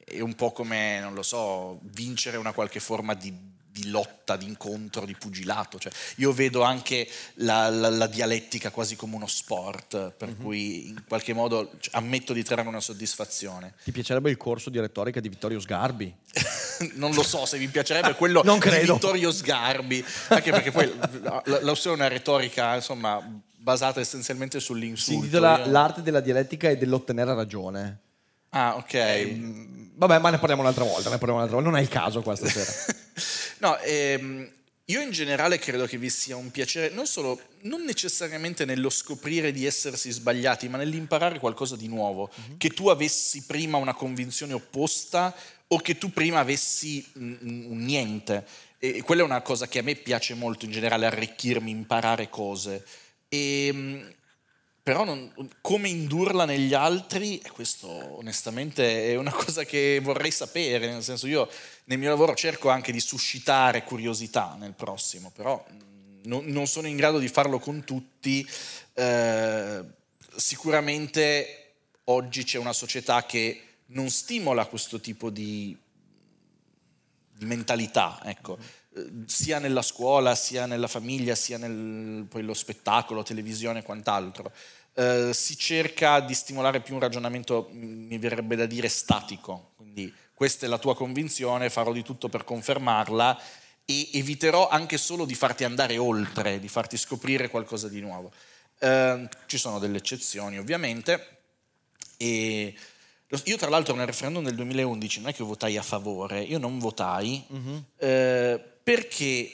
è 0.04 0.20
un 0.20 0.36
po' 0.36 0.52
come, 0.52 1.00
non 1.00 1.14
lo 1.14 1.24
so, 1.24 1.80
vincere 1.84 2.38
una 2.38 2.54
qualche 2.54 2.80
forma 2.80 3.14
di 3.14 3.54
di 3.76 3.90
lotta, 3.90 4.38
di 4.38 4.46
incontro, 4.46 5.06
di 5.06 5.16
pugilato. 5.16 5.78
Cioè, 5.78 5.92
io 6.16 6.32
vedo 6.32 6.62
anche 6.62 7.06
la, 7.36 7.68
la, 7.68 7.90
la, 7.90 8.08
dialettica 8.08 8.72
quasi 8.72 8.96
come 8.96 9.16
uno 9.16 9.28
sport, 9.28 10.12
per 10.12 10.30
mm-hmm. 10.30 10.42
cui 10.42 10.88
in 10.88 11.04
qualche 11.06 11.34
modo 11.34 11.72
cioè, 11.82 11.98
ammetto 11.98 12.32
di 12.32 12.42
trarre 12.42 12.70
una 12.70 12.80
soddisfazione. 12.80 13.74
Ti 13.84 13.92
piacerebbe 13.92 14.30
il 14.30 14.38
corso 14.38 14.70
di 14.70 14.80
retorica 14.80 15.20
di 15.20 15.28
Vittorio 15.28 15.60
Sgarbi? 15.60 16.16
non 16.96 17.14
lo 17.14 17.24
so 17.24 17.46
se 17.46 17.58
mi 17.58 17.68
piacerebbe 17.68 18.14
quello 18.14 18.44
non 18.46 18.60
credo. 18.60 18.86
di 18.86 18.92
Vittorio 18.94 19.32
Sgarbi, 19.34 20.06
anche 20.30 20.52
perché 20.52 20.72
poi 20.72 20.94
la, 21.22 21.42
la 21.44 21.74
è 21.74 21.88
una 21.90 22.08
retorica, 22.08 22.76
insomma, 22.76 23.22
basata 23.66 24.00
essenzialmente 24.00 24.60
sull'insulto. 24.60 25.12
Si 25.12 25.16
intitola 25.16 25.58
io... 25.66 25.72
L'arte 25.72 26.04
della 26.04 26.20
dialettica 26.20 26.70
e 26.70 26.78
dell'ottenere 26.78 27.34
ragione. 27.34 28.00
Ah, 28.50 28.76
ok. 28.76 28.94
Eh, 28.94 29.42
vabbè, 29.96 30.20
ma 30.20 30.30
ne 30.30 30.38
parliamo 30.38 30.62
un'altra 30.62 30.84
volta, 30.84 31.10
ne 31.10 31.18
parliamo 31.18 31.38
un'altra 31.38 31.56
volta. 31.56 31.72
Non 31.72 31.80
è 31.80 31.82
il 31.82 31.90
caso 31.90 32.22
qua 32.22 32.36
stasera. 32.36 32.72
no, 33.58 33.80
ehm, 33.80 34.48
io 34.86 35.02
in 35.02 35.10
generale 35.10 35.58
credo 35.58 35.88
che 35.88 35.98
vi 35.98 36.12
sia 36.12 36.36
un 36.36 36.52
piacere, 36.52 36.94
non 36.94 37.08
solo, 37.08 37.42
non 37.62 37.84
necessariamente 37.84 38.66
nello 38.66 38.92
scoprire 38.92 39.52
di 39.52 39.66
essersi 39.66 40.12
sbagliati, 40.12 40.70
ma 40.70 40.78
nell'imparare 40.78 41.40
qualcosa 41.40 41.76
di 41.76 41.88
nuovo. 41.88 42.30
Mm-hmm. 42.30 42.58
Che 42.58 42.70
tu 42.70 42.90
avessi 42.90 43.46
prima 43.48 43.78
una 43.78 43.96
convinzione 43.96 44.54
opposta 44.54 45.36
o 45.70 45.80
che 45.80 45.98
tu 45.98 46.12
prima 46.12 46.38
avessi 46.38 47.04
un 47.16 47.78
niente. 47.80 48.46
E 48.78 49.02
quella 49.02 49.24
è 49.24 49.26
una 49.26 49.42
cosa 49.42 49.68
che 49.68 49.80
a 49.80 49.82
me 49.82 49.96
piace 49.96 50.36
molto 50.36 50.66
in 50.66 50.72
generale, 50.72 51.08
arricchirmi, 51.08 51.72
imparare 51.72 52.30
cose. 52.30 52.86
E 53.36 53.68
ehm, 53.68 54.14
però 54.86 55.04
non, 55.04 55.34
come 55.62 55.90
indurla 55.90 56.46
negli 56.46 56.76
altri, 56.76 57.42
questo 57.52 57.88
onestamente 58.20 59.08
è 59.08 59.16
una 59.16 59.32
cosa 59.34 59.64
che 59.64 60.00
vorrei 60.00 60.30
sapere, 60.30 60.92
nel 60.92 61.02
senso 61.02 61.26
io 61.26 61.50
nel 61.86 61.98
mio 61.98 62.10
lavoro 62.10 62.36
cerco 62.36 62.70
anche 62.70 62.92
di 62.92 63.00
suscitare 63.00 63.84
curiosità 63.84 64.56
nel 64.60 64.74
prossimo, 64.74 65.32
però 65.34 65.66
non, 66.26 66.46
non 66.46 66.68
sono 66.68 66.86
in 66.86 66.98
grado 66.98 67.18
di 67.18 67.28
farlo 67.28 67.58
con 67.58 67.84
tutti. 67.84 68.48
Eh, 68.94 69.84
sicuramente 70.36 71.74
oggi 72.04 72.44
c'è 72.44 72.60
una 72.60 72.74
società 72.74 73.26
che 73.26 73.62
non 73.88 74.12
stimola 74.12 74.68
questo 74.68 75.00
tipo 75.00 75.32
di, 75.32 75.76
di 77.32 77.46
mentalità, 77.46 78.22
ecco 78.24 78.60
sia 79.26 79.60
nella 79.60 79.82
scuola, 79.82 80.36
sia 80.36 80.66
nella 80.66 80.88
famiglia, 80.88 81.36
sia 81.36 81.58
nello 81.58 82.54
spettacolo, 82.54 83.24
televisione 83.24 83.80
e 83.80 83.84
quant'altro. 83.84 84.52
Eh, 84.94 85.32
si 85.34 85.58
cerca 85.58 86.22
di 86.22 86.34
stimolare 86.34 86.82
più 86.82 86.94
un 86.94 87.02
ragionamento, 87.02 87.70
mm, 87.74 88.08
mi 88.08 88.18
verrebbe 88.18 88.56
da 88.56 88.66
dire, 88.66 88.88
statico. 88.88 89.72
Quindi 89.76 90.14
questa 90.34 90.66
è 90.66 90.70
la 90.70 90.78
tua 90.78 90.96
convinzione, 90.96 91.70
farò 91.70 91.92
di 91.92 92.04
tutto 92.04 92.30
per 92.30 92.44
confermarla 92.44 93.40
e 93.86 94.10
eviterò 94.14 94.70
anche 94.70 94.98
solo 94.98 95.26
di 95.26 95.36
farti 95.36 95.64
andare 95.64 95.98
oltre, 95.98 96.60
di 96.60 96.68
farti 96.68 96.98
scoprire 96.98 97.50
qualcosa 97.50 97.90
di 97.90 98.00
nuovo. 98.00 98.32
Eh, 98.80 99.28
ci 99.46 99.58
sono 99.58 99.80
delle 99.80 99.98
eccezioni 99.98 100.58
ovviamente 100.58 101.38
e 102.18 102.74
io 103.44 103.58
tra 103.58 103.70
l'altro 103.70 103.96
nel 103.96 104.06
referendum 104.06 104.44
del 104.44 104.56
2011 104.56 105.22
non 105.22 105.30
è 105.30 105.34
che 105.34 105.44
votai 105.44 105.78
a 105.78 105.82
favore, 105.82 106.42
io 106.42 106.58
non 106.58 106.80
votai 106.80 107.44
uh-huh. 107.48 107.84
eh, 107.98 108.75
perché 108.86 109.52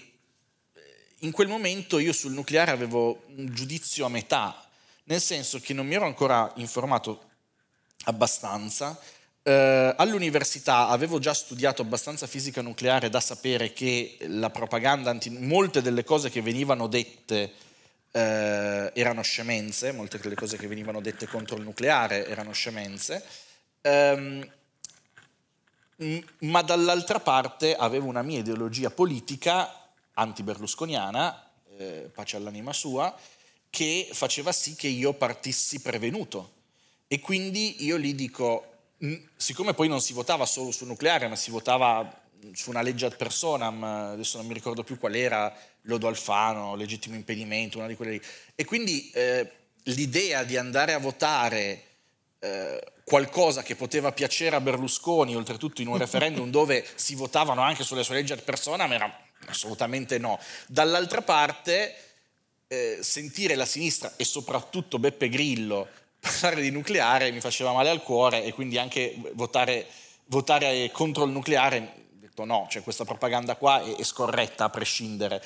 in 1.20 1.32
quel 1.32 1.48
momento 1.48 2.00
io 2.00 2.12
sul 2.12 2.34
nucleare 2.34 2.72
avevo 2.72 3.24
un 3.38 3.48
giudizio 3.54 4.06
a 4.06 4.10
metà, 4.10 4.62
nel 5.06 5.22
senso 5.22 5.62
che 5.62 5.74
non 5.74 5.88
mi 5.88 5.96
ero 5.96 6.06
ancora 6.06 6.52
informato 6.56 7.30
abbastanza. 8.06 9.00
Eh, 9.42 9.94
all'università 9.96 10.90
avevo 10.90 11.18
già 11.20 11.34
studiato 11.34 11.82
abbastanza 11.82 12.28
fisica 12.28 12.62
nucleare 12.62 13.10
da 13.10 13.22
sapere 13.22 13.72
che 13.72 14.18
la 14.28 14.50
propaganda, 14.50 15.10
anti, 15.12 15.30
molte 15.30 15.82
delle 15.82 16.04
cose 16.04 16.30
che 16.30 16.42
venivano 16.42 16.88
dette 16.88 17.54
eh, 18.12 18.92
erano 18.94 19.22
scemenze, 19.22 19.94
molte 19.94 20.18
delle 20.18 20.36
cose 20.36 20.58
che 20.58 20.68
venivano 20.68 21.00
dette 21.00 21.26
contro 21.26 21.56
il 21.56 21.64
nucleare 21.64 22.28
erano 22.28 22.52
scemenze, 22.52 23.24
ehm, 23.80 24.46
ma 26.40 26.62
dall'altra 26.62 27.20
parte 27.20 27.76
avevo 27.76 28.08
una 28.08 28.24
mia 28.24 28.40
ideologia 28.40 28.90
politica 28.90 29.90
anti-berlusconiana, 30.14 31.52
eh, 31.78 32.10
pace 32.14 32.38
all'anima 32.38 32.74
sua, 32.74 33.16
che 33.70 34.10
faceva 34.12 34.52
sì 34.52 34.76
che 34.76 34.88
io 34.88 35.14
partissi 35.14 35.80
prevenuto. 35.80 36.60
E 37.08 37.20
quindi 37.20 37.84
io 37.84 37.98
gli 37.98 38.14
dico, 38.14 38.66
siccome 39.36 39.74
poi 39.74 39.88
non 39.88 40.02
si 40.02 40.14
votava 40.14 40.46
solo 40.46 40.72
sul 40.72 40.88
nucleare, 40.88 41.28
ma 41.28 41.36
si 41.36 41.52
votava 41.52 42.20
su 42.54 42.70
una 42.70 42.82
legge 42.82 43.06
ad 43.06 43.16
personam, 43.16 43.84
adesso 43.84 44.38
non 44.38 44.48
mi 44.48 44.54
ricordo 44.54 44.84
più 44.84 44.98
qual 44.98 45.16
era, 45.16 45.54
Lodo 45.84 46.08
Alfano, 46.08 46.76
legittimo 46.76 47.16
impedimento, 47.16 47.78
una 47.78 47.88
di 47.88 47.96
quelle 47.96 48.14
lì. 48.14 48.22
E 48.56 48.66
quindi 48.66 49.10
eh, 49.12 49.52
l'idea 49.84 50.44
di 50.44 50.58
andare 50.58 50.94
a 50.94 51.00
votare 51.00 51.91
eh, 52.44 52.82
qualcosa 53.04 53.62
che 53.62 53.76
poteva 53.76 54.12
piacere 54.12 54.56
a 54.56 54.62
Berlusconi, 54.62 55.36
oltretutto 55.36 55.82
in 55.82 55.88
un 55.88 55.98
referendum 56.00 56.50
dove 56.50 56.86
si 56.96 57.16
votavano 57.16 57.62
anche 57.62 57.84
sulle 57.84 58.04
sue 58.04 58.16
leggi 58.16 58.34
ad 58.34 58.42
personam, 58.42 58.92
era 58.92 59.20
assolutamente 59.48 60.18
no. 60.18 60.40
Dall'altra 60.68 61.22
parte 61.22 61.96
eh, 62.68 63.00
sentire 63.02 63.56
la 63.56 63.66
sinistra 63.66 64.14
e 64.16 64.24
soprattutto 64.24 64.98
Beppe 64.98 65.30
Grillo 65.30 65.88
parlare 66.20 66.62
di 66.62 66.72
nucleare 66.72 67.32
mi 67.32 67.42
faceva 67.42 67.74
male 67.74 67.90
al 67.90 68.02
cuore 68.02 68.44
e 68.44 68.54
quindi 68.54 68.78
anche 68.78 69.16
votare, 69.34 69.88
votare 70.26 70.90
contro 70.92 71.26
il 71.26 71.32
nucleare, 71.32 71.78
ho 71.80 72.20
detto 72.20 72.46
no, 72.46 72.68
cioè 72.70 72.82
questa 72.82 73.06
propaganda 73.06 73.56
qua 73.56 73.84
è, 73.84 73.96
è 73.98 74.04
scorretta 74.04 74.66
a 74.66 74.70
prescindere. 74.70 75.44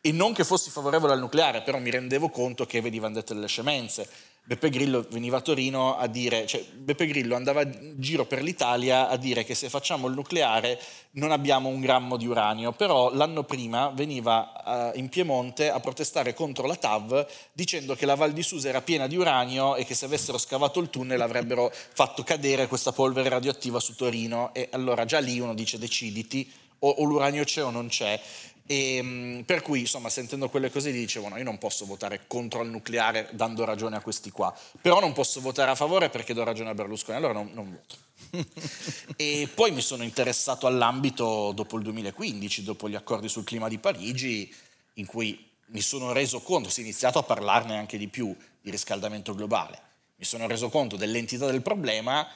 E 0.00 0.12
non 0.12 0.34
che 0.34 0.44
fossi 0.44 0.68
favorevole 0.68 1.14
al 1.14 1.18
nucleare, 1.18 1.62
però 1.62 1.78
mi 1.78 1.90
rendevo 1.90 2.28
conto 2.28 2.66
che 2.66 2.82
venivano 2.82 3.14
dette 3.14 3.32
delle 3.32 3.48
scemenze. 3.48 4.06
Beppe 4.46 4.68
Grillo 4.68 5.06
veniva 5.08 5.38
a 5.38 5.40
Torino 5.40 5.96
a 5.96 6.06
dire, 6.06 6.44
cioè 6.44 6.62
Beppe 6.62 7.06
Grillo 7.06 7.34
andava 7.34 7.62
in 7.62 7.94
giro 7.96 8.26
per 8.26 8.42
l'Italia 8.42 9.08
a 9.08 9.16
dire 9.16 9.42
che 9.42 9.54
se 9.54 9.70
facciamo 9.70 10.06
il 10.06 10.12
nucleare 10.12 10.78
non 11.12 11.32
abbiamo 11.32 11.70
un 11.70 11.80
grammo 11.80 12.18
di 12.18 12.26
uranio, 12.26 12.72
però 12.72 13.10
l'anno 13.14 13.44
prima 13.44 13.88
veniva 13.88 14.92
uh, 14.92 14.98
in 14.98 15.08
Piemonte 15.08 15.70
a 15.70 15.80
protestare 15.80 16.34
contro 16.34 16.66
la 16.66 16.76
TAV 16.76 17.26
dicendo 17.54 17.94
che 17.94 18.04
la 18.04 18.16
Val 18.16 18.32
di 18.32 18.42
Susa 18.42 18.68
era 18.68 18.82
piena 18.82 19.06
di 19.06 19.16
uranio 19.16 19.76
e 19.76 19.86
che 19.86 19.94
se 19.94 20.04
avessero 20.04 20.36
scavato 20.36 20.78
il 20.78 20.90
tunnel 20.90 21.22
avrebbero 21.22 21.72
fatto 21.72 22.22
cadere 22.22 22.66
questa 22.66 22.92
polvere 22.92 23.30
radioattiva 23.30 23.80
su 23.80 23.94
Torino 23.94 24.52
e 24.52 24.68
allora 24.72 25.06
già 25.06 25.20
lì 25.20 25.40
uno 25.40 25.54
dice 25.54 25.78
deciditi 25.78 26.52
o, 26.80 26.90
o 26.90 27.04
l'uranio 27.04 27.44
c'è 27.44 27.64
o 27.64 27.70
non 27.70 27.88
c'è. 27.88 28.20
E, 28.66 28.96
ehm, 28.96 29.42
per 29.44 29.60
cui, 29.62 29.80
insomma, 29.80 30.08
sentendo 30.08 30.48
quelle 30.48 30.70
cose 30.70 30.90
lì 30.90 30.98
dicevo, 30.98 31.28
no, 31.28 31.36
io 31.36 31.44
non 31.44 31.58
posso 31.58 31.84
votare 31.84 32.22
contro 32.26 32.62
il 32.62 32.70
nucleare 32.70 33.28
dando 33.32 33.64
ragione 33.64 33.96
a 33.96 34.00
questi 34.00 34.30
qua, 34.30 34.56
però 34.80 35.00
non 35.00 35.12
posso 35.12 35.40
votare 35.40 35.70
a 35.70 35.74
favore 35.74 36.08
perché 36.08 36.32
do 36.32 36.44
ragione 36.44 36.70
a 36.70 36.74
Berlusconi, 36.74 37.16
allora 37.16 37.34
non, 37.34 37.50
non 37.52 37.70
voto. 37.70 37.96
e 39.16 39.48
poi 39.52 39.70
mi 39.70 39.80
sono 39.80 40.02
interessato 40.02 40.66
all'ambito 40.66 41.52
dopo 41.54 41.76
il 41.76 41.82
2015, 41.82 42.62
dopo 42.62 42.88
gli 42.88 42.94
accordi 42.94 43.28
sul 43.28 43.44
clima 43.44 43.68
di 43.68 43.78
Parigi, 43.78 44.52
in 44.94 45.06
cui 45.06 45.50
mi 45.66 45.80
sono 45.80 46.12
reso 46.12 46.40
conto, 46.40 46.70
si 46.70 46.80
è 46.80 46.84
iniziato 46.84 47.18
a 47.18 47.22
parlarne 47.22 47.76
anche 47.76 47.98
di 47.98 48.08
più 48.08 48.34
di 48.60 48.70
riscaldamento 48.70 49.34
globale, 49.34 49.80
mi 50.16 50.24
sono 50.24 50.46
reso 50.46 50.70
conto 50.70 50.96
dell'entità 50.96 51.46
del 51.46 51.62
problema 51.62 52.26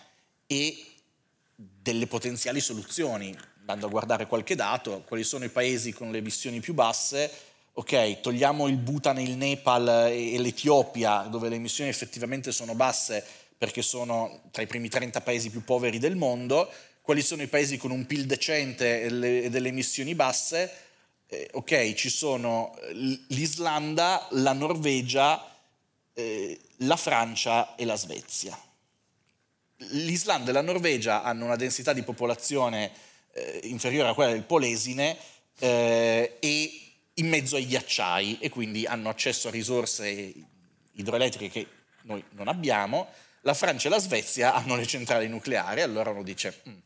e 0.46 0.84
delle 1.54 2.06
potenziali 2.06 2.60
soluzioni 2.60 3.36
andando 3.68 3.86
a 3.86 3.90
guardare 3.90 4.26
qualche 4.26 4.54
dato, 4.54 5.02
quali 5.06 5.22
sono 5.22 5.44
i 5.44 5.50
paesi 5.50 5.92
con 5.92 6.10
le 6.10 6.18
emissioni 6.18 6.58
più 6.58 6.72
basse, 6.72 7.30
ok, 7.74 8.20
togliamo 8.20 8.66
il 8.66 8.78
Bhutan, 8.78 9.20
il 9.20 9.36
Nepal 9.36 10.08
e 10.10 10.38
l'Etiopia, 10.38 11.28
dove 11.30 11.50
le 11.50 11.56
emissioni 11.56 11.90
effettivamente 11.90 12.50
sono 12.50 12.74
basse 12.74 13.22
perché 13.58 13.82
sono 13.82 14.40
tra 14.52 14.62
i 14.62 14.66
primi 14.66 14.88
30 14.88 15.20
paesi 15.20 15.50
più 15.50 15.64
poveri 15.64 15.98
del 15.98 16.16
mondo, 16.16 16.70
quali 17.02 17.20
sono 17.20 17.42
i 17.42 17.46
paesi 17.46 17.76
con 17.76 17.90
un 17.90 18.06
PIL 18.06 18.24
decente 18.24 19.02
e 19.02 19.50
delle 19.50 19.68
emissioni 19.68 20.14
basse, 20.14 20.72
eh, 21.26 21.50
ok, 21.52 21.92
ci 21.92 22.08
sono 22.08 22.74
l'Islanda, 22.92 24.28
la 24.30 24.54
Norvegia, 24.54 25.54
eh, 26.14 26.58
la 26.78 26.96
Francia 26.96 27.74
e 27.74 27.84
la 27.84 27.96
Svezia. 27.96 28.58
L'Islanda 29.90 30.50
e 30.50 30.52
la 30.54 30.62
Norvegia 30.62 31.22
hanno 31.22 31.44
una 31.44 31.56
densità 31.56 31.92
di 31.92 32.02
popolazione 32.02 33.06
eh, 33.32 33.60
inferiore 33.64 34.08
a 34.08 34.14
quella 34.14 34.32
del 34.32 34.44
Polesine 34.44 35.16
eh, 35.58 36.36
e 36.38 36.70
in 37.14 37.28
mezzo 37.28 37.56
ai 37.56 37.66
ghiacciai 37.66 38.38
e 38.40 38.48
quindi 38.48 38.86
hanno 38.86 39.08
accesso 39.08 39.48
a 39.48 39.50
risorse 39.50 40.32
idroelettriche 40.92 41.50
che 41.50 41.66
noi 42.02 42.22
non 42.30 42.48
abbiamo. 42.48 43.08
La 43.42 43.54
Francia 43.54 43.88
e 43.88 43.90
la 43.90 43.98
Svezia 43.98 44.54
hanno 44.54 44.76
le 44.76 44.86
centrali 44.86 45.28
nucleari, 45.28 45.80
allora 45.80 46.10
uno 46.10 46.22
dice 46.22 46.60
mm, 46.68 46.76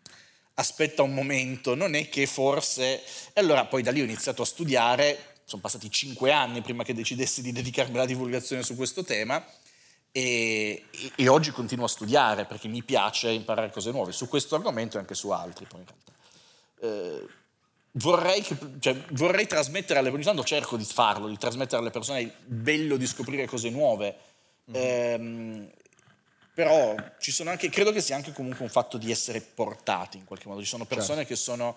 aspetta 0.55 1.03
un 1.03 1.15
momento, 1.15 1.75
non 1.75 1.95
è 1.95 2.09
che 2.09 2.27
forse... 2.27 3.03
E 3.33 3.41
allora 3.41 3.65
poi 3.67 3.83
da 3.83 3.91
lì 3.91 4.01
ho 4.01 4.05
iniziato 4.05 4.43
a 4.43 4.47
studiare, 4.47 5.33
sono 5.45 5.63
passati 5.63 5.91
cinque 5.91 6.33
anni 6.33 6.63
prima 6.63 6.85
che 6.85 6.95
decidessi 6.95 7.43
di 7.43 7.53
dedicarmi 7.53 7.95
alla 7.95 8.07
divulgazione 8.07 8.63
su 8.63 8.77
questo 8.77 9.03
tema 9.03 9.45
e, 10.13 10.85
e, 11.17 11.29
oggi 11.29 11.51
continuo 11.51 11.87
a 11.87 11.89
studiare 11.89 12.45
perché 12.45 12.69
mi 12.69 12.83
piace 12.83 13.31
imparare 13.31 13.71
cose 13.71 13.91
nuove 13.91 14.13
su 14.13 14.29
questo 14.29 14.55
argomento 14.55 14.97
e 14.97 15.01
anche 15.01 15.15
su 15.15 15.31
altri 15.31 15.65
poi 15.65 15.81
in 15.81 15.87
realtà. 15.87 16.12
Eh, 16.83 17.27
vorrei, 17.93 18.43
che, 18.43 18.57
cioè, 18.81 18.97
vorrei, 19.11 19.47
trasmettere 19.47 20.01
alle 20.01 20.11
persone, 20.11 20.31
intanto 20.31 20.49
cerco 20.49 20.77
di 20.77 20.85
farlo, 20.85 21.29
di 21.29 21.39
trasmettere 21.39 21.81
alle 21.81 21.91
persone 21.91 22.21
il 22.23 22.33
bello 22.45 22.97
di 22.97 23.07
scoprire 23.07 23.47
cose 23.47 23.71
nuove, 23.71 24.17
mm-hmm. 24.71 25.63
eh, 25.63 25.71
però 26.53 26.95
ci 27.21 27.31
sono 27.31 27.51
anche, 27.51 27.69
credo 27.69 27.93
che 27.93 28.01
sia 28.01 28.17
anche 28.17 28.33
comunque 28.33 28.65
un 28.65 28.71
fatto 28.71 28.99
di 28.99 29.11
essere 29.11 29.41
portati 29.41 30.19
in 30.19 30.25
qualche 30.25 30.49
modo, 30.49 30.61
ci 30.61 30.69
sono 30.69 30.85
persone 30.85 31.25
certo. 31.25 31.29
che 31.29 31.37
sono 31.37 31.77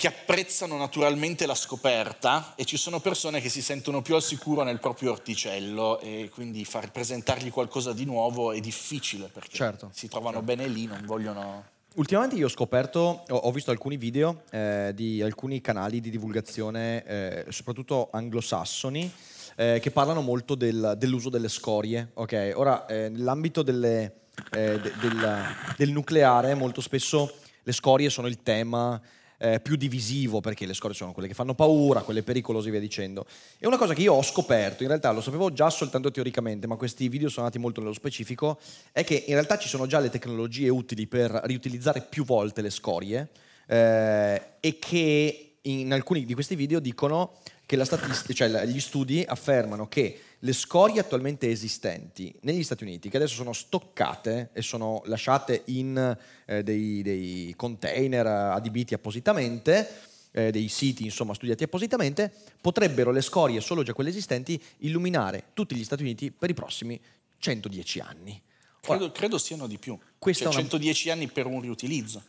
che 0.00 0.06
apprezzano 0.06 0.78
naturalmente 0.78 1.44
la 1.44 1.54
scoperta 1.54 2.54
e 2.56 2.64
ci 2.64 2.78
sono 2.78 3.00
persone 3.00 3.38
che 3.42 3.50
si 3.50 3.60
sentono 3.60 4.00
più 4.00 4.14
al 4.14 4.22
sicuro 4.22 4.62
nel 4.62 4.80
proprio 4.80 5.12
orticello 5.12 6.00
e 6.00 6.30
quindi 6.32 6.64
far 6.64 6.90
presentargli 6.90 7.50
qualcosa 7.50 7.92
di 7.92 8.06
nuovo 8.06 8.52
è 8.52 8.60
difficile 8.60 9.26
perché 9.26 9.56
certo. 9.56 9.90
si 9.92 10.08
trovano 10.08 10.38
certo. 10.38 10.54
bene 10.54 10.68
lì, 10.68 10.86
non 10.86 11.02
vogliono... 11.04 11.78
Ultimamente 11.96 12.36
io 12.36 12.46
ho 12.46 12.48
scoperto, 12.50 13.24
ho 13.28 13.50
visto 13.50 13.72
alcuni 13.72 13.96
video 13.96 14.42
eh, 14.50 14.92
di 14.94 15.20
alcuni 15.22 15.60
canali 15.60 16.00
di 16.00 16.08
divulgazione, 16.08 17.04
eh, 17.04 17.44
soprattutto 17.48 18.10
anglosassoni, 18.12 19.12
eh, 19.56 19.80
che 19.82 19.90
parlano 19.90 20.20
molto 20.20 20.54
del, 20.54 20.94
dell'uso 20.96 21.30
delle 21.30 21.48
scorie. 21.48 22.12
Okay? 22.14 22.52
Ora, 22.52 22.86
eh, 22.86 23.08
nell'ambito 23.08 23.62
delle, 23.62 24.20
eh, 24.52 24.78
de, 24.78 24.92
del, 25.00 25.44
del 25.76 25.90
nucleare, 25.90 26.54
molto 26.54 26.80
spesso 26.80 27.32
le 27.60 27.72
scorie 27.72 28.08
sono 28.08 28.28
il 28.28 28.40
tema 28.40 29.00
eh, 29.42 29.58
più 29.60 29.76
divisivo, 29.76 30.40
perché 30.40 30.66
le 30.66 30.74
scorie 30.74 30.94
sono 30.94 31.12
quelle 31.12 31.26
che 31.26 31.34
fanno 31.34 31.54
paura, 31.54 32.02
quelle 32.02 32.22
pericolose 32.22 32.68
e 32.68 32.70
via 32.72 32.80
dicendo. 32.80 33.26
E 33.58 33.66
una 33.66 33.78
cosa 33.78 33.94
che 33.94 34.02
io 34.02 34.12
ho 34.12 34.22
scoperto, 34.22 34.82
in 34.82 34.88
realtà 34.88 35.10
lo 35.12 35.22
sapevo 35.22 35.50
già 35.50 35.70
soltanto 35.70 36.10
teoricamente, 36.10 36.66
ma 36.66 36.76
questi 36.76 37.08
video 37.08 37.28
sono 37.28 37.46
andati 37.46 37.60
molto 37.60 37.80
nello 37.80 37.94
specifico, 37.94 38.58
è 38.92 39.02
che 39.02 39.24
in 39.26 39.34
realtà 39.34 39.56
ci 39.56 39.68
sono 39.68 39.86
già 39.86 39.98
le 39.98 40.10
tecnologie 40.10 40.68
utili 40.68 41.06
per 41.06 41.30
riutilizzare 41.44 42.02
più 42.02 42.24
volte 42.24 42.60
le 42.60 42.70
scorie 42.70 43.28
eh, 43.66 44.42
e 44.60 44.78
che 44.78 45.54
in 45.62 45.92
alcuni 45.92 46.24
di 46.24 46.34
questi 46.34 46.54
video 46.54 46.78
dicono 46.78 47.38
che 47.64 47.76
la 47.76 47.84
statistica, 47.84 48.34
cioè 48.34 48.66
gli 48.66 48.80
studi 48.80 49.24
affermano 49.26 49.86
che 49.86 50.18
le 50.40 50.52
scorie 50.52 51.00
attualmente 51.00 51.50
esistenti 51.50 52.34
negli 52.42 52.62
Stati 52.62 52.84
Uniti, 52.84 53.08
che 53.08 53.16
adesso 53.16 53.34
sono 53.34 53.52
stoccate 53.52 54.50
e 54.52 54.62
sono 54.62 55.02
lasciate 55.04 55.62
in 55.66 56.16
eh, 56.46 56.62
dei, 56.62 57.02
dei, 57.02 57.52
container 57.56 58.26
adibiti 58.26 58.94
appositamente, 58.94 59.88
eh, 60.32 60.50
dei 60.50 60.68
siti 60.68 61.04
insomma 61.04 61.34
studiati 61.34 61.64
appositamente, 61.64 62.32
potrebbero 62.60 63.10
le 63.10 63.20
scorie, 63.20 63.60
solo 63.60 63.82
già 63.82 63.92
quelle 63.92 64.10
esistenti, 64.10 64.60
illuminare 64.78 65.48
tutti 65.52 65.74
gli 65.74 65.84
Stati 65.84 66.02
Uniti 66.02 66.30
per 66.30 66.48
i 66.48 66.54
prossimi 66.54 66.98
110 67.38 68.00
anni. 68.00 68.40
Credo, 68.80 69.04
Ora, 69.04 69.12
credo 69.12 69.36
siano 69.36 69.66
di 69.66 69.78
più. 69.78 69.98
Cioè, 70.18 70.46
una... 70.46 70.52
110 70.52 71.10
anni 71.10 71.28
per 71.28 71.46
un 71.46 71.60
riutilizzo. 71.60 72.22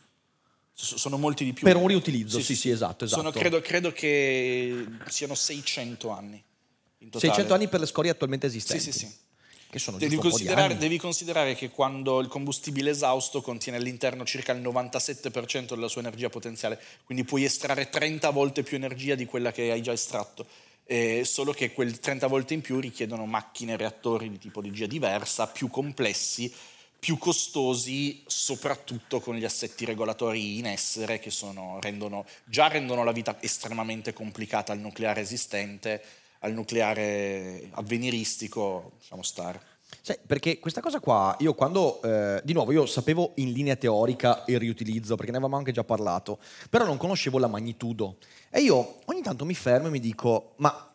Sono 0.74 1.16
molti 1.16 1.44
di 1.44 1.52
più. 1.52 1.64
Per 1.64 1.76
un 1.76 1.86
riutilizzo, 1.86 2.38
sì, 2.38 2.44
sì, 2.44 2.54
sì, 2.54 2.60
sì 2.60 2.70
esatto. 2.70 3.04
esatto. 3.04 3.20
Sono, 3.20 3.32
credo, 3.32 3.60
credo 3.60 3.92
che 3.92 4.86
siano 5.06 5.34
600 5.34 6.10
anni. 6.10 6.42
600 7.10 7.54
anni 7.54 7.68
per 7.68 7.80
le 7.80 7.86
scorie 7.86 8.10
attualmente 8.10 8.46
esistenti. 8.46 8.82
Sì, 8.82 8.92
sì, 8.92 8.98
sì. 8.98 9.30
Che 9.72 9.78
sono 9.78 9.96
devi, 9.96 10.16
considerare, 10.16 10.76
devi 10.76 10.98
considerare 10.98 11.54
che 11.54 11.70
quando 11.70 12.20
il 12.20 12.28
combustibile 12.28 12.90
esausto 12.90 13.40
contiene 13.40 13.78
all'interno 13.78 14.22
circa 14.22 14.52
il 14.52 14.60
97% 14.60 15.68
della 15.68 15.88
sua 15.88 16.02
energia 16.02 16.28
potenziale, 16.28 16.78
quindi 17.06 17.24
puoi 17.24 17.44
estrarre 17.44 17.88
30 17.88 18.28
volte 18.28 18.62
più 18.62 18.76
energia 18.76 19.14
di 19.14 19.24
quella 19.24 19.50
che 19.50 19.70
hai 19.70 19.80
già 19.80 19.92
estratto. 19.92 20.46
Eh, 20.84 21.22
solo 21.24 21.52
che 21.52 21.72
quel 21.72 22.00
30 22.00 22.26
volte 22.26 22.52
in 22.52 22.60
più 22.60 22.80
richiedono 22.80 23.24
macchine, 23.24 23.78
reattori 23.78 24.28
di 24.28 24.36
tipologia 24.36 24.84
diversa, 24.84 25.46
più 25.46 25.68
complessi, 25.68 26.52
più 26.98 27.16
costosi, 27.16 28.22
soprattutto 28.26 29.20
con 29.20 29.36
gli 29.36 29.44
assetti 29.44 29.86
regolatori 29.86 30.58
in 30.58 30.66
essere 30.66 31.18
che 31.18 31.30
sono, 31.30 31.78
rendono, 31.80 32.26
già 32.44 32.68
rendono 32.68 33.04
la 33.04 33.12
vita 33.12 33.38
estremamente 33.40 34.12
complicata 34.12 34.72
al 34.72 34.80
nucleare 34.80 35.22
esistente 35.22 36.00
al 36.42 36.52
nucleare 36.52 37.68
avveniristico, 37.72 38.92
lasciamo 38.98 39.22
stare. 39.22 39.60
Sì, 40.00 40.16
perché 40.26 40.58
questa 40.58 40.80
cosa 40.80 41.00
qua, 41.00 41.36
io 41.40 41.54
quando, 41.54 42.00
eh, 42.02 42.40
di 42.44 42.52
nuovo, 42.52 42.72
io 42.72 42.86
sapevo 42.86 43.32
in 43.36 43.52
linea 43.52 43.76
teorica 43.76 44.44
il 44.46 44.58
riutilizzo, 44.58 45.16
perché 45.16 45.30
ne 45.30 45.36
avevamo 45.36 45.58
anche 45.58 45.72
già 45.72 45.84
parlato, 45.84 46.38
però 46.70 46.84
non 46.84 46.96
conoscevo 46.96 47.38
la 47.38 47.46
magnitudo. 47.46 48.16
E 48.50 48.60
io 48.60 49.00
ogni 49.04 49.22
tanto 49.22 49.44
mi 49.44 49.54
fermo 49.54 49.88
e 49.88 49.90
mi 49.90 50.00
dico, 50.00 50.54
ma 50.56 50.91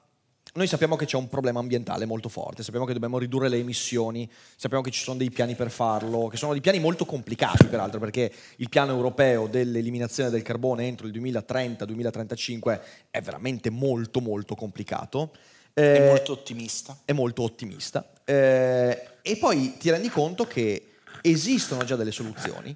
noi 0.57 0.67
sappiamo 0.67 0.95
che 0.95 1.05
c'è 1.05 1.17
un 1.17 1.27
problema 1.27 1.59
ambientale 1.59 2.05
molto 2.05 2.29
forte, 2.29 2.63
sappiamo 2.63 2.85
che 2.85 2.93
dobbiamo 2.93 3.19
ridurre 3.19 3.47
le 3.47 3.57
emissioni, 3.57 4.29
sappiamo 4.55 4.83
che 4.83 4.89
ci 4.89 5.03
sono 5.03 5.17
dei 5.17 5.29
piani 5.29 5.53
per 5.53 5.69
farlo, 5.69 6.27
che 6.27 6.37
sono 6.37 6.51
dei 6.51 6.61
piani 6.61 6.79
molto 6.79 7.05
complicati 7.05 7.67
peraltro, 7.67 7.99
perché 7.99 8.31
il 8.57 8.67
piano 8.67 8.91
europeo 8.91 9.47
dell'eliminazione 9.47 10.31
del 10.31 10.41
carbone 10.41 10.87
entro 10.87 11.05
il 11.05 11.13
2030-2035 11.13 12.79
è 13.11 13.21
veramente 13.21 13.69
molto 13.69 14.19
molto 14.19 14.55
complicato. 14.55 15.31
Eh, 15.73 15.95
è 15.95 16.07
molto 16.07 16.31
ottimista. 16.31 16.97
È 17.05 17.13
molto 17.13 17.43
ottimista. 17.43 18.11
Eh, 18.25 19.07
e 19.21 19.37
poi 19.37 19.77
ti 19.77 19.91
rendi 19.91 20.09
conto 20.09 20.45
che 20.45 20.95
esistono 21.21 21.83
già 21.83 21.95
delle 21.95 22.11
soluzioni 22.11 22.75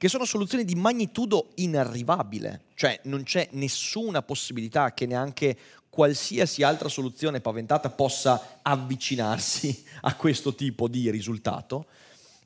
che 0.00 0.08
sono 0.08 0.24
soluzioni 0.24 0.64
di 0.64 0.76
magnitudo 0.76 1.50
inarrivabile, 1.56 2.62
cioè 2.74 2.98
non 3.02 3.22
c'è 3.22 3.48
nessuna 3.50 4.22
possibilità 4.22 4.94
che 4.94 5.04
neanche 5.04 5.54
qualsiasi 5.90 6.62
altra 6.62 6.88
soluzione 6.88 7.42
paventata 7.42 7.90
possa 7.90 8.60
avvicinarsi 8.62 9.84
a 10.00 10.16
questo 10.16 10.54
tipo 10.54 10.88
di 10.88 11.10
risultato. 11.10 11.84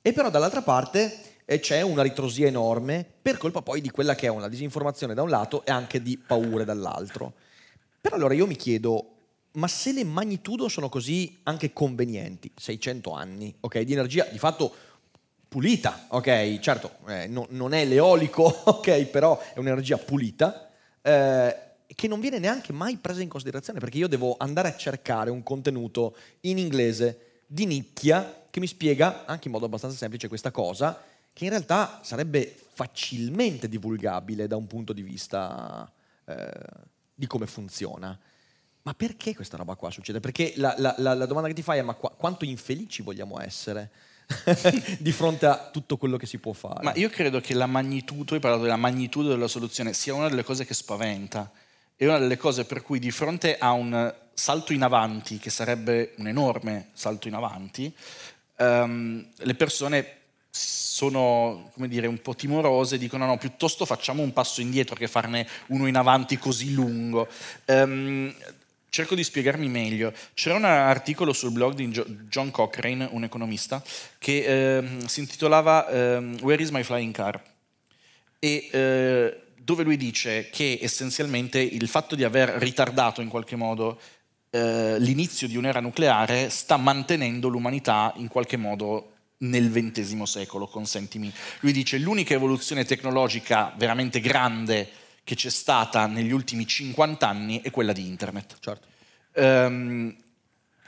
E 0.02 0.12
però 0.12 0.30
dall'altra 0.30 0.62
parte 0.62 1.16
eh, 1.44 1.61
c'è 1.61 1.80
una 1.82 2.02
ritrosia 2.02 2.48
enorme 2.48 3.07
per 3.22 3.38
colpa 3.38 3.62
poi 3.62 3.80
di 3.80 3.90
quella 3.90 4.16
che 4.16 4.26
è 4.26 4.30
una 4.30 4.48
disinformazione 4.48 5.14
da 5.14 5.22
un 5.22 5.30
lato 5.30 5.64
e 5.64 5.70
anche 5.70 6.02
di 6.02 6.18
paure 6.18 6.64
dall'altro. 6.64 7.34
Però 8.00 8.16
allora 8.16 8.34
io 8.34 8.48
mi 8.48 8.57
chiedo, 8.57 9.11
ma 9.52 9.68
se 9.68 9.92
le 9.92 10.02
magnitudo 10.02 10.66
sono 10.66 10.88
così 10.88 11.38
anche 11.44 11.72
convenienti, 11.72 12.50
600 12.57 13.12
anni, 13.12 13.55
ok, 13.61 13.78
di 13.82 13.92
energia 13.92 14.24
di 14.24 14.38
fatto 14.40 14.74
pulita, 15.55 16.07
ok, 16.09 16.59
certo, 16.59 16.96
eh, 17.07 17.28
no, 17.28 17.46
non 17.50 17.74
è 17.74 17.84
l'eolico, 17.84 18.42
ok, 18.66 19.05
però 19.05 19.38
è 19.38 19.61
un'energia 19.61 19.96
pulita, 19.98 20.68
eh, 21.00 21.57
che 21.86 22.09
non 22.09 22.18
viene 22.18 22.40
neanche 22.40 22.72
mai 22.72 22.96
presa 22.96 23.22
in 23.22 23.28
considerazione 23.28 23.78
perché 23.78 23.98
io 23.98 24.09
devo 24.09 24.34
andare 24.36 24.66
a 24.66 24.74
cercare 24.74 25.30
un 25.30 25.44
contenuto 25.44 26.16
in 26.40 26.59
inglese 26.59 27.42
di 27.46 27.66
nicchia 27.66 28.46
che 28.50 28.59
mi 28.59 28.66
spiega 28.66 29.26
anche 29.26 29.46
in 29.46 29.52
modo 29.52 29.66
abbastanza 29.66 29.96
semplice 29.96 30.26
questa 30.26 30.50
cosa 30.50 31.00
che 31.32 31.44
in 31.44 31.50
realtà 31.50 32.00
sarebbe 32.02 32.52
facilmente 32.72 33.68
divulgabile 33.68 34.48
da 34.48 34.57
un 34.57 34.66
punto 34.66 34.92
di 34.92 35.02
vista 35.02 35.88
eh, 36.24 36.50
di 37.14 37.28
come 37.28 37.46
funziona. 37.46 38.18
Ma 38.82 38.92
perché 38.92 39.36
questa 39.36 39.57
roba 39.57 39.76
qua 39.76 39.92
succede? 39.92 40.18
Perché 40.18 40.55
la, 40.57 40.74
la, 40.78 40.96
la, 40.96 41.26
domanda 41.26 41.46
che 41.46 41.55
ti 41.55 41.62
fai 41.62 41.78
è 41.78 41.82
ma 41.82 41.94
qu- 41.94 42.16
quanto 42.16 42.44
infelici 42.44 43.02
vogliamo 43.02 43.40
essere? 43.40 43.90
di 44.98 45.12
fronte 45.12 45.46
a 45.46 45.70
tutto 45.72 45.96
quello 45.96 46.16
che 46.16 46.26
si 46.26 46.38
può 46.38 46.52
fare. 46.52 46.82
Ma 46.82 46.92
io 46.94 47.08
credo 47.08 47.40
che 47.40 47.54
la 47.54 47.66
magnitudo, 47.66 48.34
hai 48.34 48.40
parlato 48.40 48.62
della 48.62 48.76
magnitudo 48.76 49.28
della 49.28 49.48
soluzione, 49.48 49.92
sia 49.92 50.14
una 50.14 50.28
delle 50.28 50.44
cose 50.44 50.64
che 50.64 50.74
spaventa 50.74 51.50
è 51.96 52.06
una 52.06 52.18
delle 52.18 52.36
cose 52.36 52.64
per 52.64 52.82
cui 52.82 52.98
di 52.98 53.10
fronte 53.10 53.56
a 53.56 53.72
un 53.72 54.12
salto 54.34 54.72
in 54.72 54.82
avanti, 54.82 55.38
che 55.38 55.50
sarebbe 55.50 56.14
un 56.16 56.26
enorme 56.26 56.88
salto 56.92 57.28
in 57.28 57.34
avanti, 57.34 57.94
um, 58.56 59.24
le 59.34 59.54
persone 59.54 60.18
sono 60.50 61.70
come 61.72 61.88
dire, 61.88 62.06
un 62.06 62.20
po' 62.20 62.34
timorose, 62.34 62.98
dicono 62.98 63.26
no, 63.26 63.38
piuttosto 63.38 63.84
facciamo 63.84 64.22
un 64.22 64.32
passo 64.32 64.60
indietro 64.60 64.94
che 64.96 65.08
farne 65.08 65.46
uno 65.68 65.86
in 65.86 65.96
avanti 65.96 66.36
così 66.36 66.72
lungo. 66.72 67.28
Um, 67.66 68.34
cerco 68.95 69.16
di 69.16 69.24
spiegarmi 69.24 69.68
meglio. 69.68 70.12
C'era 70.34 70.55
un 70.55 70.64
articolo 70.64 71.32
sul 71.32 71.51
blog 71.51 71.74
di 71.74 71.88
John 72.28 72.53
Cochrane, 72.53 73.09
un 73.11 73.24
economista, 73.24 73.82
che 74.18 74.76
eh, 74.76 74.84
si 75.07 75.18
intitolava 75.18 75.88
eh, 75.88 76.36
Where 76.40 76.62
is 76.62 76.70
my 76.70 76.84
flying 76.84 77.12
car? 77.12 77.42
E 78.38 78.68
eh, 78.70 79.40
dove 79.57 79.82
lui 79.82 79.97
dice 79.97 80.49
che 80.49 80.78
essenzialmente 80.80 81.59
il 81.59 81.88
fatto 81.88 82.14
di 82.14 82.22
aver 82.22 82.51
ritardato 82.51 83.20
in 83.20 83.28
qualche 83.28 83.57
modo 83.57 83.99
eh, 84.51 85.01
l'inizio 85.01 85.49
di 85.49 85.57
un'era 85.57 85.80
nucleare 85.80 86.49
sta 86.49 86.76
mantenendo 86.76 87.49
l'umanità 87.49 88.12
in 88.18 88.28
qualche 88.28 88.57
modo 88.57 89.11
nel 89.38 89.72
XX 89.72 90.22
secolo, 90.22 90.68
consentimi. 90.68 91.32
Lui 91.61 91.72
dice 91.72 91.99
l'unica 91.99 92.34
evoluzione 92.34 92.84
tecnologica 92.84 93.74
veramente 93.76 94.20
grande 94.20 94.88
che 95.24 95.34
c'è 95.34 95.50
stata 95.50 96.06
negli 96.06 96.30
ultimi 96.30 96.66
50 96.66 97.26
anni 97.26 97.60
è 97.62 97.70
quella 97.70 97.92
di 97.92 98.06
Internet. 98.06 98.56
Certo. 98.60 98.86
Um, 99.32 100.14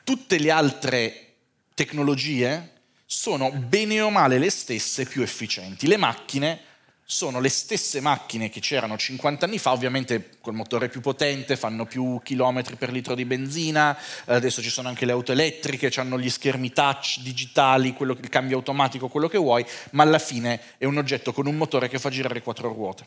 tutte 0.04 0.38
le 0.38 0.50
altre 0.50 1.34
tecnologie 1.74 2.74
sono 3.06 3.50
bene 3.50 4.00
o 4.00 4.10
male 4.10 4.38
le 4.38 4.50
stesse, 4.50 5.06
più 5.06 5.22
efficienti. 5.22 5.86
Le 5.86 5.96
macchine 5.96 6.60
sono 7.08 7.38
le 7.38 7.48
stesse 7.48 8.00
macchine 8.00 8.50
che 8.50 8.58
c'erano 8.58 8.96
50 8.96 9.46
anni 9.46 9.58
fa, 9.58 9.70
ovviamente 9.70 10.30
col 10.40 10.54
motore 10.54 10.88
più 10.88 11.00
potente, 11.00 11.56
fanno 11.56 11.86
più 11.86 12.20
chilometri 12.22 12.74
per 12.74 12.90
litro 12.90 13.14
di 13.14 13.24
benzina, 13.24 13.96
adesso 14.24 14.60
ci 14.60 14.70
sono 14.70 14.88
anche 14.88 15.06
le 15.06 15.12
auto 15.12 15.30
elettriche, 15.30 15.88
hanno 16.00 16.18
gli 16.18 16.28
schermi 16.28 16.72
touch 16.72 17.20
digitali, 17.20 17.92
quello, 17.92 18.16
il 18.20 18.28
cambio 18.28 18.56
automatico, 18.56 19.06
quello 19.06 19.28
che 19.28 19.38
vuoi, 19.38 19.64
ma 19.92 20.02
alla 20.02 20.18
fine 20.18 20.60
è 20.78 20.84
un 20.84 20.98
oggetto 20.98 21.32
con 21.32 21.46
un 21.46 21.56
motore 21.56 21.88
che 21.88 22.00
fa 22.00 22.10
girare 22.10 22.42
quattro 22.42 22.72
ruote. 22.72 23.06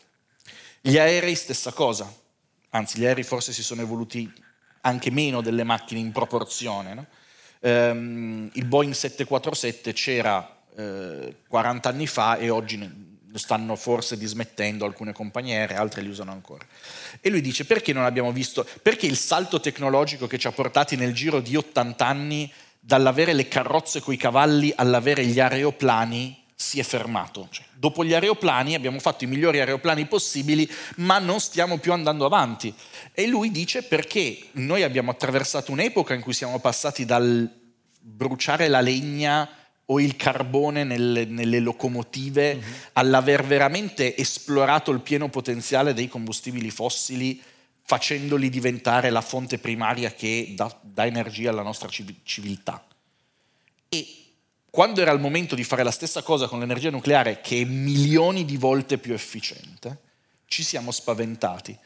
Gli 0.80 0.96
aerei 0.96 1.34
stessa 1.34 1.72
cosa, 1.72 2.10
anzi 2.70 2.98
gli 2.98 3.04
aerei 3.04 3.22
forse 3.22 3.52
si 3.52 3.62
sono 3.62 3.82
evoluti 3.82 4.32
anche 4.82 5.10
meno 5.10 5.42
delle 5.42 5.64
macchine 5.64 6.00
in 6.00 6.10
proporzione. 6.10 6.94
No? 6.94 7.06
Um, 7.60 8.48
il 8.54 8.64
Boeing 8.64 8.94
747 8.94 9.92
c'era 9.92 10.56
eh, 10.76 11.36
40 11.46 11.88
anni 11.88 12.06
fa 12.06 12.36
e 12.36 12.48
oggi 12.48 12.78
lo 13.32 13.38
stanno 13.38 13.76
forse 13.76 14.16
dismettendo 14.16 14.86
alcune 14.86 15.12
compagnie 15.12 15.58
aeree, 15.58 15.76
altre 15.76 16.00
li 16.00 16.08
usano 16.08 16.32
ancora. 16.32 16.64
E 17.20 17.28
lui 17.28 17.42
dice 17.42 17.66
perché 17.66 17.92
non 17.92 18.04
abbiamo 18.04 18.32
visto, 18.32 18.66
perché 18.82 19.06
il 19.06 19.16
salto 19.16 19.60
tecnologico 19.60 20.26
che 20.26 20.38
ci 20.38 20.46
ha 20.46 20.52
portati 20.52 20.96
nel 20.96 21.12
giro 21.12 21.40
di 21.40 21.56
80 21.56 22.06
anni 22.06 22.50
dall'avere 22.80 23.34
le 23.34 23.46
carrozze 23.46 24.00
coi 24.00 24.16
cavalli 24.16 24.72
all'avere 24.74 25.26
gli 25.26 25.38
aeroplani 25.38 26.39
si 26.60 26.78
è 26.78 26.82
fermato. 26.82 27.48
Cioè, 27.50 27.64
dopo 27.72 28.04
gli 28.04 28.12
aeroplani 28.12 28.74
abbiamo 28.74 28.98
fatto 28.98 29.24
i 29.24 29.26
migliori 29.26 29.60
aeroplani 29.60 30.04
possibili, 30.04 30.70
ma 30.96 31.18
non 31.18 31.40
stiamo 31.40 31.78
più 31.78 31.92
andando 31.92 32.26
avanti. 32.26 32.72
E 33.12 33.26
lui 33.26 33.50
dice 33.50 33.82
perché 33.82 34.38
noi 34.52 34.82
abbiamo 34.82 35.10
attraversato 35.10 35.72
un'epoca 35.72 36.12
in 36.12 36.20
cui 36.20 36.34
siamo 36.34 36.58
passati 36.58 37.06
dal 37.06 37.50
bruciare 37.98 38.68
la 38.68 38.82
legna 38.82 39.48
o 39.86 40.00
il 40.00 40.16
carbone 40.16 40.84
nelle, 40.84 41.24
nelle 41.24 41.60
locomotive 41.60 42.54
mm-hmm. 42.54 42.72
all'aver 42.92 43.42
veramente 43.44 44.14
esplorato 44.14 44.90
il 44.90 45.00
pieno 45.00 45.30
potenziale 45.30 45.94
dei 45.94 46.08
combustibili 46.08 46.70
fossili 46.70 47.42
facendoli 47.82 48.50
diventare 48.50 49.08
la 49.08 49.22
fonte 49.22 49.58
primaria 49.58 50.12
che 50.12 50.52
dà, 50.54 50.78
dà 50.82 51.06
energia 51.06 51.50
alla 51.50 51.62
nostra 51.62 51.88
civiltà. 52.22 52.84
E 53.88 54.19
quando 54.70 55.00
era 55.00 55.10
il 55.10 55.20
momento 55.20 55.54
di 55.54 55.64
fare 55.64 55.82
la 55.82 55.90
stessa 55.90 56.22
cosa 56.22 56.46
con 56.46 56.60
l'energia 56.60 56.90
nucleare, 56.90 57.40
che 57.40 57.60
è 57.60 57.64
milioni 57.64 58.44
di 58.44 58.56
volte 58.56 58.98
più 58.98 59.12
efficiente, 59.12 59.98
ci 60.46 60.62
siamo 60.62 60.92
spaventati. 60.92 61.76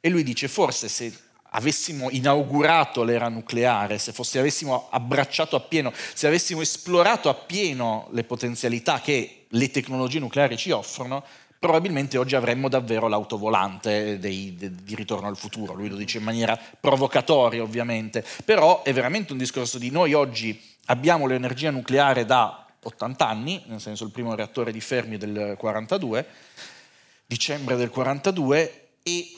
E 0.00 0.08
lui 0.08 0.24
dice, 0.24 0.48
forse 0.48 0.88
se 0.88 1.16
avessimo 1.54 2.10
inaugurato 2.10 3.04
l'era 3.04 3.28
nucleare, 3.28 3.98
se 3.98 4.12
fosse, 4.12 4.38
avessimo 4.38 4.88
abbracciato 4.90 5.54
appieno, 5.54 5.92
se 6.14 6.26
avessimo 6.26 6.60
esplorato 6.60 7.28
appieno 7.28 8.08
le 8.10 8.24
potenzialità 8.24 9.00
che 9.00 9.46
le 9.48 9.70
tecnologie 9.70 10.18
nucleari 10.18 10.56
ci 10.56 10.70
offrono, 10.70 11.24
probabilmente 11.58 12.18
oggi 12.18 12.34
avremmo 12.34 12.68
davvero 12.68 13.06
l'autovolante 13.06 14.18
dei, 14.18 14.56
de, 14.56 14.74
di 14.82 14.96
ritorno 14.96 15.28
al 15.28 15.36
futuro. 15.36 15.74
Lui 15.74 15.88
lo 15.88 15.96
dice 15.96 16.18
in 16.18 16.24
maniera 16.24 16.58
provocatoria, 16.58 17.62
ovviamente, 17.62 18.24
però 18.44 18.82
è 18.82 18.92
veramente 18.92 19.30
un 19.30 19.38
discorso 19.38 19.78
di 19.78 19.90
noi 19.90 20.12
oggi 20.12 20.60
abbiamo 20.92 21.26
l'energia 21.26 21.70
nucleare 21.70 22.24
da 22.26 22.66
80 22.82 23.26
anni, 23.26 23.62
nel 23.66 23.80
senso 23.80 24.04
il 24.04 24.10
primo 24.10 24.34
reattore 24.34 24.72
di 24.72 24.80
Fermi 24.80 25.16
del 25.16 25.54
42, 25.58 26.26
dicembre 27.26 27.76
del 27.76 27.88
42, 27.88 28.88
e 29.02 29.36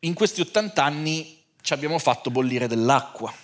in 0.00 0.14
questi 0.14 0.40
80 0.40 0.82
anni 0.82 1.42
ci 1.60 1.72
abbiamo 1.72 1.98
fatto 1.98 2.30
bollire 2.30 2.68
dell'acqua. 2.68 3.32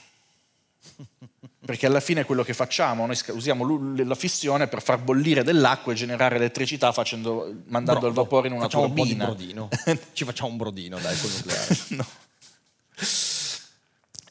Perché 1.69 1.87
alla 1.87 2.01
fine 2.01 2.23
è 2.23 2.25
quello 2.25 2.45
che 2.45 2.55
facciamo, 2.55 3.05
noi 3.05 3.19
usiamo 3.29 3.95
la 3.97 4.15
fissione 4.15 4.69
per 4.69 4.81
far 4.81 5.01
bollire 5.01 5.43
dell'acqua 5.43 5.93
e 5.93 5.97
generare 5.97 6.37
elettricità 6.37 6.93
facendo, 6.93 7.53
mandando 7.67 8.01
Brodo. 8.01 8.07
il 8.09 8.15
vapore 8.15 8.47
in 8.47 8.55
una 8.55 8.63
facciamo 8.63 8.87
turbina. 8.87 9.25
Un 9.25 9.35
brodino. 9.35 9.69
Ci 10.15 10.25
facciamo 10.25 10.51
un 10.51 10.57
brodino, 10.57 10.99
dai, 10.99 11.19
col 11.19 11.31
nucleare. 11.31 11.77
no. 11.89 12.07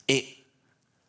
E 0.06 0.37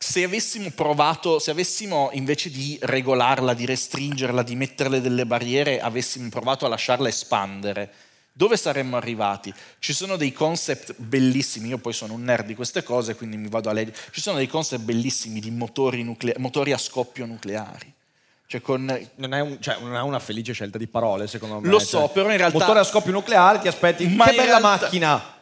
se 0.09 0.25
avessimo 0.25 0.71
provato, 0.71 1.39
se 1.39 1.51
avessimo 1.51 2.09
invece 2.15 2.49
di 2.49 2.79
regolarla, 2.81 3.53
di 3.53 3.67
restringerla, 3.67 4.43
di 4.43 4.57
metterle 4.57 5.03
delle 5.03 5.27
barriere, 5.27 5.81
avessimo 5.81 6.31
provato 6.31 6.65
a 6.65 6.71
lasciarla 6.71 7.09
espandere, 7.09 7.93
dove 8.33 8.57
saremmo 8.57 8.97
arrivati? 8.97 9.53
Ci 9.79 9.93
sono 9.93 10.17
dei 10.17 10.33
concept 10.33 10.95
bellissimi, 10.97 11.69
io 11.69 11.77
poi 11.77 11.93
sono 11.93 12.15
un 12.15 12.25
nerd 12.25 12.47
di 12.47 12.55
queste 12.55 12.83
cose, 12.83 13.17
quindi 13.17 13.37
mi 13.37 13.49
vado 13.49 13.69
a 13.69 13.75
leggere, 13.75 13.99
ci 14.11 14.23
sono 14.23 14.39
dei 14.39 14.47
concept 14.47 14.83
bellissimi 14.83 15.41
di 15.41 15.51
motori, 15.51 16.03
nucle- 16.03 16.37
motori 16.39 16.73
a 16.73 16.79
scoppio 16.79 17.27
nucleari. 17.27 17.93
Cioè 18.47 18.63
con... 18.63 18.83
non, 19.17 19.35
è 19.35 19.41
un, 19.41 19.61
cioè 19.61 19.77
non, 19.79 19.95
è 19.95 20.01
una 20.01 20.21
felice 20.21 20.55
scelta 20.55 20.79
di 20.79 20.87
parole, 20.87 21.27
secondo 21.27 21.61
me. 21.61 21.69
Lo 21.69 21.79
so, 21.79 21.99
cioè, 21.99 22.11
però 22.13 22.31
in 22.31 22.39
realtà... 22.39 22.57
Motore 22.57 22.79
a 22.79 22.85
scoppio 22.85 23.13
nucleare, 23.13 23.59
ti 23.59 23.69
aspetti, 23.69 24.07
ma 24.07 24.25
che 24.25 24.31
bella 24.31 24.45
realtà... 24.45 24.67
macchina! 24.67 25.37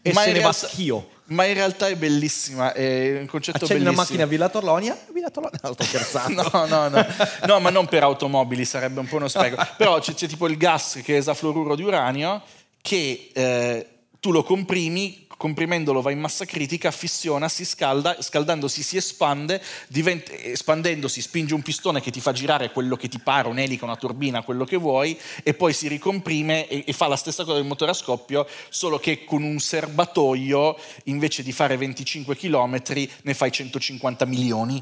E 0.00 0.12
ma 0.12 0.20
se 0.20 0.26
ne 0.26 0.38
realtà... 0.38 0.46
va 0.46 0.52
schio. 0.52 1.10
Ma 1.32 1.44
in 1.46 1.54
realtà 1.54 1.88
è 1.88 1.96
bellissima, 1.96 2.72
è 2.72 3.18
un 3.18 3.26
concetto 3.26 3.64
Accendi 3.64 3.84
bellissimo. 3.84 3.92
una 3.92 4.02
macchina 4.02 4.22
a 4.24 4.26
Villa 4.26 4.48
Torlonia? 4.48 4.98
Villa 5.12 5.30
Torlonia, 5.30 5.58
no, 5.62 5.72
sto 5.72 5.84
scherzando. 5.84 6.48
no, 6.52 6.66
no, 6.66 6.88
no, 6.88 7.06
no, 7.46 7.60
ma 7.60 7.70
non 7.70 7.86
per 7.86 8.02
automobili, 8.02 8.64
sarebbe 8.64 9.00
un 9.00 9.06
po' 9.06 9.16
uno 9.16 9.28
spreco. 9.28 9.56
Però 9.76 9.98
c'è, 9.98 10.14
c'è 10.14 10.26
tipo 10.26 10.46
il 10.46 10.56
gas 10.56 11.00
che 11.02 11.14
è 11.14 11.18
esafluoruro 11.18 11.74
di 11.74 11.82
uranio, 11.82 12.42
che 12.80 13.30
eh, 13.32 13.86
tu 14.20 14.30
lo 14.30 14.42
comprimi, 14.42 15.21
comprimendolo 15.42 16.02
va 16.02 16.12
in 16.12 16.20
massa 16.20 16.44
critica, 16.44 16.92
fissiona, 16.92 17.48
si 17.48 17.64
scalda, 17.64 18.22
scaldandosi 18.22 18.80
si 18.80 18.96
espande, 18.96 19.60
diventa, 19.88 20.32
espandendosi 20.32 21.20
spinge 21.20 21.52
un 21.52 21.62
pistone 21.62 22.00
che 22.00 22.12
ti 22.12 22.20
fa 22.20 22.30
girare 22.30 22.70
quello 22.70 22.94
che 22.94 23.08
ti 23.08 23.18
pare, 23.18 23.48
un'elica, 23.48 23.84
una 23.84 23.96
turbina, 23.96 24.44
quello 24.44 24.64
che 24.64 24.76
vuoi, 24.76 25.18
e 25.42 25.52
poi 25.54 25.72
si 25.72 25.88
ricomprime 25.88 26.68
e, 26.68 26.84
e 26.86 26.92
fa 26.92 27.08
la 27.08 27.16
stessa 27.16 27.42
cosa 27.42 27.56
del 27.56 27.66
motore 27.66 27.90
a 27.90 27.94
scoppio, 27.94 28.46
solo 28.68 29.00
che 29.00 29.24
con 29.24 29.42
un 29.42 29.58
serbatoio, 29.58 30.76
invece 31.06 31.42
di 31.42 31.50
fare 31.50 31.76
25 31.76 32.36
km, 32.36 32.80
ne 33.22 33.34
fai 33.34 33.50
150 33.50 34.24
milioni. 34.26 34.80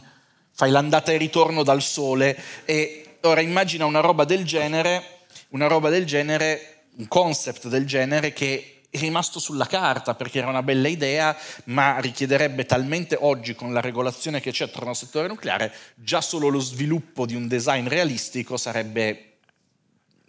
Fai 0.52 0.70
l'andata 0.70 1.11
e 1.11 1.16
ritorno 1.16 1.62
dal 1.62 1.80
Sole 1.80 2.38
e 2.66 3.16
ora 3.22 3.40
immagina 3.40 3.86
una 3.86 4.00
roba 4.00 4.24
del 4.24 4.44
genere, 4.44 5.20
una 5.50 5.68
roba 5.68 5.88
del 5.88 6.04
genere, 6.04 6.82
un 6.98 7.08
concept 7.08 7.68
del 7.68 7.86
genere 7.86 8.34
che 8.34 8.80
è 8.91 8.99
rimasto 8.99 9.38
sulla 9.38 9.66
carta 9.66 10.14
perché 10.14 10.38
era 10.38 10.49
una 10.49 10.64
bella 10.64 10.88
idea, 10.88 11.36
ma 11.66 12.01
richiederebbe 12.01 12.66
talmente 12.66 13.16
oggi 13.18 13.55
con 13.55 13.72
la 13.72 13.80
regolazione 13.80 14.41
che 14.41 14.51
c'è 14.51 14.64
attorno 14.64 14.91
al 14.91 14.97
settore 14.97 15.28
nucleare, 15.28 15.72
già 15.95 16.20
solo 16.20 16.49
lo 16.49 16.59
sviluppo 16.59 17.24
di 17.24 17.36
un 17.36 17.47
design 17.47 17.86
realistico 17.86 18.57
sarebbe 18.57 19.38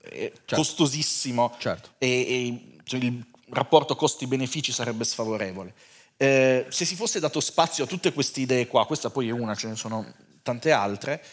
eh, 0.03 0.31
certo. 0.31 0.55
costosissimo 0.55 1.55
certo. 1.57 1.89
e, 1.97 2.07
e 2.07 2.77
cioè, 2.83 2.99
il 2.99 3.25
rapporto 3.49 3.95
costi-benefici 3.95 4.71
sarebbe 4.71 5.05
sfavorevole. 5.05 5.73
Eh, 6.17 6.67
se 6.69 6.85
si 6.85 6.95
fosse 6.95 7.19
dato 7.19 7.39
spazio 7.39 7.85
a 7.85 7.87
tutte 7.87 8.13
queste 8.13 8.41
idee 8.41 8.67
qua, 8.67 8.85
questa 8.85 9.09
poi 9.09 9.29
è 9.29 9.31
una, 9.31 9.55
ce 9.55 9.69
ne 9.69 9.75
sono 9.75 10.05
tante 10.43 10.71
altre, 10.71 11.23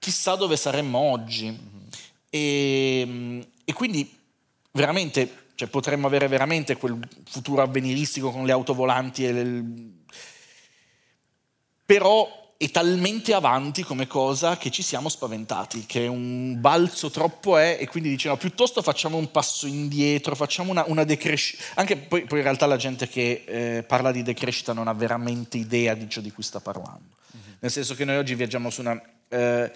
chissà 0.00 0.34
dove 0.34 0.56
saremmo 0.56 0.98
oggi. 0.98 1.50
Mm-hmm. 1.50 1.86
E, 2.30 3.48
e 3.64 3.72
quindi 3.72 4.12
veramente 4.72 5.43
cioè 5.54 5.68
potremmo 5.68 6.06
avere 6.06 6.28
veramente 6.28 6.76
quel 6.76 6.98
futuro 7.28 7.62
avveniristico 7.62 8.30
con 8.30 8.44
le 8.44 8.52
auto 8.52 8.74
volanti. 8.74 9.32
Le... 9.32 9.64
Però 11.86 12.42
è 12.56 12.70
talmente 12.70 13.34
avanti 13.34 13.82
come 13.82 14.06
cosa 14.06 14.56
che 14.56 14.70
ci 14.70 14.82
siamo 14.82 15.08
spaventati, 15.08 15.86
che 15.86 16.06
un 16.06 16.60
balzo 16.60 17.10
troppo 17.10 17.56
è 17.56 17.76
e 17.78 17.86
quindi 17.86 18.08
dice 18.08 18.28
no, 18.28 18.36
piuttosto 18.36 18.80
facciamo 18.80 19.16
un 19.16 19.30
passo 19.30 19.66
indietro, 19.66 20.34
facciamo 20.34 20.70
una, 20.70 20.84
una 20.86 21.04
decrescita. 21.04 21.62
Anche 21.74 21.96
poi, 21.96 22.24
poi, 22.24 22.38
in 22.38 22.44
realtà 22.44 22.66
la 22.66 22.76
gente 22.76 23.08
che 23.08 23.44
eh, 23.46 23.82
parla 23.82 24.12
di 24.12 24.22
decrescita 24.22 24.72
non 24.72 24.88
ha 24.88 24.94
veramente 24.94 25.58
idea 25.58 25.94
di 25.94 26.08
ciò 26.08 26.20
di 26.20 26.32
cui 26.32 26.42
sta 26.42 26.60
parlando. 26.60 27.16
Mm-hmm. 27.36 27.56
Nel 27.60 27.70
senso 27.70 27.94
che 27.94 28.04
noi 28.04 28.16
oggi 28.16 28.34
viaggiamo 28.34 28.70
su 28.70 28.80
una... 28.80 29.00
Eh, 29.28 29.72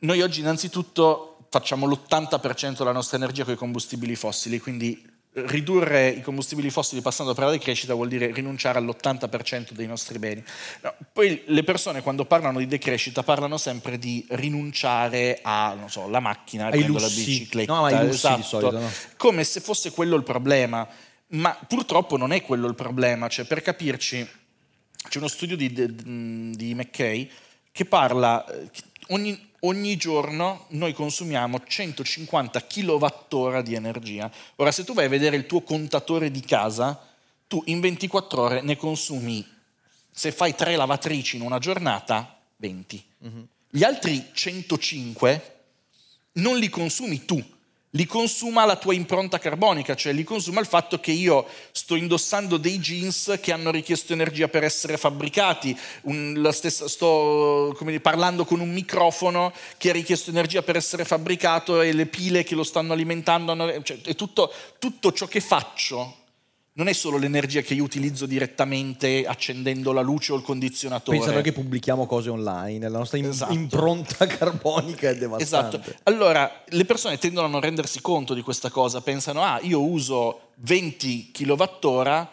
noi 0.00 0.20
oggi 0.20 0.40
innanzitutto 0.40 1.33
facciamo 1.54 1.86
l'80% 1.86 2.78
della 2.78 2.90
nostra 2.90 3.16
energia 3.16 3.44
con 3.44 3.54
i 3.54 3.56
combustibili 3.56 4.16
fossili, 4.16 4.58
quindi 4.58 5.00
ridurre 5.34 6.08
i 6.08 6.20
combustibili 6.20 6.68
fossili 6.68 7.00
passando 7.00 7.32
per 7.32 7.44
la 7.44 7.50
decrescita 7.52 7.94
vuol 7.94 8.08
dire 8.08 8.32
rinunciare 8.32 8.78
all'80% 8.80 9.70
dei 9.70 9.86
nostri 9.86 10.18
beni. 10.18 10.42
No, 10.82 10.92
poi 11.12 11.44
le 11.46 11.62
persone 11.62 12.02
quando 12.02 12.24
parlano 12.24 12.58
di 12.58 12.66
decrescita 12.66 13.22
parlano 13.22 13.56
sempre 13.56 14.00
di 14.00 14.26
rinunciare 14.30 15.38
a, 15.42 15.74
non 15.78 15.88
so, 15.90 16.08
la 16.08 16.18
macchina, 16.18 16.66
ai 16.66 16.84
lussi. 16.86 17.02
la 17.02 17.08
bicicletta, 17.08 17.72
no, 17.72 17.82
ma 17.82 17.90
i 17.90 18.04
lussi 18.04 18.16
esatto, 18.16 18.36
di 18.36 18.42
solito, 18.42 18.78
no? 18.80 18.90
come 19.16 19.44
se 19.44 19.60
fosse 19.60 19.92
quello 19.92 20.16
il 20.16 20.24
problema. 20.24 20.88
Ma 21.28 21.56
purtroppo 21.68 22.16
non 22.16 22.32
è 22.32 22.42
quello 22.42 22.66
il 22.66 22.74
problema, 22.74 23.28
cioè 23.28 23.44
per 23.44 23.62
capirci 23.62 24.28
c'è 25.08 25.18
uno 25.18 25.28
studio 25.28 25.56
di, 25.56 25.72
di, 25.72 26.50
di 26.50 26.74
McKay 26.74 27.30
che 27.70 27.84
parla, 27.84 28.44
eh, 28.46 28.70
ogni, 29.08 29.50
ogni 29.64 29.96
giorno 29.96 30.66
noi 30.70 30.92
consumiamo 30.92 31.62
150 31.66 32.66
kWh 32.66 33.60
di 33.60 33.74
energia. 33.74 34.30
Ora 34.56 34.70
se 34.70 34.84
tu 34.84 34.94
vai 34.94 35.06
a 35.06 35.08
vedere 35.08 35.36
il 35.36 35.46
tuo 35.46 35.62
contatore 35.62 36.30
di 36.30 36.40
casa, 36.40 37.00
tu 37.46 37.62
in 37.66 37.80
24 37.80 38.40
ore 38.40 38.60
ne 38.62 38.76
consumi, 38.76 39.46
se 40.10 40.32
fai 40.32 40.54
tre 40.54 40.76
lavatrici 40.76 41.36
in 41.36 41.42
una 41.42 41.58
giornata, 41.58 42.38
20. 42.56 43.04
Uh-huh. 43.18 43.46
Gli 43.68 43.82
altri 43.82 44.30
105 44.32 45.52
non 46.34 46.56
li 46.58 46.68
consumi 46.68 47.24
tu, 47.24 47.42
li 47.94 48.06
consuma 48.06 48.64
la 48.64 48.76
tua 48.76 48.94
impronta 48.94 49.38
carbonica, 49.38 49.94
cioè 49.94 50.12
li 50.12 50.24
consuma 50.24 50.60
il 50.60 50.66
fatto 50.66 50.98
che 50.98 51.12
io 51.12 51.46
sto 51.70 51.94
indossando 51.94 52.56
dei 52.56 52.78
jeans 52.78 53.38
che 53.40 53.52
hanno 53.52 53.70
richiesto 53.70 54.12
energia 54.12 54.48
per 54.48 54.64
essere 54.64 54.96
fabbricati, 54.96 55.76
un, 56.02 56.48
stessa, 56.52 56.88
sto 56.88 57.76
dire, 57.80 58.00
parlando 58.00 58.44
con 58.44 58.60
un 58.60 58.72
microfono 58.72 59.52
che 59.76 59.90
ha 59.90 59.92
richiesto 59.92 60.30
energia 60.30 60.62
per 60.62 60.76
essere 60.76 61.04
fabbricato 61.04 61.80
e 61.80 61.92
le 61.92 62.06
pile 62.06 62.42
che 62.42 62.54
lo 62.54 62.64
stanno 62.64 62.92
alimentando, 62.92 63.52
hanno, 63.52 63.82
cioè, 63.82 64.00
è 64.02 64.14
tutto, 64.14 64.52
tutto 64.78 65.12
ciò 65.12 65.26
che 65.26 65.40
faccio 65.40 66.22
non 66.76 66.88
è 66.88 66.92
solo 66.92 67.18
l'energia 67.18 67.60
che 67.60 67.74
io 67.74 67.84
utilizzo 67.84 68.26
direttamente 68.26 69.24
accendendo 69.26 69.92
la 69.92 70.00
luce 70.00 70.32
o 70.32 70.36
il 70.36 70.42
condizionatore. 70.42 71.18
Pensano 71.18 71.40
che 71.40 71.52
pubblichiamo 71.52 72.04
cose 72.06 72.30
online, 72.30 72.88
la 72.88 72.98
nostra 72.98 73.18
esatto. 73.18 73.52
impronta 73.52 74.26
carbonica 74.26 75.08
è 75.08 75.16
devastante. 75.16 75.76
Esatto. 75.76 75.98
Allora, 76.04 76.64
le 76.66 76.84
persone 76.84 77.18
tendono 77.18 77.46
a 77.46 77.50
non 77.50 77.60
rendersi 77.60 78.00
conto 78.00 78.34
di 78.34 78.42
questa 78.42 78.70
cosa, 78.70 79.00
pensano, 79.02 79.42
ah, 79.42 79.60
io 79.62 79.82
uso 79.82 80.50
20 80.56 81.30
kWh 81.30 82.28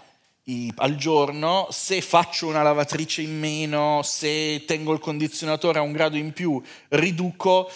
al 0.78 0.96
giorno, 0.96 1.68
se 1.70 2.02
faccio 2.02 2.48
una 2.48 2.64
lavatrice 2.64 3.22
in 3.22 3.38
meno, 3.38 4.02
se 4.04 4.66
tengo 4.66 4.92
il 4.92 5.00
condizionatore 5.00 5.80
a 5.80 5.84
un 5.84 5.92
grado 5.92 6.18
in 6.18 6.34
più, 6.34 6.62
riduco 6.89 7.70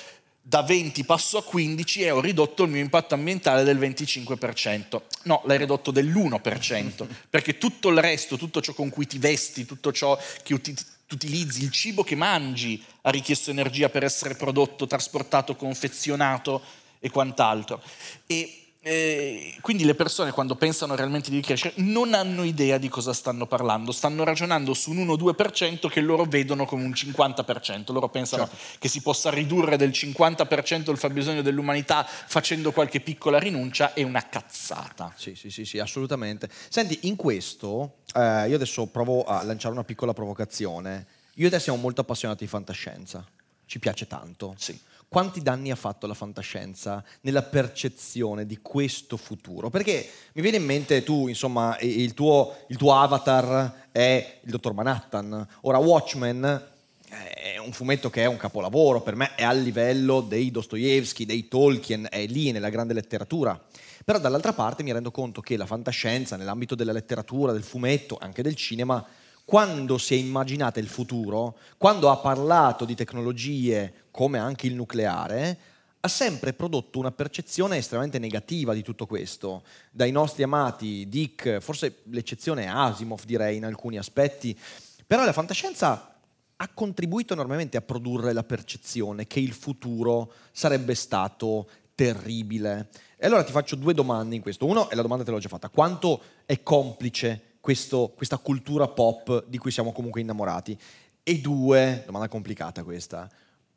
da 0.47 0.61
20 0.61 1.05
passo 1.05 1.39
a 1.39 1.43
15 1.43 2.03
e 2.03 2.11
ho 2.11 2.21
ridotto 2.21 2.61
il 2.61 2.69
mio 2.69 2.79
impatto 2.79 3.15
ambientale 3.15 3.63
del 3.63 3.79
25%. 3.79 5.01
No, 5.23 5.41
l'hai 5.45 5.57
ridotto 5.57 5.89
dell'1%, 5.89 7.07
perché 7.31 7.57
tutto 7.57 7.89
il 7.89 7.97
resto, 7.97 8.37
tutto 8.37 8.61
ciò 8.61 8.73
con 8.73 8.91
cui 8.91 9.07
ti 9.07 9.17
vesti, 9.17 9.65
tutto 9.65 9.91
ciò 9.91 10.15
che 10.43 10.53
utilizzi, 10.53 11.63
il 11.63 11.71
cibo 11.71 12.03
che 12.03 12.13
mangi 12.13 12.83
ha 13.01 13.09
richiesto 13.09 13.49
energia 13.49 13.89
per 13.89 14.03
essere 14.03 14.35
prodotto, 14.35 14.85
trasportato, 14.85 15.55
confezionato 15.55 16.61
e 16.99 17.09
quant'altro. 17.09 17.81
E 18.27 18.64
eh, 18.87 19.55
quindi 19.61 19.83
le 19.83 19.95
persone 19.95 20.29
quando 20.29 20.53
pensano 20.53 20.93
realmente 20.93 21.31
di 21.31 21.41
crescere 21.41 21.73
non 21.77 22.13
hanno 22.13 22.43
idea 22.43 22.77
di 22.77 22.87
cosa 22.87 23.13
stanno 23.13 23.47
parlando, 23.47 23.91
stanno 23.91 24.23
ragionando 24.23 24.75
su 24.75 24.91
un 24.91 25.07
1-2% 25.07 25.87
che 25.89 26.01
loro 26.01 26.25
vedono 26.25 26.65
come 26.65 26.83
un 26.83 26.91
50%, 26.91 27.91
loro 27.91 28.09
pensano 28.09 28.47
certo. 28.47 28.77
che 28.77 28.87
si 28.87 29.01
possa 29.01 29.31
ridurre 29.31 29.75
del 29.75 29.89
50% 29.89 30.91
il 30.91 30.97
fabbisogno 30.97 31.41
dell'umanità 31.41 32.05
facendo 32.05 32.71
qualche 32.71 32.99
piccola 32.99 33.39
rinuncia, 33.39 33.95
è 33.95 34.03
una 34.03 34.29
cazzata. 34.29 35.11
Sì, 35.17 35.33
sì, 35.33 35.49
sì, 35.49 35.65
sì 35.65 35.79
assolutamente. 35.79 36.47
Senti, 36.69 36.99
in 37.07 37.15
questo 37.15 38.01
eh, 38.13 38.47
io 38.47 38.55
adesso 38.55 38.85
provo 38.85 39.23
a 39.23 39.41
lanciare 39.41 39.73
una 39.73 39.83
piccola 39.83 40.13
provocazione. 40.13 41.07
Io 41.37 41.47
e 41.47 41.49
te 41.49 41.59
siamo 41.59 41.79
molto 41.79 42.01
appassionati 42.01 42.43
di 42.43 42.49
fantascienza, 42.51 43.25
ci 43.65 43.79
piace 43.79 44.05
tanto. 44.05 44.53
Sì 44.59 44.79
quanti 45.07 45.41
danni 45.41 45.71
ha 45.71 45.75
fatto 45.75 46.07
la 46.07 46.13
fantascienza 46.13 47.03
nella 47.21 47.43
percezione 47.43 48.45
di 48.45 48.59
questo 48.61 49.17
futuro? 49.17 49.69
Perché 49.69 50.09
mi 50.33 50.41
viene 50.41 50.57
in 50.57 50.65
mente 50.65 51.03
tu, 51.03 51.27
insomma, 51.27 51.77
il 51.79 52.13
tuo, 52.13 52.55
il 52.67 52.77
tuo 52.77 52.93
avatar 52.95 53.87
è 53.91 54.39
il 54.41 54.49
dottor 54.51 54.73
Manhattan. 54.73 55.47
Ora, 55.61 55.77
Watchmen 55.77 56.73
è 57.07 57.57
un 57.57 57.71
fumetto 57.71 58.09
che 58.09 58.23
è 58.23 58.25
un 58.25 58.37
capolavoro, 58.37 59.01
per 59.01 59.15
me 59.15 59.35
è 59.35 59.43
al 59.43 59.61
livello 59.61 60.21
dei 60.21 60.51
Dostoevsky, 60.51 61.25
dei 61.25 61.47
Tolkien, 61.47 62.07
è 62.09 62.25
lì 62.25 62.51
nella 62.51 62.69
grande 62.69 62.93
letteratura. 62.93 63.59
Però 64.03 64.19
dall'altra 64.19 64.53
parte 64.53 64.83
mi 64.83 64.91
rendo 64.91 65.11
conto 65.11 65.41
che 65.41 65.57
la 65.57 65.65
fantascienza 65.65 66.35
nell'ambito 66.35 66.75
della 66.75 66.91
letteratura, 66.91 67.51
del 67.53 67.63
fumetto, 67.63 68.17
anche 68.19 68.43
del 68.43 68.55
cinema, 68.55 69.03
quando 69.45 69.99
si 69.99 70.15
è 70.15 70.17
immaginata 70.17 70.79
il 70.79 70.87
futuro, 70.87 71.57
quando 71.77 72.09
ha 72.09 72.17
parlato 72.17 72.83
di 72.83 72.95
tecnologie 72.95 74.07
come 74.09 74.39
anche 74.39 74.65
il 74.65 74.73
nucleare, 74.73 75.57
ha 75.99 76.07
sempre 76.07 76.53
prodotto 76.53 76.99
una 76.99 77.11
percezione 77.11 77.77
estremamente 77.77 78.19
negativa 78.19 78.73
di 78.73 78.81
tutto 78.81 79.05
questo. 79.05 79.63
Dai 79.91 80.11
nostri 80.11 80.43
amati 80.43 81.07
Dick, 81.07 81.59
forse 81.59 82.01
l'eccezione 82.05 82.63
è 82.63 82.67
Asimov 82.67 83.23
direi 83.25 83.57
in 83.57 83.65
alcuni 83.65 83.97
aspetti, 83.97 84.57
però 85.05 85.25
la 85.25 85.33
fantascienza 85.33 86.15
ha 86.57 86.69
contribuito 86.73 87.33
enormemente 87.33 87.77
a 87.77 87.81
produrre 87.81 88.33
la 88.33 88.43
percezione 88.43 89.27
che 89.27 89.39
il 89.39 89.53
futuro 89.53 90.33
sarebbe 90.51 90.95
stato 90.95 91.69
terribile. 91.93 92.89
E 93.17 93.25
allora 93.25 93.43
ti 93.43 93.51
faccio 93.51 93.75
due 93.75 93.93
domande 93.93 94.35
in 94.35 94.41
questo. 94.41 94.65
Uno, 94.65 94.89
e 94.89 94.95
la 94.95 95.01
domanda 95.01 95.23
te 95.23 95.31
l'ho 95.31 95.39
già 95.39 95.49
fatta, 95.49 95.69
quanto 95.69 96.21
è 96.45 96.61
complice 96.63 97.54
questo, 97.65 98.13
questa 98.15 98.37
cultura 98.37 98.87
pop 98.87 99.45
di 99.47 99.57
cui 99.57 99.71
siamo 99.71 99.91
comunque 99.91 100.21
innamorati. 100.21 100.77
E 101.23 101.39
due, 101.39 102.03
domanda 102.05 102.27
complicata 102.27 102.83
questa, 102.83 103.27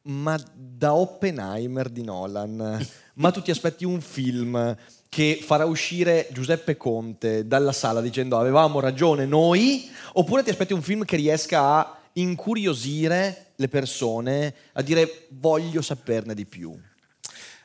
ma 0.02 0.38
da 0.54 0.92
Oppenheimer 0.92 1.88
di 1.88 2.04
Nolan, 2.04 2.86
ma 3.14 3.30
tu 3.30 3.40
ti 3.40 3.50
aspetti 3.50 3.86
un 3.86 4.02
film 4.02 4.76
che 5.08 5.40
farà 5.42 5.64
uscire 5.64 6.28
Giuseppe 6.32 6.76
Conte 6.76 7.46
dalla 7.46 7.72
sala 7.72 8.02
dicendo 8.02 8.38
avevamo 8.38 8.78
ragione 8.80 9.24
noi, 9.24 9.90
oppure 10.12 10.42
ti 10.42 10.50
aspetti 10.50 10.74
un 10.74 10.82
film 10.82 11.06
che 11.06 11.16
riesca 11.16 11.62
a 11.62 11.98
incuriosire 12.12 13.52
le 13.56 13.68
persone, 13.68 14.54
a 14.74 14.82
dire 14.82 15.28
voglio 15.30 15.80
saperne 15.80 16.34
di 16.34 16.44
più? 16.44 16.78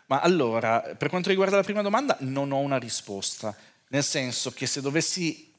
Ma 0.05 0.21
allora, 0.21 0.95
per 0.97 1.09
quanto 1.09 1.27
riguarda 1.27 1.57
la 1.57 1.63
prima 1.63 1.81
domanda, 1.81 2.15
non 2.21 2.53
ho 2.53 2.59
una 2.59 2.77
risposta, 2.77 3.53
nel 3.89 4.03
senso 4.03 4.51
che 4.51 4.65
se 4.65 4.79
dovessi 4.79 5.51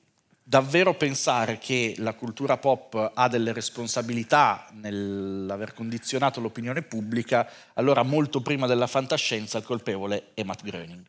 davvero 0.47 0.95
pensare 0.95 1.59
che 1.59 1.95
la 1.99 2.13
cultura 2.13 2.59
pop 2.59 3.13
ha 3.15 3.29
delle 3.29 3.53
responsabilità 3.53 4.69
nell'aver 4.73 5.73
condizionato 5.73 6.39
l'opinione 6.41 6.83
pubblica, 6.83 7.49
allora 7.75 8.03
molto 8.03 8.43
prima 8.43 8.67
della 8.67 8.87
fantascienza 8.87 9.57
il 9.57 9.65
colpevole 9.65 10.27
è 10.35 10.43
Matt 10.43 10.63
Groening. 10.63 11.03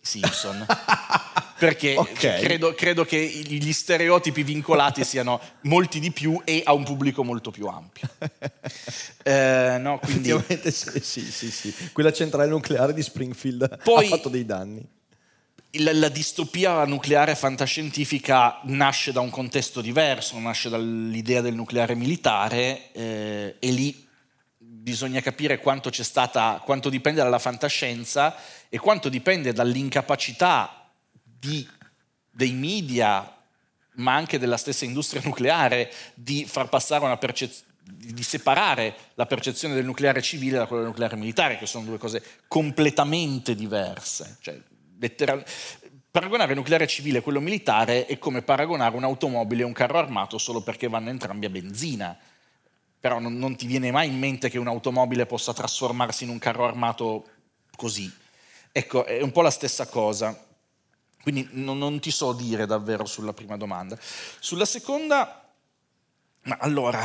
Simpson. 0.00 0.64
Perché 1.60 1.94
okay. 1.94 2.40
credo, 2.40 2.72
credo, 2.72 3.04
che 3.04 3.22
gli 3.22 3.70
stereotipi 3.70 4.42
vincolati 4.42 5.04
siano 5.04 5.38
molti 5.64 6.00
di 6.00 6.10
più 6.10 6.40
e 6.42 6.62
a 6.64 6.72
un 6.72 6.84
pubblico 6.84 7.22
molto 7.22 7.50
più 7.50 7.66
ampio. 7.66 8.08
eh, 9.22 9.76
no, 9.78 9.98
quindi... 9.98 10.34
Sì, 10.70 11.20
sì, 11.20 11.50
sì. 11.50 11.74
Quella 11.92 12.12
centrale 12.14 12.48
nucleare 12.48 12.94
di 12.94 13.02
Springfield 13.02 13.82
Poi, 13.82 14.06
ha 14.06 14.08
fatto 14.08 14.30
dei 14.30 14.46
danni 14.46 14.82
la, 15.72 15.92
la, 15.92 16.08
distopia 16.08 16.84
nucleare 16.84 17.34
fantascientifica 17.34 18.60
nasce 18.64 19.12
da 19.12 19.20
un 19.20 19.30
contesto 19.30 19.80
diverso, 19.80 20.38
nasce 20.38 20.68
dall'idea 20.68 21.40
del 21.40 21.54
nucleare 21.54 21.94
militare 21.94 22.90
eh, 22.92 23.56
e 23.58 23.70
lì 23.70 24.08
bisogna 24.58 25.20
capire 25.20 25.60
quanto, 25.60 25.90
stata, 25.92 26.60
quanto 26.64 26.88
dipende 26.88 27.22
dalla 27.22 27.38
fantascienza 27.38 28.34
e 28.68 28.78
quanto 28.78 29.08
dipende 29.08 29.52
dall'incapacità 29.52 30.90
di, 31.22 31.66
dei 32.30 32.52
media, 32.52 33.36
ma 33.94 34.14
anche 34.14 34.38
della 34.38 34.56
stessa 34.56 34.84
industria 34.84 35.22
nucleare, 35.24 35.92
di 36.14 36.44
far 36.46 36.68
passare 36.68 37.04
una 37.04 37.16
percezione 37.16 37.68
di 37.92 38.22
separare 38.22 38.94
la 39.14 39.26
percezione 39.26 39.74
del 39.74 39.84
nucleare 39.84 40.22
civile 40.22 40.58
da 40.58 40.66
quella 40.66 40.82
del 40.82 40.90
nucleare 40.90 41.16
militare, 41.16 41.58
che 41.58 41.66
sono 41.66 41.84
due 41.84 41.98
cose 41.98 42.22
completamente 42.46 43.56
diverse. 43.56 44.36
Cioè, 44.40 44.60
letteral- 45.00 45.44
paragonare 46.10 46.54
nucleare 46.54 46.86
civile 46.86 47.18
e 47.18 47.20
quello 47.22 47.40
militare 47.40 48.06
è 48.06 48.18
come 48.18 48.42
paragonare 48.42 48.96
un'automobile 48.96 49.62
e 49.62 49.64
un 49.64 49.72
carro 49.72 49.98
armato 49.98 50.38
solo 50.38 50.60
perché 50.60 50.88
vanno 50.88 51.08
entrambi 51.08 51.46
a 51.46 51.50
benzina. 51.50 52.16
Però 53.00 53.18
non, 53.18 53.38
non 53.38 53.56
ti 53.56 53.66
viene 53.66 53.90
mai 53.90 54.08
in 54.08 54.18
mente 54.18 54.50
che 54.50 54.58
un'automobile 54.58 55.24
possa 55.24 55.54
trasformarsi 55.54 56.24
in 56.24 56.30
un 56.30 56.38
carro 56.38 56.66
armato 56.66 57.26
così. 57.74 58.12
Ecco, 58.72 59.06
è 59.06 59.22
un 59.22 59.32
po' 59.32 59.40
la 59.40 59.50
stessa 59.50 59.86
cosa. 59.86 60.46
Quindi 61.22 61.48
non, 61.52 61.78
non 61.78 61.98
ti 61.98 62.10
so 62.10 62.32
dire 62.32 62.66
davvero 62.66 63.06
sulla 63.06 63.32
prima 63.32 63.56
domanda. 63.56 63.98
Sulla 64.38 64.66
seconda, 64.66 65.50
ma 66.42 66.56
allora, 66.60 67.02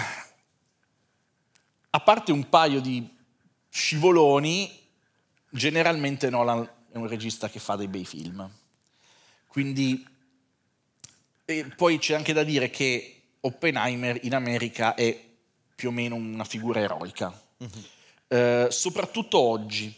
a 1.89 1.99
parte 2.01 2.31
un 2.31 2.49
paio 2.49 2.81
di 2.81 3.07
scivoloni, 3.69 4.83
generalmente 5.49 6.29
Nolan 6.29 6.69
è 6.95 6.97
un 6.97 7.07
regista 7.07 7.49
che 7.49 7.59
fa 7.59 7.75
dei 7.75 7.89
bei 7.89 8.05
film. 8.05 8.49
Quindi, 9.47 10.07
poi 11.75 11.97
c'è 11.97 12.15
anche 12.15 12.31
da 12.31 12.43
dire 12.45 12.69
che 12.69 13.21
Oppenheimer 13.41 14.19
in 14.23 14.33
America 14.33 14.95
è 14.95 15.23
più 15.75 15.89
o 15.89 15.91
meno 15.91 16.15
una 16.15 16.45
figura 16.45 16.79
eroica, 16.79 17.37
uh-huh. 17.57 17.69
eh, 18.29 18.67
soprattutto 18.71 19.37
oggi, 19.39 19.93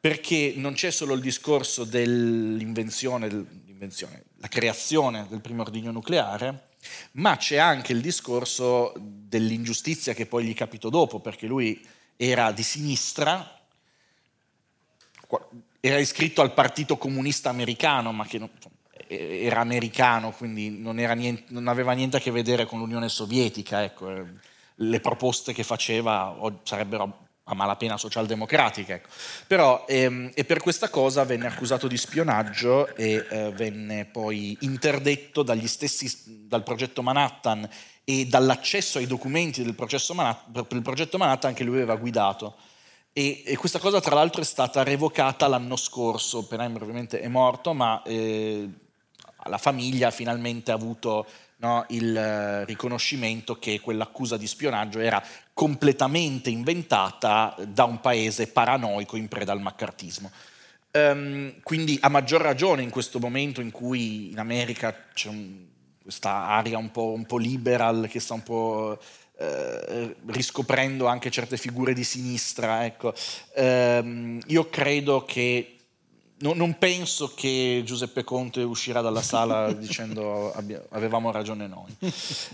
perché 0.00 0.54
non 0.56 0.72
c'è 0.74 0.90
solo 0.90 1.14
il 1.14 1.20
discorso 1.20 1.84
dell'invenzione, 1.84 3.28
l'invenzione, 3.28 4.24
la 4.38 4.48
creazione 4.48 5.28
del 5.28 5.40
primo 5.40 5.62
ordigno 5.62 5.92
nucleare, 5.92 6.70
ma 7.12 7.36
c'è 7.36 7.56
anche 7.58 7.92
il 7.92 8.00
discorso 8.00 8.92
dell'ingiustizia 8.98 10.12
che 10.12 10.26
poi 10.26 10.44
gli 10.44 10.54
capitò 10.54 10.88
dopo, 10.88 11.20
perché 11.20 11.46
lui 11.46 11.80
era 12.16 12.50
di 12.50 12.64
sinistra, 12.64 13.60
era 15.84 15.98
iscritto 15.98 16.42
al 16.42 16.54
Partito 16.54 16.96
Comunista 16.96 17.48
Americano, 17.48 18.12
ma 18.12 18.24
che 18.24 18.38
non, 18.38 18.48
era 19.08 19.58
americano, 19.58 20.30
quindi 20.30 20.70
non, 20.70 20.94
niente, 20.94 21.44
non, 21.48 21.66
aveva 21.66 21.92
niente 21.92 22.18
a 22.18 22.20
che 22.20 22.30
vedere 22.30 22.66
con 22.66 22.78
l'Unione 22.78 23.08
Sovietica. 23.08 23.82
Ecco. 23.82 24.26
Le 24.76 25.00
proposte 25.00 25.52
che 25.52 25.64
faceva 25.64 26.36
sarebbero 26.62 27.26
a 27.44 27.54
malapena 27.54 27.96
socialdemocratiche. 27.96 28.94
Ecco. 28.94 29.08
Però, 29.48 29.84
ehm, 29.88 30.30
e 30.34 30.44
per 30.44 30.60
questa 30.60 30.88
cosa 30.88 31.24
venne 31.24 31.48
accusato 31.48 31.88
di 31.88 31.96
spionaggio 31.96 32.94
e 32.94 33.26
eh, 33.28 33.50
venne 33.50 34.04
poi 34.04 34.56
interdetto 34.60 35.42
dagli 35.42 35.66
stessi, 35.66 36.46
dal 36.46 36.62
progetto 36.62 37.02
Manhattan 37.02 37.68
e 38.04 38.26
dall'accesso 38.26 38.98
ai 38.98 39.06
documenti 39.06 39.64
del, 39.64 39.74
Manhattan, 40.14 40.66
del 40.68 40.82
progetto 40.82 41.18
Manhattan 41.18 41.54
che 41.54 41.64
lui 41.64 41.76
aveva 41.76 41.96
guidato. 41.96 42.54
E, 43.14 43.42
e, 43.44 43.56
questa 43.56 43.78
cosa 43.78 44.00
tra 44.00 44.14
l'altro 44.14 44.40
è 44.40 44.44
stata 44.44 44.82
revocata 44.82 45.46
l'anno 45.46 45.76
scorso, 45.76 46.38
Oppenheimer 46.38 46.82
ovviamente 46.82 47.20
è 47.20 47.28
morto, 47.28 47.74
ma 47.74 48.02
eh, 48.04 48.66
la 49.44 49.58
famiglia 49.58 50.10
finalmente 50.10 50.70
ha 50.70 50.74
avuto 50.74 51.26
no, 51.56 51.84
il 51.88 52.16
eh, 52.16 52.64
riconoscimento 52.64 53.58
che 53.58 53.80
quell'accusa 53.80 54.38
di 54.38 54.46
spionaggio 54.46 54.98
era 54.98 55.22
completamente 55.52 56.48
inventata 56.48 57.54
da 57.68 57.84
un 57.84 58.00
paese 58.00 58.48
paranoico 58.48 59.16
in 59.16 59.28
preda 59.28 59.52
al 59.52 59.60
maccartismo. 59.60 60.30
Um, 60.94 61.54
quindi 61.62 61.98
a 62.02 62.08
maggior 62.08 62.42
ragione 62.42 62.82
in 62.82 62.90
questo 62.90 63.18
momento 63.18 63.62
in 63.62 63.70
cui 63.70 64.30
in 64.30 64.38
America 64.38 64.94
c'è 65.14 65.28
un, 65.28 65.64
questa 66.02 66.48
aria 66.48 66.76
un 66.76 66.90
po', 66.90 67.12
un 67.12 67.24
po', 67.24 67.38
liberal 67.38 68.08
che 68.10 68.20
sta 68.20 68.34
un 68.34 68.42
po' 68.42 68.98
eh, 69.42 70.16
riscoprendo 70.26 71.06
anche 71.06 71.30
certe 71.30 71.56
figure 71.56 71.92
di 71.92 72.04
sinistra, 72.04 72.84
ecco. 72.84 73.12
um, 73.56 74.40
io 74.46 74.68
credo 74.68 75.24
che 75.24 75.76
no, 76.38 76.52
non 76.54 76.78
penso 76.78 77.32
che 77.34 77.82
Giuseppe 77.84 78.24
Conte 78.24 78.62
uscirà 78.62 79.00
dalla 79.00 79.22
sala 79.22 79.72
dicendo 79.74 80.52
avevamo 80.90 81.30
ragione 81.30 81.66
noi. 81.66 81.96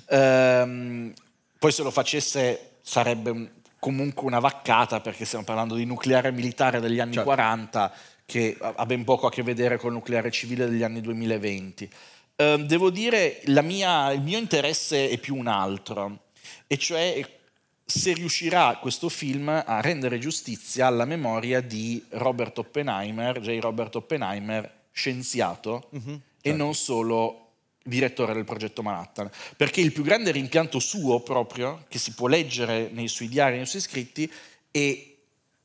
Ehm, 0.09 1.13
poi 1.59 1.73
se 1.73 1.83
lo 1.83 1.91
facesse 1.91 2.77
sarebbe 2.83 3.53
comunque 3.79 4.27
una 4.27 4.39
vaccata 4.39 5.01
perché 5.01 5.25
stiamo 5.25 5.45
parlando 5.45 5.75
di 5.75 5.85
nucleare 5.85 6.31
militare 6.31 6.81
degli 6.81 7.01
anni 7.01 7.15
certo. 7.15 7.29
40 7.29 7.93
che 8.25 8.57
ha 8.61 8.85
ben 8.85 9.05
poco 9.05 9.27
a 9.27 9.31
che 9.31 9.43
vedere 9.43 9.79
col 9.79 9.93
nucleare 9.93 10.31
civile 10.31 10.69
degli 10.69 10.83
anni 10.83 11.01
2020. 11.01 11.91
Ehm, 12.37 12.67
devo 12.67 12.91
dire, 12.91 13.41
mia, 13.63 14.13
il 14.13 14.21
mio 14.21 14.39
interesse 14.39 15.09
è 15.09 15.19
più 15.19 15.35
un 15.35 15.47
altro, 15.47 16.27
e 16.67 16.77
cioè 16.79 17.37
se 17.85 18.13
riuscirà 18.13 18.77
questo 18.77 19.09
film 19.09 19.49
a 19.49 19.81
rendere 19.81 20.19
giustizia 20.19 20.87
alla 20.87 21.07
memoria 21.07 21.63
di 21.63 22.05
Robert 22.11 22.59
Oppenheimer, 22.59 23.41
J. 23.41 23.59
Robert 23.61 23.97
Oppenheimer, 23.97 24.71
scienziato 24.93 25.89
uh-huh, 25.91 26.01
certo. 26.01 26.23
e 26.43 26.53
non 26.53 26.75
solo 26.75 27.45
direttore 27.83 28.35
del 28.35 28.45
progetto 28.45 28.83
Manhattan. 28.83 29.31
Perché 29.57 29.81
il 29.81 29.93
più 29.93 30.03
grande 30.03 30.33
rimpianto 30.33 30.79
suo 30.79 31.21
proprio, 31.21 31.87
che 31.89 31.99
si 31.99 32.13
può 32.13 32.27
leggere 32.27 32.91
nei 32.93 33.09
suoi 33.09 33.29
diari, 33.29 33.57
nei 33.57 33.65
suoi 33.65 33.81
scritti, 33.81 34.31
è 34.71 35.07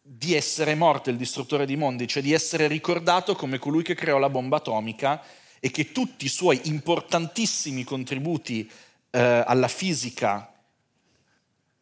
di 0.02 0.34
essere 0.34 0.76
morto 0.76 1.10
il 1.10 1.18
distruttore 1.18 1.66
di 1.66 1.76
mondi, 1.76 2.08
cioè 2.08 2.24
di 2.24 2.32
essere 2.32 2.68
ricordato 2.68 3.36
come 3.36 3.58
colui 3.58 3.84
che 3.84 3.96
creò 3.96 4.18
la 4.18 4.30
bomba 4.30 4.58
atomica 4.58 5.22
e 5.60 5.72
che 5.72 5.92
tutti 5.92 6.26
i 6.26 6.30
suoi 6.30 6.62
importantissimi 6.66 7.84
contributi 7.84 8.70
eh, 9.12 9.44
alla 9.46 9.68
fisica 9.68 10.53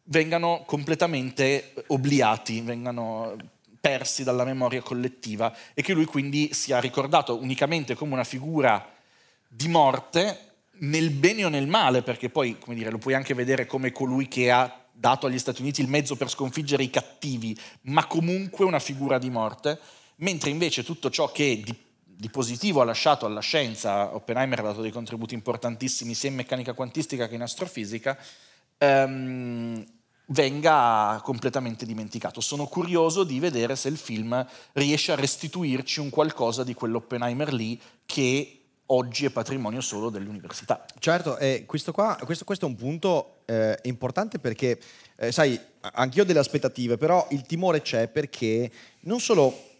vengano 0.04 0.62
completamente 0.66 1.74
obliati, 1.88 2.60
vengano 2.60 3.36
persi 3.80 4.22
dalla 4.22 4.44
memoria 4.44 4.80
collettiva 4.80 5.54
e 5.74 5.82
che 5.82 5.92
lui 5.92 6.04
quindi 6.04 6.50
sia 6.52 6.78
ricordato 6.78 7.36
unicamente 7.36 7.94
come 7.94 8.12
una 8.14 8.24
figura 8.24 8.88
di 9.48 9.68
morte 9.68 10.50
nel 10.82 11.10
bene 11.10 11.44
o 11.44 11.48
nel 11.48 11.66
male, 11.66 12.02
perché 12.02 12.30
poi 12.30 12.56
dire, 12.68 12.90
lo 12.90 12.98
puoi 12.98 13.14
anche 13.14 13.34
vedere 13.34 13.66
come 13.66 13.92
colui 13.92 14.28
che 14.28 14.50
ha 14.50 14.82
dato 14.92 15.26
agli 15.26 15.38
Stati 15.38 15.62
Uniti 15.62 15.80
il 15.80 15.88
mezzo 15.88 16.16
per 16.16 16.28
sconfiggere 16.28 16.82
i 16.82 16.90
cattivi, 16.90 17.56
ma 17.82 18.06
comunque 18.06 18.64
una 18.64 18.78
figura 18.78 19.18
di 19.18 19.30
morte, 19.30 19.78
mentre 20.16 20.50
invece 20.50 20.84
tutto 20.84 21.10
ciò 21.10 21.30
che 21.30 21.60
di, 21.64 21.76
di 22.04 22.30
positivo 22.30 22.80
ha 22.80 22.84
lasciato 22.84 23.26
alla 23.26 23.40
scienza, 23.40 24.14
Oppenheimer 24.14 24.60
ha 24.60 24.62
dato 24.62 24.80
dei 24.80 24.90
contributi 24.90 25.34
importantissimi 25.34 26.14
sia 26.14 26.28
in 26.28 26.36
meccanica 26.36 26.72
quantistica 26.72 27.26
che 27.28 27.34
in 27.34 27.42
astrofisica, 27.42 28.16
ehm, 28.82 29.84
venga 30.26 31.20
completamente 31.22 31.86
dimenticato. 31.86 32.40
Sono 32.40 32.66
curioso 32.66 33.22
di 33.24 33.38
vedere 33.38 33.76
se 33.76 33.88
il 33.88 33.96
film 33.96 34.44
riesce 34.72 35.12
a 35.12 35.16
restituirci 35.16 36.00
un 36.00 36.10
qualcosa 36.10 36.64
di 36.64 36.74
quell'Oppenheimer 36.74 37.52
lì 37.52 37.80
che 38.04 38.56
oggi 38.86 39.24
è 39.24 39.30
patrimonio 39.30 39.80
solo 39.80 40.10
dell'università. 40.10 40.84
Certo, 40.98 41.38
eh, 41.38 41.64
questo, 41.66 41.92
qua, 41.92 42.18
questo, 42.24 42.44
questo, 42.44 42.66
è 42.66 42.68
un 42.68 42.76
punto 42.76 43.42
eh, 43.46 43.78
importante 43.82 44.38
perché, 44.38 44.78
eh, 45.16 45.32
sai, 45.32 45.58
anch'io 45.80 46.22
ho 46.22 46.26
delle 46.26 46.40
aspettative, 46.40 46.96
però 46.96 47.26
il 47.30 47.42
timore 47.42 47.80
c'è 47.80 48.08
perché 48.08 48.70
non 49.02 49.20
solo 49.20 49.70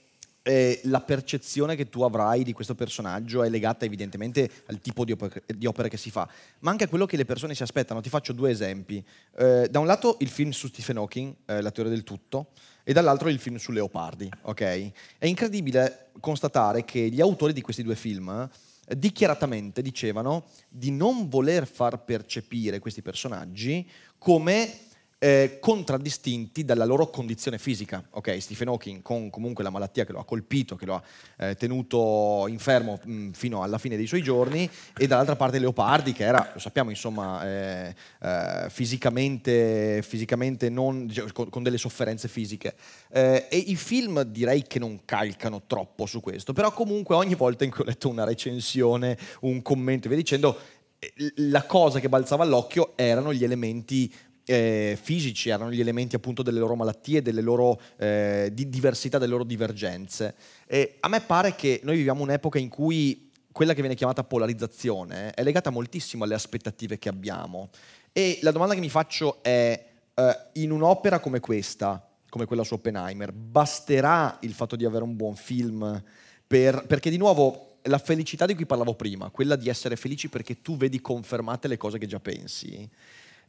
eh, 0.43 0.81
la 0.85 1.01
percezione 1.01 1.77
che 1.77 1.89
tu 1.89 2.03
avrai 2.03 2.43
di 2.43 2.53
questo 2.53 2.75
personaggio 2.75 3.43
è 3.43 3.49
legata 3.49 3.85
evidentemente 3.85 4.51
al 4.67 4.81
tipo 4.81 5.05
di 5.05 5.13
opera, 5.13 5.41
di 5.47 5.67
opera, 5.67 5.89
che 5.89 5.97
si 5.97 6.11
fa, 6.11 6.29
ma 6.61 6.71
anche 6.71 6.85
a 6.85 6.89
quello 6.89 7.07
che 7.07 7.17
le 7.17 7.25
persone 7.25 7.55
si 7.55 7.63
aspettano. 7.63 8.01
Ti 8.01 8.09
faccio 8.09 8.33
due 8.33 8.51
esempi. 8.51 9.05
Eh, 9.37 9.69
da 9.71 9.79
un 9.79 9.87
lato 9.87 10.17
il 10.21 10.29
film 10.29 10.51
su 10.51 10.69
Stephen 10.69 10.97
Hawking, 10.99 11.35
eh, 11.47 11.61
La 11.61 11.71
teoria 11.71 11.93
del 11.93 12.05
tutto, 12.05 12.49
e 12.85 12.93
dall'altro 12.93 13.29
il 13.29 13.39
film 13.39 13.57
su 13.57 13.73
Leopardi. 13.73 14.29
Okay? 14.43 14.93
È 15.19 15.27
incredibile 15.27 16.11
constatare 16.21 16.85
che 16.85 17.09
gli 17.09 17.21
autori 17.21 17.53
di 17.53 17.61
questi 17.61 17.83
due 17.83 17.95
film 17.95 18.49
dichiaratamente 18.97 19.81
dicevano 19.81 20.47
di 20.69 20.91
non 20.91 21.29
voler 21.29 21.67
far 21.67 22.05
percepire 22.05 22.81
questi 22.81 23.01
personaggi 23.01 23.89
come 24.19 24.91
eh, 25.23 25.59
contraddistinti 25.61 26.65
dalla 26.65 26.85
loro 26.85 27.09
condizione 27.09 27.57
fisica. 27.57 28.05
Ok, 28.11 28.43
Stephen 28.43 28.67
Hawking 28.67 29.03
con 29.03 29.31
comunque 29.31 29.63
la 29.63 29.71
malattia 29.71 30.05
che 30.05 30.11
lo 30.11 30.19
ha 30.19 30.25
colpito, 30.25 30.75
che 30.75 30.85
lo 30.85 30.97
ha 30.97 31.03
eh, 31.37 31.55
tenuto 31.55 32.47
infermo 32.49 32.99
mh, 33.01 33.13
mm, 33.13 33.31
fino 33.31 33.63
alla 33.63 33.79
fine 33.79 33.97
dei 33.97 34.09
suoi 34.09 34.21
giorni, 34.21 34.69
e 34.99 35.07
dall'altra 35.07 35.37
parte 35.37 35.61
Leopardi 35.61 36.13
che 36.13 36.25
era, 36.25 36.51
lo 36.53 36.59
sappiamo, 36.59 36.91
insomma, 36.91 37.47
eh, 37.47 37.95
eh 38.21 38.67
fisicamente, 38.69 40.03
fisicamente 40.03 40.69
non, 40.69 41.07
diciamo, 41.07 41.29
con, 41.33 41.49
con, 41.51 41.63
delle 41.63 41.79
sofferenze 41.79 42.27
fisiche. 42.27 42.75
Eh, 43.13 43.47
e 43.49 43.57
i 43.59 43.77
film 43.77 44.23
direi 44.23 44.65
che 44.67 44.81
non 44.81 45.05
calcano 45.05 45.63
troppo 45.69 46.05
su 46.05 46.21
questo, 46.21 46.53
però 46.53 46.73
comunque 46.73 47.15
ogni 47.15 47.37
volta 47.37 47.63
in 47.63 47.71
cui 47.71 47.83
ho 47.83 47.87
letto 47.87 48.09
una 48.09 48.25
recensione, 48.25 49.17
un 49.43 49.63
commento 49.63 50.07
e 50.07 50.09
via 50.09 50.19
dicendo, 50.19 50.59
eh, 50.99 51.33
la 51.37 51.63
cosa 51.65 52.01
che 52.01 52.09
balzava 52.09 52.43
all'occhio 52.43 52.95
erano 52.97 53.33
gli 53.33 53.45
elementi 53.45 54.13
eh, 54.45 54.99
fisici, 55.01 55.49
erano 55.49 55.71
gli 55.71 55.81
elementi 55.81 56.17
appunto 56.17 56.43
delle 56.43 56.59
loro 56.59 56.75
malattie, 56.75 57.23
delle 57.23 57.41
loro 57.41 57.81
eh, 57.97 58.51
di 58.53 58.69
diversità, 58.69 59.19
delle 59.19 59.33
loro 59.33 59.45
divergenze. 59.45 60.35
E 60.67 60.97
a 61.01 61.09
me 61.09 61.21
pare 61.21 61.55
che 61.55 61.81
noi 61.85 61.97
viviamo 61.97 62.23
un'epoca 62.23 62.59
in 62.59 62.69
cui 62.69 63.31
quella 63.53 63.75
che 63.75 63.81
viene 63.81 63.95
chiamata 63.95 64.25
polarizzazione 64.25 65.33
è 65.33 65.43
legata 65.43 65.71
moltissimo 65.71 66.25
alle 66.25 66.35
aspettative 66.35 66.99
che 66.99 67.09
abbiamo. 67.09 67.71
E 68.13 68.39
la 68.43 68.51
domanda 68.51 68.75
che 68.75 68.81
mi 68.81 68.89
faccio 68.89 69.43
è, 69.43 69.87
eh, 70.15 70.37
in 70.55 70.71
un'opera 70.71 71.21
come 71.21 71.41
questa, 71.41 72.07
come 72.29 72.47
quella 72.47 72.65
su 72.65 72.75
Oppenheimer, 72.75 73.33
basterà 73.33 74.39
il 74.41 74.53
fatto 74.53 74.75
di 74.75 74.85
avere 74.85 75.05
un 75.05 75.17
buon 75.17 75.37
film 75.37 76.03
per, 76.47 76.87
perché 76.87 77.11
di 77.11 77.19
nuovo 77.19 77.69
la 77.87 77.99
felicità 77.99 78.47
di 78.47 78.55
cui 78.55 78.67
parlavo 78.67 78.95
prima, 78.95 79.31
quella 79.31 79.57
di 79.57 79.69
essere 79.69 79.97
felici 79.97 80.29
perché 80.29 80.63
tu 80.63 80.77
vedi 80.77 81.01
confermate 81.01 81.69
le 81.69 81.77
cose 81.77 81.99
che 81.99 82.07
già 82.07 82.21
pensi, 82.21 82.89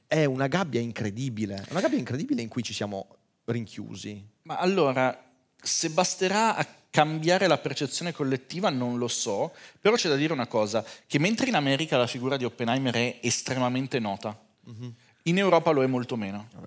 è 0.08 0.26
una 0.26 0.48
gabbia 0.48 0.80
incredibile, 0.80 1.66
una 1.70 1.82
gabbia 1.82 1.98
incredibile 1.98 2.42
in 2.42 2.50
cui 2.50 2.64
ci 2.64 2.74
siamo 2.74 3.08
rinchiusi. 3.46 4.24
Ma 4.44 4.58
allora, 4.58 5.32
se 5.62 5.90
basterà 5.90 6.56
a 6.56 6.68
cambiare 6.90 7.48
la 7.48 7.58
percezione 7.58 8.12
collettiva 8.12 8.70
non 8.70 8.98
lo 8.98 9.08
so, 9.08 9.54
però 9.80 9.96
c'è 9.96 10.10
da 10.10 10.16
dire 10.16 10.34
una 10.34 10.48
cosa, 10.48 10.86
che 11.08 11.20
mentre 11.20 11.48
in 11.48 11.56
America 11.56 11.98
la 11.98 12.08
figura 12.08 12.38
di 12.38 12.46
Oppenheimer 12.46 12.94
è 12.94 13.20
estremamente 13.22 14.00
nota, 14.00 14.40
mm-hmm. 14.70 14.90
in 15.24 15.38
Europa 15.38 15.72
lo 15.72 15.84
è 15.84 15.88
molto 15.88 16.16
meno. 16.16 16.48
È 16.52 16.58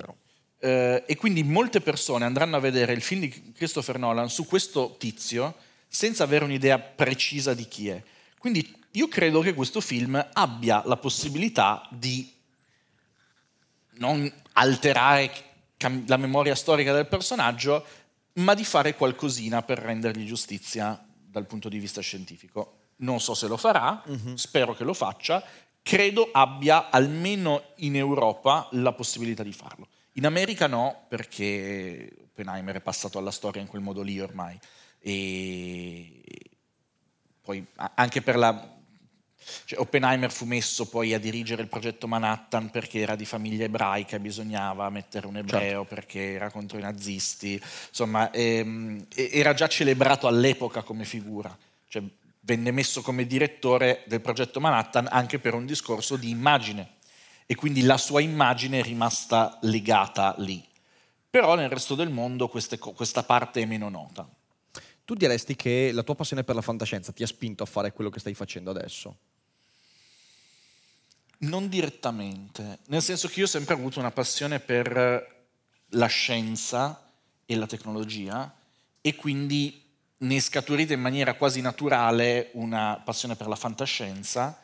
eh, 0.59 1.05
e 1.07 1.17
quindi 1.17 1.43
molte 1.43 1.81
persone 1.81 2.25
andranno 2.25 2.57
a 2.57 2.61
vedere 2.61 2.93
il 2.93 3.03
film 3.03 3.21
di 3.21 3.53
Christopher 3.53 3.99
Nolan 3.99 4.29
su 4.29 4.47
questo 4.47 4.97
tizio 4.99 5.55
senza 5.87 6.25
avere 6.25 6.45
un'idea 6.45 6.79
precisa 6.79 7.55
di 7.55 7.69
chi 7.69 7.89
è. 7.89 8.03
Quindi 8.39 8.75
io 8.93 9.09
credo 9.09 9.41
che 9.41 9.55
questo 9.55 9.81
film 9.81 10.25
abbia 10.33 10.83
la 10.87 10.97
possibilità 10.97 11.87
di 11.91 12.33
non 13.99 14.31
alterare 14.53 15.31
la 16.07 16.17
memoria 16.17 16.55
storica 16.55 16.93
del 16.93 17.07
personaggio, 17.07 17.85
ma 18.35 18.55
di 18.55 18.65
fare 18.65 18.95
qualcosina 18.95 19.63
per 19.63 19.79
rendergli 19.79 20.27
giustizia 20.27 21.03
dal 21.09 21.47
punto 21.47 21.69
di 21.69 21.79
vista 21.79 22.01
scientifico. 22.01 22.79
non 22.99 23.21
so 23.21 23.35
se 23.35 23.47
lo 23.47 23.59
farà, 23.59 24.03
spero 24.35 24.75
che 24.75 24.85
lo 24.85 24.95
faccia, 24.95 25.45
credo 25.83 26.31
abbia 26.33 26.89
almeno 26.91 27.73
in 27.77 27.95
Europa 27.95 28.69
la 28.73 28.93
possibilità 28.93 29.43
di 29.43 29.53
farlo. 29.53 29.87
In 30.13 30.25
America 30.25 30.67
no, 30.67 31.05
perché 31.09 32.11
Oppenheimer 32.23 32.77
è 32.77 32.81
passato 32.81 33.19
alla 33.19 33.31
storia 33.31 33.61
in 33.61 33.69
quel 33.69 33.83
modo 33.83 34.03
lì 34.03 34.19
ormai. 34.21 34.59
E 34.99 36.23
poi 37.41 37.65
anche 37.95 38.23
per 38.23 38.37
la... 38.37 38.75
cioè, 39.65 39.79
Oppenheimer 39.79 40.31
fu 40.31 40.45
messo 40.45 40.89
poi 40.89 41.15
a 41.15 41.19
dirigere 41.19 41.63
il 41.63 41.69
progetto 41.69 42.09
Manhattan 42.09 42.71
perché 42.71 43.01
era 43.01 43.17
di 43.17 43.25
famiglia 43.25 43.65
ebraica, 43.65 44.19
bisognava 44.19 44.89
mettere 44.91 45.27
un 45.27 45.37
ebreo 45.37 45.85
perché 45.85 46.33
era 46.33 46.51
contro 46.51 46.79
i 46.79 46.83
nazisti, 46.83 47.61
insomma 47.89 48.31
ehm, 48.31 49.07
era 49.15 49.55
già 49.55 49.69
celebrato 49.69 50.27
all'epoca 50.27 50.83
come 50.83 51.05
figura, 51.05 51.57
cioè, 51.89 52.03
venne 52.41 52.71
messo 52.71 53.03
come 53.03 53.27
direttore 53.27 54.05
del 54.07 54.21
progetto 54.21 54.61
Manhattan 54.61 55.09
anche 55.11 55.39
per 55.39 55.55
un 55.55 55.67
discorso 55.67 56.17
di 56.17 56.31
immagine 56.31 56.95
e 57.47 57.55
quindi 57.55 57.83
la 57.83 57.97
sua 57.97 58.21
immagine 58.21 58.81
è 58.81 58.83
rimasta 58.83 59.59
legata 59.63 60.35
lì. 60.39 60.65
Però 61.29 61.55
nel 61.55 61.69
resto 61.69 61.95
del 61.95 62.09
mondo 62.09 62.49
queste 62.49 62.79
questa 62.79 63.23
parte 63.23 63.61
è 63.61 63.67
meno 63.67 63.89
nota. 63.89 64.29
Tu 65.05 65.15
diresti 65.15 65.55
che 65.55 65.91
la 65.93 66.03
tua 66.03 66.17
passione 66.17 66.43
per 66.43 66.57
la 66.57 66.63
fantascienza 66.63 67.13
ti 67.13 67.23
ha 67.23 67.27
spinto 67.29 67.63
a 67.63 67.67
fare 67.67 67.93
quello 67.93 68.11
che 68.11 68.19
stai 68.19 68.35
facendo 68.35 68.71
adesso? 68.71 69.17
Non 71.39 71.69
direttamente, 71.69 72.79
nel 72.87 73.03
senso 73.03 73.29
che 73.29 73.41
io 73.41 73.45
ho 73.45 73.49
sempre 73.49 73.75
avuto 73.75 73.99
una 73.99 74.11
passione 74.11 74.59
per 74.59 75.45
la 75.91 76.07
scienza 76.07 77.11
e 77.45 77.55
la 77.57 77.67
tecnologia 77.67 78.53
e 79.03 79.15
quindi 79.15 79.83
ne 80.19 80.37
è 80.37 80.41
scaturita 80.41 80.95
in 80.95 81.01
maniera 81.01 81.35
quasi 81.35 81.61
naturale 81.61 82.51
una 82.55 83.01
passione 83.05 83.37
per 83.37 83.49
la 83.49 83.55
fantascienza, 83.57 84.59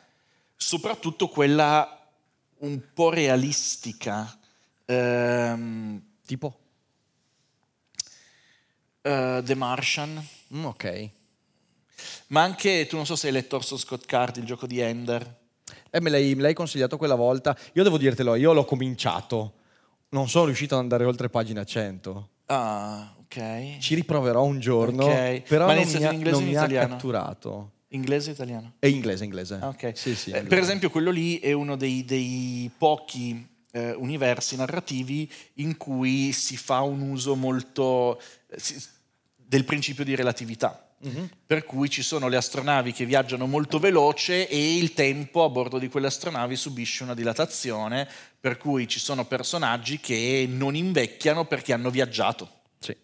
soprattutto 0.55 1.29
quella 1.29 2.11
un 2.59 2.81
po' 2.93 3.09
realistica. 3.09 4.37
Ehm, 4.85 6.01
Tipo? 6.25 6.57
eh, 9.01 9.41
The 9.43 9.55
Martian, 9.55 10.25
Mm, 10.53 10.65
ok. 10.65 11.09
ma 12.27 12.41
anche, 12.43 12.85
tu 12.87 12.95
non 12.95 13.05
so 13.05 13.15
se 13.15 13.27
hai 13.27 13.33
letto 13.33 13.57
Orson 13.57 13.77
Scott 13.77 14.05
Card, 14.05 14.37
il 14.37 14.45
gioco 14.45 14.65
di 14.65 14.79
Ender. 14.79 15.41
Eh, 15.95 16.01
me 16.01 16.09
l'hai, 16.09 16.33
me 16.33 16.41
l'hai 16.41 16.55
consigliato 16.55 16.97
quella 16.97 17.13
volta. 17.13 17.55
Io 17.73 17.83
devo 17.83 17.99
dirtelo, 17.99 18.33
io 18.33 18.51
l'ho 18.51 18.65
cominciato. 18.65 19.53
Non 20.09 20.27
sono 20.27 20.45
riuscito 20.45 20.73
ad 20.73 20.81
andare 20.81 21.05
oltre 21.05 21.29
pagina 21.29 21.63
100. 21.63 22.29
Ah, 22.47 23.13
ok. 23.19 23.77
Ci 23.77 23.93
riproverò 23.93 24.43
un 24.43 24.59
giorno, 24.59 25.05
Ok. 25.05 25.41
però 25.43 25.67
Ma 25.67 25.75
non 25.75 25.85
mi, 25.87 26.03
ha, 26.03 26.11
in 26.11 26.21
non 26.23 26.41
in 26.41 26.47
mi 26.47 26.55
ha 26.55 26.67
catturato. 26.67 27.71
Inglese 27.89 28.31
o 28.31 28.33
italiano? 28.33 28.73
È 28.79 28.87
inglese, 28.87 29.23
inglese. 29.23 29.59
Ah, 29.61 29.67
ok. 29.67 29.91
Sì, 29.95 30.15
sì, 30.15 30.29
Eh, 30.31 30.37
inglese. 30.37 30.47
per 30.47 30.57
esempio, 30.57 30.89
quello 30.89 31.11
lì 31.11 31.37
è 31.39 31.51
uno 31.51 31.75
dei, 31.75 32.03
dei 32.05 32.71
pochi 32.75 33.47
eh, 33.71 33.91
universi 33.93 34.55
narrativi 34.55 35.31
in 35.55 35.77
cui 35.77 36.31
si 36.31 36.57
fa 36.57 36.81
un 36.81 37.01
uso 37.01 37.35
molto 37.35 38.19
eh, 38.49 38.57
si- 38.59 38.83
del 39.35 39.63
principio 39.63 40.03
di 40.03 40.15
relatività. 40.15 40.87
Mhm. 41.03 41.29
Per 41.45 41.65
cui 41.65 41.89
ci 41.89 42.01
sono 42.01 42.27
le 42.29 42.37
astronavi 42.37 42.93
che 42.93 43.05
viaggiano 43.05 43.45
molto 43.45 43.77
veloce 43.77 44.47
e 44.47 44.77
il 44.77 44.93
tempo 44.93 45.43
a 45.43 45.49
bordo 45.49 45.77
di 45.77 45.89
quelle 45.89 46.07
astronavi 46.07 46.55
subisce 46.55 47.03
una 47.03 47.13
dilatazione, 47.13 48.07
per 48.39 48.57
cui 48.57 48.87
ci 48.87 48.99
sono 48.99 49.25
personaggi 49.25 49.99
che 49.99 50.45
non 50.49 50.75
invecchiano 50.75 51.45
perché 51.45 51.73
hanno 51.73 51.89
viaggiato. 51.89 52.61
Sì. 52.79 52.95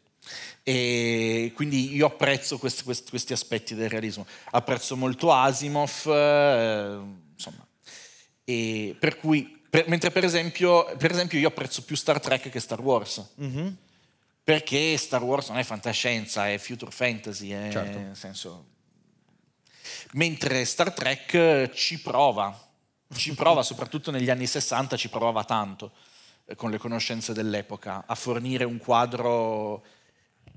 E 0.64 1.52
quindi 1.56 1.94
io 1.94 2.06
apprezzo 2.06 2.58
questi, 2.58 2.84
questi- 2.84 3.10
questi 3.10 3.34
aspetti 3.34 3.76
del 3.76 3.90
realismo. 3.90 4.26
Apprezzo 4.52 4.96
molto 4.96 5.34
Asimov, 5.34 6.06
eh, 6.08 7.00
insomma. 7.34 7.68
E 8.46 8.96
per 8.98 9.18
cui, 9.18 9.62
per- 9.70 9.88
mentre 9.90 10.10
per 10.12 10.24
esempio, 10.24 10.86
per 10.98 11.12
esempio 11.12 11.38
io 11.38 11.50
apprezzo 11.50 11.82
più 11.84 11.96
Star 11.96 12.20
Trek 12.20 12.50
che 12.50 12.60
Star 12.60 12.80
Wars. 12.82 13.24
Mhm. 13.36 13.76
Perché 14.50 14.98
Star 14.98 15.22
Wars 15.22 15.50
non 15.50 15.60
è 15.60 15.64
fantascienza, 15.64 16.50
è 16.50 16.58
future 16.58 16.90
fantasy, 16.90 17.52
è 17.52 17.70
Certo. 17.72 18.00
nel 18.00 18.16
senso... 18.16 18.66
Mentre 20.14 20.66
Star 20.66 20.92
Trek 20.92 21.34
eh, 21.36 21.72
ci 21.72 22.02
prova, 22.02 22.60
ci 23.14 23.36
prova, 23.36 23.62
soprattutto 23.64 24.10
negli 24.10 24.32
anni 24.32 24.48
60 24.48 24.98
ci 24.98 25.08
provava 25.10 25.44
tanto, 25.44 25.92
eh, 26.46 26.56
con 26.56 26.72
le 26.72 26.80
conoscenze 26.80 27.32
dell'epoca, 27.32 28.06
a 28.08 28.16
fornire 28.16 28.64
un 28.64 28.80
quadro 28.80 29.84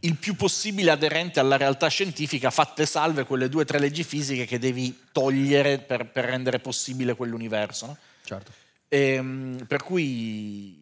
il 0.01 0.17
più 0.17 0.37
possibile 0.37 0.91
aderente 0.91 1.39
alla 1.39 1.59
realtà 1.59 1.89
scientifica, 1.89 2.51
fatte 2.51 2.87
salve 2.87 3.25
quelle 3.25 3.51
due 3.51 3.61
o 3.61 3.67
tre 3.67 3.79
leggi 3.79 4.05
fisiche 4.05 4.47
che 4.47 4.59
devi 4.59 5.03
togliere 5.13 5.77
per, 5.77 6.11
per 6.11 6.25
rendere 6.25 6.61
possibile 6.61 7.15
quell'universo. 7.15 7.87
no? 7.89 7.97
Certo. 8.25 8.53
Ehm, 8.89 9.67
per 9.69 9.83
cui 9.83 10.82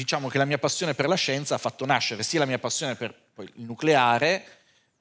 diciamo 0.00 0.28
che 0.28 0.38
la 0.38 0.46
mia 0.46 0.56
passione 0.56 0.94
per 0.94 1.08
la 1.08 1.14
scienza 1.14 1.56
ha 1.56 1.58
fatto 1.58 1.84
nascere 1.84 2.22
sia 2.22 2.38
la 2.38 2.46
mia 2.46 2.58
passione 2.58 2.94
per 2.94 3.14
poi, 3.34 3.50
il 3.56 3.64
nucleare 3.64 4.44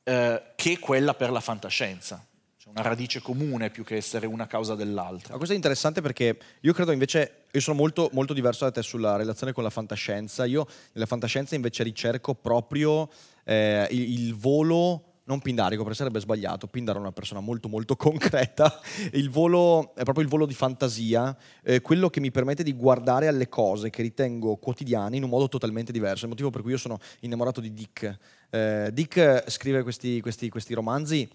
eh, 0.04 0.42
che 0.56 0.78
quella 0.78 1.14
per 1.14 1.32
la 1.32 1.40
fantascienza. 1.40 2.26
C'è 2.58 2.68
una 2.68 2.82
radice 2.82 3.22
comune 3.22 3.70
più 3.70 3.86
che 3.86 3.96
essere 3.96 4.28
una 4.28 4.46
causa 4.46 4.76
dell'altra. 4.76 5.32
Ma 5.32 5.38
questo 5.38 5.54
è 5.54 5.56
interessante 5.56 6.02
perché 6.02 6.38
io 6.60 6.74
credo 6.74 6.92
invece, 6.92 7.46
io 7.50 7.62
sono 7.62 7.78
molto, 7.78 8.10
molto 8.12 8.34
diverso 8.34 8.66
da 8.66 8.72
te 8.72 8.82
sulla 8.82 9.16
relazione 9.16 9.54
con 9.54 9.64
la 9.64 9.70
fantascienza. 9.70 10.44
Io 10.44 10.68
nella 10.92 11.06
fantascienza 11.06 11.56
invece 11.56 11.84
ricerco 11.84 12.36
proprio 12.36 13.10
eh, 13.46 13.88
il, 13.92 14.20
il 14.26 14.36
volo, 14.36 15.09
non 15.30 15.40
pindarico, 15.40 15.84
perché 15.84 15.98
sarebbe 15.98 16.20
sbagliato, 16.20 16.66
Pindaro 16.66 16.98
è 16.98 17.02
una 17.02 17.12
persona 17.12 17.40
molto 17.40 17.70
molto 17.70 17.96
concreta, 17.96 18.82
il 19.14 19.30
volo 19.30 19.94
è 19.96 20.02
proprio 20.02 20.24
il 20.24 20.30
volo 20.30 20.48
di 20.48 20.56
fantasia, 20.56 21.38
eh, 21.64 21.82
quello 21.82 22.10
che 22.10 22.20
mi 22.20 22.32
permette 22.32 22.64
di 22.64 22.74
guardare 22.74 23.28
alle 23.28 23.48
cose 23.48 23.92
che 23.92 24.02
ritengo 24.02 24.56
quotidiane 24.56 25.18
in 25.18 25.24
un 25.24 25.30
modo 25.30 25.48
totalmente 25.48 25.92
diverso. 25.92 26.22
È 26.22 26.24
il 26.24 26.30
motivo 26.30 26.50
per 26.50 26.64
cui 26.64 26.72
io 26.72 26.78
sono 26.78 26.98
innamorato 27.20 27.62
di 27.62 27.72
Dick. 27.72 28.18
Eh, 28.50 28.90
Dick 28.92 29.44
scrive 29.48 29.84
questi, 29.84 30.20
questi- 30.20 30.50
questi 30.50 30.74
romanzi 30.74 31.30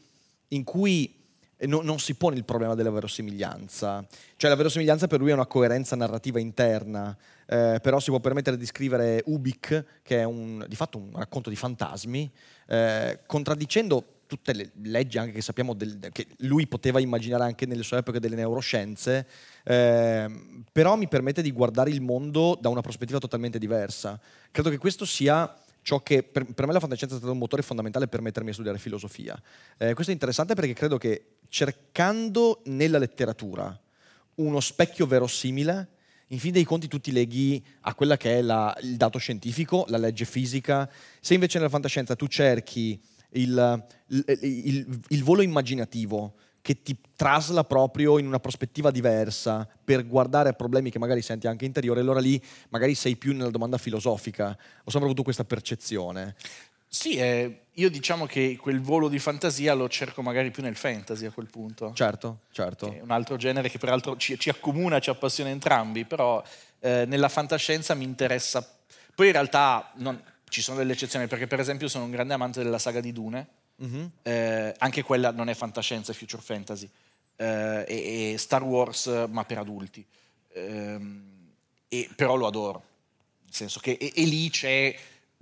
in 0.49 0.65
cui 0.65 1.24
no- 1.61 1.83
non 1.83 1.99
si 1.99 2.15
pone 2.15 2.37
il 2.37 2.45
problema 2.45 2.75
della 2.75 2.91
verosimiglianza. 2.91 4.07
Cioè 4.37 4.51
la 4.51 4.57
verosimiglianza 4.57 5.07
per 5.07 5.21
lui 5.21 5.31
è 5.31 5.35
una 5.35 5.47
coerenza 5.47 5.97
narrativa 5.97 6.39
interna, 6.39 7.17
eh, 7.47 7.79
però 7.83 8.01
si 8.01 8.11
può 8.11 8.21
permettere 8.21 8.57
di 8.57 8.67
scrivere 8.67 9.23
Ubik, 9.27 10.01
che 10.03 10.21
è 10.21 10.25
un, 10.25 10.65
di 10.69 10.77
fatto 10.77 10.99
un 10.99 11.11
racconto 11.15 11.51
di 11.51 11.57
fantasmi, 11.57 12.31
eh, 12.69 13.21
contraddicendo 13.27 14.09
tutte 14.27 14.53
le 14.55 14.71
leggi 14.83 15.19
anche 15.19 15.33
che 15.33 15.43
sappiamo 15.43 15.75
del- 15.75 16.09
che 16.11 16.27
lui 16.39 16.67
poteva 16.67 16.99
immaginare 16.99 17.45
anche 17.45 17.67
nelle 17.67 17.83
sue 17.83 17.99
epoche 17.99 18.21
delle 18.21 18.37
neuroscienze, 18.37 19.27
ehm, 19.65 20.65
però 20.73 20.97
mi 20.97 21.09
permette 21.09 21.43
di 21.43 21.53
guardare 21.53 21.91
il 21.91 22.01
mondo 22.01 22.59
da 22.61 22.69
una 22.69 22.81
prospettiva 22.81 23.19
totalmente 23.19 23.59
diversa. 23.59 24.19
Credo 24.51 24.71
che 24.71 24.79
questo 24.79 25.05
sia 25.05 25.55
ciò 25.83 26.01
che 26.01 26.23
per, 26.23 26.47
per 26.47 26.67
me 26.67 26.73
la 26.73 26.81
fantascienza 26.81 27.15
è 27.15 27.19
stato 27.19 27.33
un 27.33 27.39
motore 27.39 27.63
fondamentale 27.63 28.09
per 28.09 28.23
mettermi 28.23 28.51
a 28.51 28.53
studiare 28.55 28.79
filosofia. 28.79 29.41
Eh, 29.77 29.93
questo 29.93 30.11
è 30.11 30.15
interessante 30.15 30.55
perché 30.55 30.73
credo 30.73 30.97
che 30.97 31.34
cercando 31.55 32.63
nella 32.65 32.99
letteratura 32.99 33.81
uno 34.37 34.59
specchio 34.59 35.07
verosimile, 35.07 35.89
in 36.29 36.41
fin 36.41 36.51
dei 36.51 36.65
conti 36.65 36.89
tu 36.89 36.99
ti 36.99 37.13
leghi 37.13 37.65
a 37.83 37.95
quella 37.95 38.17
che 38.17 38.39
è 38.39 38.43
la- 38.43 38.77
il 38.83 38.97
dato 38.97 39.19
scientifico, 39.19 39.85
la 39.87 39.97
legge 39.99 40.25
fisica. 40.25 40.91
Se 41.21 41.33
invece 41.33 41.59
nella 41.59 41.71
fantascienza 41.71 42.17
tu 42.17 42.27
cerchi 42.27 43.01
il, 43.35 43.85
il- 44.09 44.25
il- 44.43 45.01
il 45.11 45.23
volo 45.23 45.43
immaginativo 45.43 46.35
che 46.61 46.83
ti 46.83 46.99
trasla 47.15 47.63
proprio 47.63 48.19
in 48.19 48.27
una 48.27 48.41
prospettiva 48.41 48.91
diversa 48.91 49.69
per 49.85 50.05
guardare 50.09 50.49
a 50.49 50.55
problemi 50.55 50.91
che 50.91 50.99
magari 50.99 51.23
senti 51.23 51.47
anche 51.47 51.67
interiore, 51.67 52.01
allora 52.01 52.19
lì 52.19 52.43
magari 52.71 52.97
sei 52.97 53.15
più 53.15 53.33
nella 53.33 53.51
domanda 53.51 53.79
filosofica. 53.79 54.49
Ho 54.83 54.91
sempre 54.91 55.05
avuto 55.09 55.23
questa 55.23 55.45
percezione. 55.45 56.35
Sì, 56.95 57.17
eh, 57.17 57.63
io 57.73 57.91
diciamo 57.91 58.25
che 58.25 58.57
quel 58.57 58.81
volo 58.81 59.09
di 59.09 59.19
fantasia 59.19 59.75
lo 59.75 59.89
cerco 59.89 60.23
magari 60.23 60.53
più 60.53 60.63
nel 60.63 60.77
fantasy 60.77 61.27
a 61.27 61.33
quel 61.33 61.49
punto. 61.51 61.93
Certo, 61.93 62.43
certo. 62.53 62.89
Che 62.89 62.99
è 62.99 63.03
un 63.03 63.11
altro 63.11 63.35
genere 63.37 63.69
che 63.69 63.79
peraltro 63.79 64.17
ci, 64.17 64.39
ci 64.39 64.49
accomuna, 64.49 65.01
ci 65.01 65.11
appassiona 65.11 65.51
entrambi, 65.51 66.05
però 66.05 66.41
eh, 66.79 67.05
nella 67.07 67.29
fantascienza 67.29 67.95
mi 67.95 68.05
interessa. 68.05 68.65
Poi 69.13 69.27
in 69.27 69.33
realtà 69.33 69.91
non- 69.97 70.23
ci 70.49 70.63
sono 70.63 70.79
delle 70.79 70.93
eccezioni, 70.93 71.27
perché 71.27 71.49
per 71.49 71.59
esempio 71.59 71.89
sono 71.89 72.05
un 72.05 72.13
grande 72.13 72.35
amante 72.35 72.63
della 72.63 72.79
saga 72.79 73.01
di 73.01 73.13
Dune, 73.13 73.49
Mhm. 73.77 74.11
eh, 74.23 74.73
anche 74.79 75.03
quella 75.03 75.33
non 75.33 75.49
è 75.49 75.55
fantascienza, 75.55 76.13
è 76.13 76.15
future 76.15 76.41
fantasy, 76.43 76.89
eh, 77.35 77.85
e, 77.89 78.33
e 78.35 78.39
Star 78.39 78.63
Wars 78.63 79.07
ma 79.31 79.45
per 79.45 79.59
adulti, 79.59 80.07
Ehm, 80.53 81.51
e- 81.89 82.09
però 82.15 82.37
lo 82.37 82.47
adoro, 82.47 82.83
nel 83.43 83.53
senso 83.53 83.81
che 83.81 83.97
e, 84.01 84.13
e 84.15 84.23
lì 84.25 84.49
c'è 84.51 84.95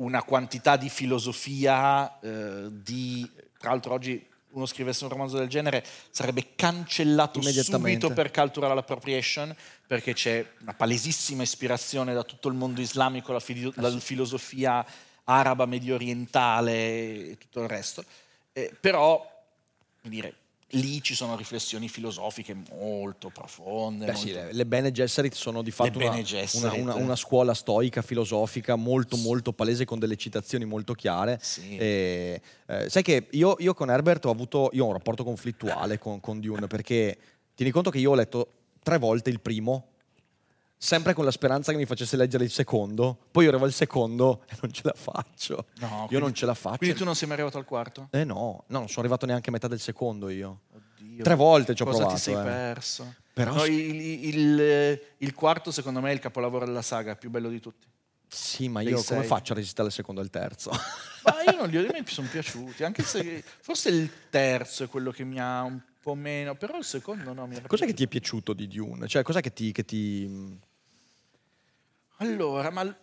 una 0.02 0.22
quantità 0.22 0.76
di 0.76 0.88
filosofia, 0.88 2.18
eh, 2.20 2.66
di, 2.70 3.28
tra 3.58 3.70
l'altro 3.70 3.94
oggi 3.94 4.30
uno 4.52 4.66
scrivesse 4.66 5.04
un 5.04 5.10
romanzo 5.10 5.38
del 5.38 5.48
genere 5.48 5.82
sarebbe 6.10 6.54
cancellato 6.54 7.40
subito 7.40 8.10
per 8.10 8.30
cultural 8.30 8.76
appropriation 8.76 9.54
perché 9.86 10.12
c'è 10.12 10.46
una 10.60 10.74
palesissima 10.74 11.42
ispirazione 11.42 12.12
da 12.12 12.22
tutto 12.22 12.48
il 12.48 12.54
mondo 12.54 12.80
islamico, 12.80 13.32
la, 13.32 13.40
fili- 13.40 13.72
la 13.76 13.90
filosofia 13.98 14.84
araba, 15.24 15.66
medio 15.66 15.94
orientale 15.94 17.30
e 17.30 17.38
tutto 17.38 17.62
il 17.62 17.68
resto. 17.68 18.04
Eh, 18.52 18.74
però, 18.78 19.26
dire, 20.02 20.34
lì 20.74 21.02
ci 21.02 21.14
sono 21.14 21.36
riflessioni 21.36 21.88
filosofiche 21.88 22.56
molto 22.78 23.28
profonde. 23.30 24.06
Beh 24.06 24.12
molto- 24.12 24.26
sì, 24.26 24.32
le, 24.32 24.52
le 24.52 24.66
Bene 24.66 24.90
Gesserit 24.90 25.34
sono 25.34 25.62
di 25.62 25.70
fatto 25.70 25.98
una, 25.98 26.08
una- 26.54 26.72
una- 26.82 26.94
una 26.94 27.16
scuola 27.16 27.54
stoica, 27.54 28.00
filosofica, 28.02 28.74
molto 28.76 29.16
molto 29.16 29.52
palese, 29.52 29.84
con 29.84 29.98
delle 29.98 30.16
citazioni 30.16 30.64
molto 30.64 30.94
chiare. 30.94 31.38
Sì. 31.42 31.76
E, 31.76 32.40
eh, 32.66 32.88
sai 32.88 33.02
che 33.02 33.26
io, 33.32 33.56
io 33.58 33.74
con 33.74 33.90
Herbert 33.90 34.24
ho 34.26 34.30
avuto 34.30 34.70
io 34.72 34.84
ho 34.84 34.86
un 34.88 34.92
rapporto 34.94 35.24
conflittuale 35.24 35.98
con, 35.98 36.20
con 36.20 36.40
Dune, 36.40 36.66
perché 36.66 37.18
tieni 37.54 37.70
conto 37.70 37.90
che 37.90 37.98
io 37.98 38.10
ho 38.12 38.14
letto 38.14 38.48
tre 38.82 38.98
volte 38.98 39.30
il 39.30 39.40
primo, 39.40 39.88
sempre 40.84 41.14
con 41.14 41.24
la 41.24 41.30
speranza 41.30 41.70
che 41.70 41.78
mi 41.78 41.86
facesse 41.86 42.16
leggere 42.16 42.42
il 42.42 42.50
secondo, 42.50 43.16
poi 43.30 43.44
io 43.44 43.50
arrivo 43.50 43.64
al 43.66 43.72
secondo 43.72 44.42
e 44.50 44.56
non 44.62 44.72
ce 44.72 44.80
la 44.84 44.94
faccio. 44.96 45.66
No, 45.78 45.86
io 45.86 46.06
quindi- 46.06 46.24
non 46.24 46.34
ce 46.34 46.44
la 46.46 46.54
faccio. 46.54 46.78
Quindi 46.78 46.96
tu 46.96 47.04
non 47.04 47.14
sei 47.14 47.28
mai 47.28 47.36
arrivato 47.36 47.58
al 47.58 47.64
quarto? 47.64 48.08
Eh 48.10 48.24
no, 48.24 48.64
no, 48.66 48.78
non 48.78 48.88
sono 48.88 49.00
arrivato 49.00 49.24
neanche 49.26 49.50
a 49.50 49.52
metà 49.52 49.68
del 49.68 49.78
secondo 49.78 50.28
io. 50.28 50.62
Oddio. 50.74 51.22
Tre 51.22 51.34
volte 51.36 51.74
ci 51.76 51.82
ho 51.82 51.84
Cosa 51.84 51.98
provato. 51.98 52.16
ti 52.18 52.22
sei 52.24 52.34
eh. 52.34 52.42
perso? 52.42 53.14
Però- 53.32 53.54
No, 53.54 53.64
il, 53.64 53.94
il- 54.26 55.00
il 55.18 55.34
quarto, 55.34 55.70
secondo 55.70 56.00
me, 56.00 56.10
è 56.10 56.14
il 56.14 56.18
capolavoro 56.18 56.64
della 56.66 56.82
saga, 56.82 57.14
più 57.14 57.30
bello 57.30 57.48
di 57.48 57.60
tutti. 57.60 57.86
Sì, 58.26 58.68
ma 58.68 58.82
Dei 58.82 58.92
io 58.92 59.02
come 59.04 59.22
faccio 59.24 59.52
a 59.52 59.56
resistere 59.56 59.86
al 59.86 59.92
secondo 59.92 60.20
e 60.20 60.24
al 60.24 60.30
terzo? 60.30 60.70
Ma 60.70 61.42
io 61.52 61.56
non 61.58 61.68
li 61.68 61.76
ho, 61.76 61.82
mi 61.82 62.02
sono 62.06 62.26
piaciuti, 62.28 62.82
anche 62.82 63.02
se 63.04 63.44
forse 63.60 63.90
il 63.90 64.10
terzo 64.30 64.84
è 64.84 64.88
quello 64.88 65.10
che 65.12 65.22
mi 65.22 65.38
ha 65.38 65.62
un 65.62 65.80
po' 66.00 66.14
meno, 66.14 66.54
però 66.56 66.76
il 66.78 66.84
secondo 66.84 67.32
no. 67.34 67.46
Mi 67.46 67.60
Cos'è 67.66 67.84
che 67.86 67.92
ti 67.94 68.02
è 68.04 68.08
piaciuto. 68.08 68.52
piaciuto 68.52 68.52
di 68.54 68.66
Dune? 68.68 69.06
Cioè, 69.06 69.22
cos'è 69.22 69.40
che 69.40 69.52
ti... 69.52 69.70
Che 69.70 69.84
ti... 69.84 70.58
Allora, 72.22 72.70
ma 72.70 72.96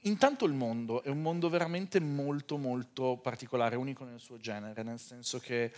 intanto 0.00 0.44
il 0.44 0.52
mondo 0.52 1.02
è 1.02 1.08
un 1.08 1.22
mondo 1.22 1.48
veramente 1.48 2.00
molto 2.00 2.56
molto 2.56 3.16
particolare, 3.16 3.76
unico 3.76 4.04
nel 4.04 4.20
suo 4.20 4.38
genere, 4.38 4.82
nel 4.82 4.98
senso 4.98 5.38
che 5.38 5.72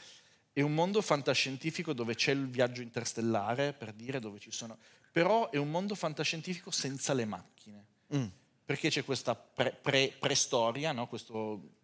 è 0.53 0.61
un 0.61 0.75
mondo 0.75 1.01
fantascientifico 1.03 1.93
dove 1.93 2.15
c'è 2.15 2.33
il 2.33 2.49
viaggio 2.49 2.83
interstellare, 2.83 3.73
per 3.73 3.93
dire 3.93 4.19
dove 4.19 4.39
ci 4.39 4.51
sono, 4.51 4.79
però 5.13 5.51
è 5.51 5.57
un 5.57 5.71
mondo 5.71 5.95
fantascientifico 5.95 6.71
senza 6.71 7.13
le 7.13 7.25
macchine. 7.25 7.85
Mm. 8.15 8.27
perché 8.65 8.89
c'è 8.89 9.05
questa 9.05 9.35
pre- 9.35 9.73
pre- 9.73 10.15
preistoria, 10.17 10.93
no? 10.93 11.09
questa 11.09 11.33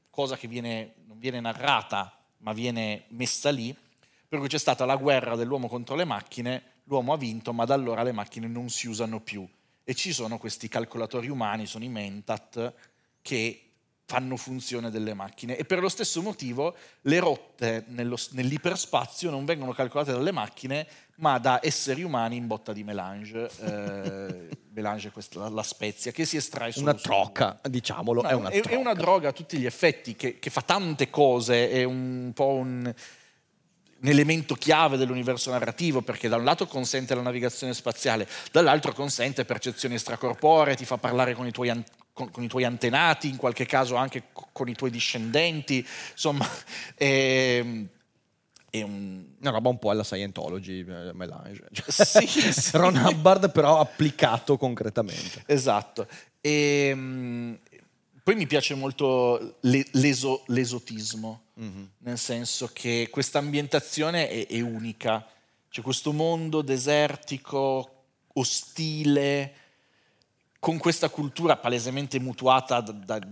cosa 0.08 0.36
che 0.36 0.46
viene, 0.46 0.94
non 1.06 1.18
viene 1.18 1.40
narrata, 1.40 2.16
ma 2.38 2.52
viene 2.52 3.06
messa 3.08 3.50
lì, 3.50 3.74
per 4.28 4.38
cui 4.38 4.48
c'è 4.48 4.58
stata 4.58 4.84
la 4.84 4.96
guerra 4.96 5.34
dell'uomo 5.34 5.68
contro 5.68 5.94
le 5.96 6.04
macchine, 6.04 6.71
l'uomo 6.84 7.12
ha 7.12 7.16
vinto, 7.16 7.52
ma 7.52 7.64
da 7.64 7.74
allora 7.74 8.02
le 8.02 8.12
macchine 8.12 8.46
non 8.46 8.68
si 8.68 8.88
usano 8.88 9.20
più. 9.20 9.46
E 9.84 9.94
ci 9.94 10.12
sono 10.12 10.38
questi 10.38 10.68
calcolatori 10.68 11.28
umani, 11.28 11.66
sono 11.66 11.84
i 11.84 11.88
Mentat, 11.88 12.72
che 13.20 13.62
fanno 14.04 14.36
funzione 14.36 14.90
delle 14.90 15.14
macchine. 15.14 15.56
E 15.56 15.64
per 15.64 15.80
lo 15.80 15.88
stesso 15.88 16.20
motivo 16.22 16.74
le 17.02 17.18
rotte 17.18 17.84
nello- 17.88 18.18
nell'iperspazio 18.32 19.30
non 19.30 19.44
vengono 19.44 19.72
calcolate 19.72 20.12
dalle 20.12 20.32
macchine, 20.32 20.86
ma 21.16 21.38
da 21.38 21.60
esseri 21.62 22.02
umani 22.02 22.36
in 22.36 22.46
botta 22.46 22.72
di 22.72 22.84
melange. 22.84 23.50
Eh, 23.60 24.48
melange 24.72 25.08
è 25.08 25.10
questa, 25.12 25.48
la, 25.48 25.62
spezia, 25.62 26.12
che 26.12 26.24
si 26.24 26.36
estrae 26.36 26.72
solo 26.72 26.90
Una 26.90 26.98
su- 26.98 27.04
trocca, 27.04 27.58
diciamolo, 27.68 28.22
No, 28.22 28.28
è 28.28 28.34
una 28.34 28.48
è, 28.50 28.60
trocca. 28.60 28.76
è 28.76 28.78
una 28.78 28.94
droga 28.94 29.28
a 29.30 29.32
tutti 29.32 29.56
gli 29.58 29.66
effetti, 29.66 30.14
che, 30.14 30.38
che 30.38 30.50
fa 30.50 30.62
tante 30.62 31.08
cose, 31.08 31.70
è 31.70 31.84
un 31.84 32.32
po' 32.34 32.52
un, 32.54 32.92
un 34.02 34.08
elemento 34.08 34.54
chiave 34.54 34.96
dell'universo 34.96 35.50
narrativo, 35.50 36.02
perché 36.02 36.28
da 36.28 36.36
un 36.36 36.44
lato 36.44 36.66
consente 36.66 37.14
la 37.14 37.22
navigazione 37.22 37.72
spaziale, 37.72 38.28
dall'altro 38.50 38.92
consente 38.92 39.44
percezioni 39.44 39.94
extracorporee, 39.94 40.74
ti 40.74 40.84
fa 40.84 40.98
parlare 40.98 41.34
con 41.34 41.46
i 41.46 41.52
tuoi, 41.52 41.68
an- 41.70 41.84
con- 42.12 42.30
con 42.30 42.42
i 42.42 42.48
tuoi 42.48 42.64
antenati, 42.64 43.28
in 43.28 43.36
qualche 43.36 43.64
caso 43.64 43.94
anche 43.94 44.24
co- 44.32 44.48
con 44.52 44.68
i 44.68 44.74
tuoi 44.74 44.90
discendenti, 44.90 45.86
insomma, 46.10 46.46
è, 46.96 47.64
è 48.70 48.82
un... 48.82 49.24
Una 49.40 49.50
roba 49.50 49.68
un 49.68 49.78
po' 49.78 49.90
alla 49.90 50.04
Scientology, 50.04 50.80
eh, 50.80 51.12
melange. 51.14 51.64
Sì, 51.86 52.26
sì. 52.52 52.70
Ron 52.76 52.96
Hubbard 52.96 53.52
però 53.52 53.78
applicato 53.78 54.56
concretamente. 54.56 55.44
Esatto. 55.46 56.08
E, 56.40 56.90
mm, 56.92 57.54
poi 58.22 58.34
mi 58.36 58.46
piace 58.46 58.74
molto 58.74 59.56
le- 59.60 59.86
l'eso- 59.92 60.44
l'esotismo, 60.46 61.40
nel 61.98 62.18
senso 62.18 62.70
che 62.72 63.08
questa 63.10 63.38
ambientazione 63.38 64.28
è, 64.28 64.46
è 64.46 64.60
unica. 64.60 65.26
C'è 65.68 65.80
questo 65.82 66.12
mondo 66.12 66.62
desertico, 66.62 68.04
ostile, 68.34 69.52
con 70.58 70.78
questa 70.78 71.08
cultura 71.08 71.56
palesemente 71.56 72.18
mutuata 72.20 72.80
da- 72.80 72.92
da- 72.92 73.26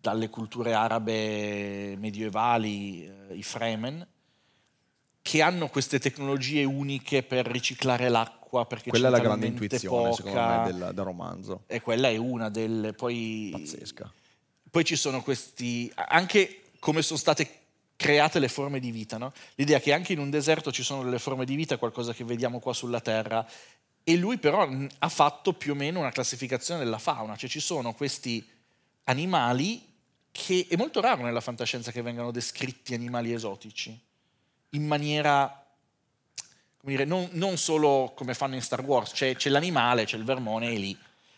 dalle 0.00 0.28
culture 0.28 0.72
arabe 0.74 1.96
medievali, 1.96 3.04
eh, 3.04 3.34
i 3.34 3.42
Fremen, 3.42 4.06
che 5.22 5.42
hanno 5.42 5.68
queste 5.68 5.98
tecnologie 5.98 6.62
uniche 6.64 7.22
per 7.24 7.46
riciclare 7.46 8.08
l'acqua 8.08 8.64
perché 8.66 8.90
Quella 8.90 9.08
è 9.08 9.10
la 9.10 9.18
grande 9.18 9.46
intuizione, 9.46 10.10
poca. 10.10 10.14
secondo 10.22 10.38
me, 10.40 10.62
del, 10.72 10.94
del 10.94 11.04
romanzo. 11.04 11.64
E 11.66 11.80
quella 11.80 12.08
è 12.08 12.16
una 12.16 12.48
delle. 12.48 12.92
Poi, 12.92 13.48
Pazzesca. 13.50 14.12
Poi 14.76 14.84
ci 14.84 14.96
sono 14.96 15.22
questi. 15.22 15.90
Anche 15.94 16.64
come 16.80 17.00
sono 17.00 17.18
state 17.18 17.60
create 17.96 18.38
le 18.38 18.48
forme 18.48 18.78
di 18.78 18.90
vita, 18.90 19.16
no? 19.16 19.32
L'idea 19.54 19.80
che 19.80 19.94
anche 19.94 20.12
in 20.12 20.18
un 20.18 20.28
deserto 20.28 20.70
ci 20.70 20.82
sono 20.82 21.02
delle 21.02 21.18
forme 21.18 21.46
di 21.46 21.54
vita, 21.54 21.78
qualcosa 21.78 22.12
che 22.12 22.24
vediamo 22.24 22.58
qua 22.58 22.74
sulla 22.74 23.00
Terra. 23.00 23.48
E 24.04 24.16
lui 24.16 24.36
però 24.36 24.68
ha 24.98 25.08
fatto 25.08 25.54
più 25.54 25.72
o 25.72 25.74
meno 25.74 26.00
una 26.00 26.10
classificazione 26.10 26.84
della 26.84 26.98
fauna, 26.98 27.36
cioè 27.36 27.48
ci 27.48 27.58
sono 27.58 27.94
questi 27.94 28.46
animali 29.04 29.82
che 30.30 30.66
è 30.68 30.76
molto 30.76 31.00
raro 31.00 31.22
nella 31.22 31.40
fantascienza 31.40 31.90
che 31.90 32.02
vengano 32.02 32.30
descritti 32.30 32.92
animali 32.92 33.32
esotici 33.32 33.98
in 34.70 34.86
maniera 34.86 35.66
come 36.76 36.92
dire, 36.92 37.06
non, 37.06 37.30
non 37.32 37.56
solo 37.56 38.12
come 38.14 38.34
fanno 38.34 38.56
in 38.56 38.62
Star 38.62 38.82
Wars, 38.82 39.12
c'è, 39.12 39.36
c'è 39.36 39.48
l'animale, 39.48 40.04
c'è 40.04 40.18
il 40.18 40.24
vermone, 40.24 40.70
è 40.70 40.76
lì, 40.76 40.96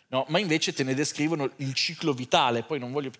no? 0.09 0.27
ma 0.29 0.41
invece 0.41 0.73
te 0.73 0.83
ne 0.83 0.95
descrivono 0.95 1.49
il 1.57 1.73
ciclo 1.75 2.13
vitale, 2.13 2.65
poi 2.65 2.81
non 2.81 2.91
voglio... 2.91 3.13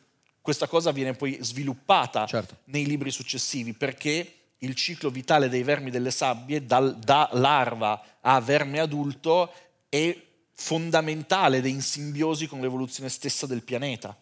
Questa 0.49 0.67
cosa 0.67 0.93
viene 0.93 1.13
poi 1.13 1.37
sviluppata 1.43 2.25
Certo. 2.25 2.57
nei 2.65 2.87
libri 2.87 3.11
successivi 3.11 3.75
perché 3.75 4.55
il 4.61 4.75
ciclo 4.75 5.11
vitale 5.11 5.51
dei 5.51 5.63
vermi 5.63 5.91
delle 5.91 6.11
sabbie, 6.11 6.65
dal- 6.65 6.99
da 6.99 7.29
larva 7.33 8.03
a 8.23 8.41
verme 8.41 8.81
adulto, 8.81 9.53
è 9.91 10.19
fondamentale 10.55 11.59
ed 11.59 11.67
è 11.67 11.69
in 11.69 11.83
simbiosi 11.83 12.47
con 12.47 12.63
l'evoluzione 12.63 13.11
stessa 13.11 13.45
del 13.45 13.63
pianeta 13.63 14.19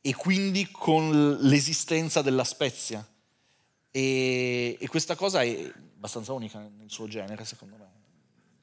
e 0.00 0.14
quindi 0.14 0.68
con 0.70 1.38
l'esistenza 1.40 2.22
della 2.22 2.44
spezia. 2.44 3.04
E, 3.90 4.76
e 4.78 4.86
questa 4.86 5.16
cosa 5.16 5.42
è 5.42 5.68
abbastanza 5.96 6.32
unica 6.32 6.60
nel 6.60 6.92
suo 6.92 7.08
genere, 7.08 7.44
secondo 7.44 7.74
me. 7.76 7.90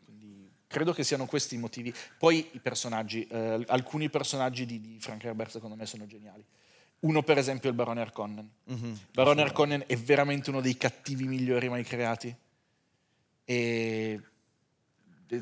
Quindi 0.06 0.50
credo 0.68 0.94
che 0.94 1.04
siano 1.04 1.26
questi 1.26 1.56
i 1.56 1.58
motivi. 1.58 1.94
Poi 2.18 2.48
i 2.54 2.60
personaggi, 2.62 3.28
eh, 3.28 3.62
alcuni 3.68 4.10
personaggi 4.10 4.66
di, 4.66 4.80
di 4.80 4.98
Frank 5.02 5.26
Herbert 5.26 5.52
secondo 5.52 5.76
me 5.76 5.86
sono 5.86 6.06
geniali. 6.08 6.46
Uno 7.02 7.24
per 7.24 7.38
esempio 7.38 7.68
è 7.68 7.72
il 7.72 7.78
Barone 7.78 8.02
Harkonnen. 8.02 8.50
Mhm. 8.66 9.00
Barone 9.12 9.42
Harkonnen 9.42 9.84
è 9.88 9.96
veramente 9.98 10.50
uno 10.50 10.62
dei 10.62 10.78
cattivi 10.78 11.26
migliori 11.26 11.68
mai 11.68 11.84
creati. 11.84 12.34
E 13.44 14.22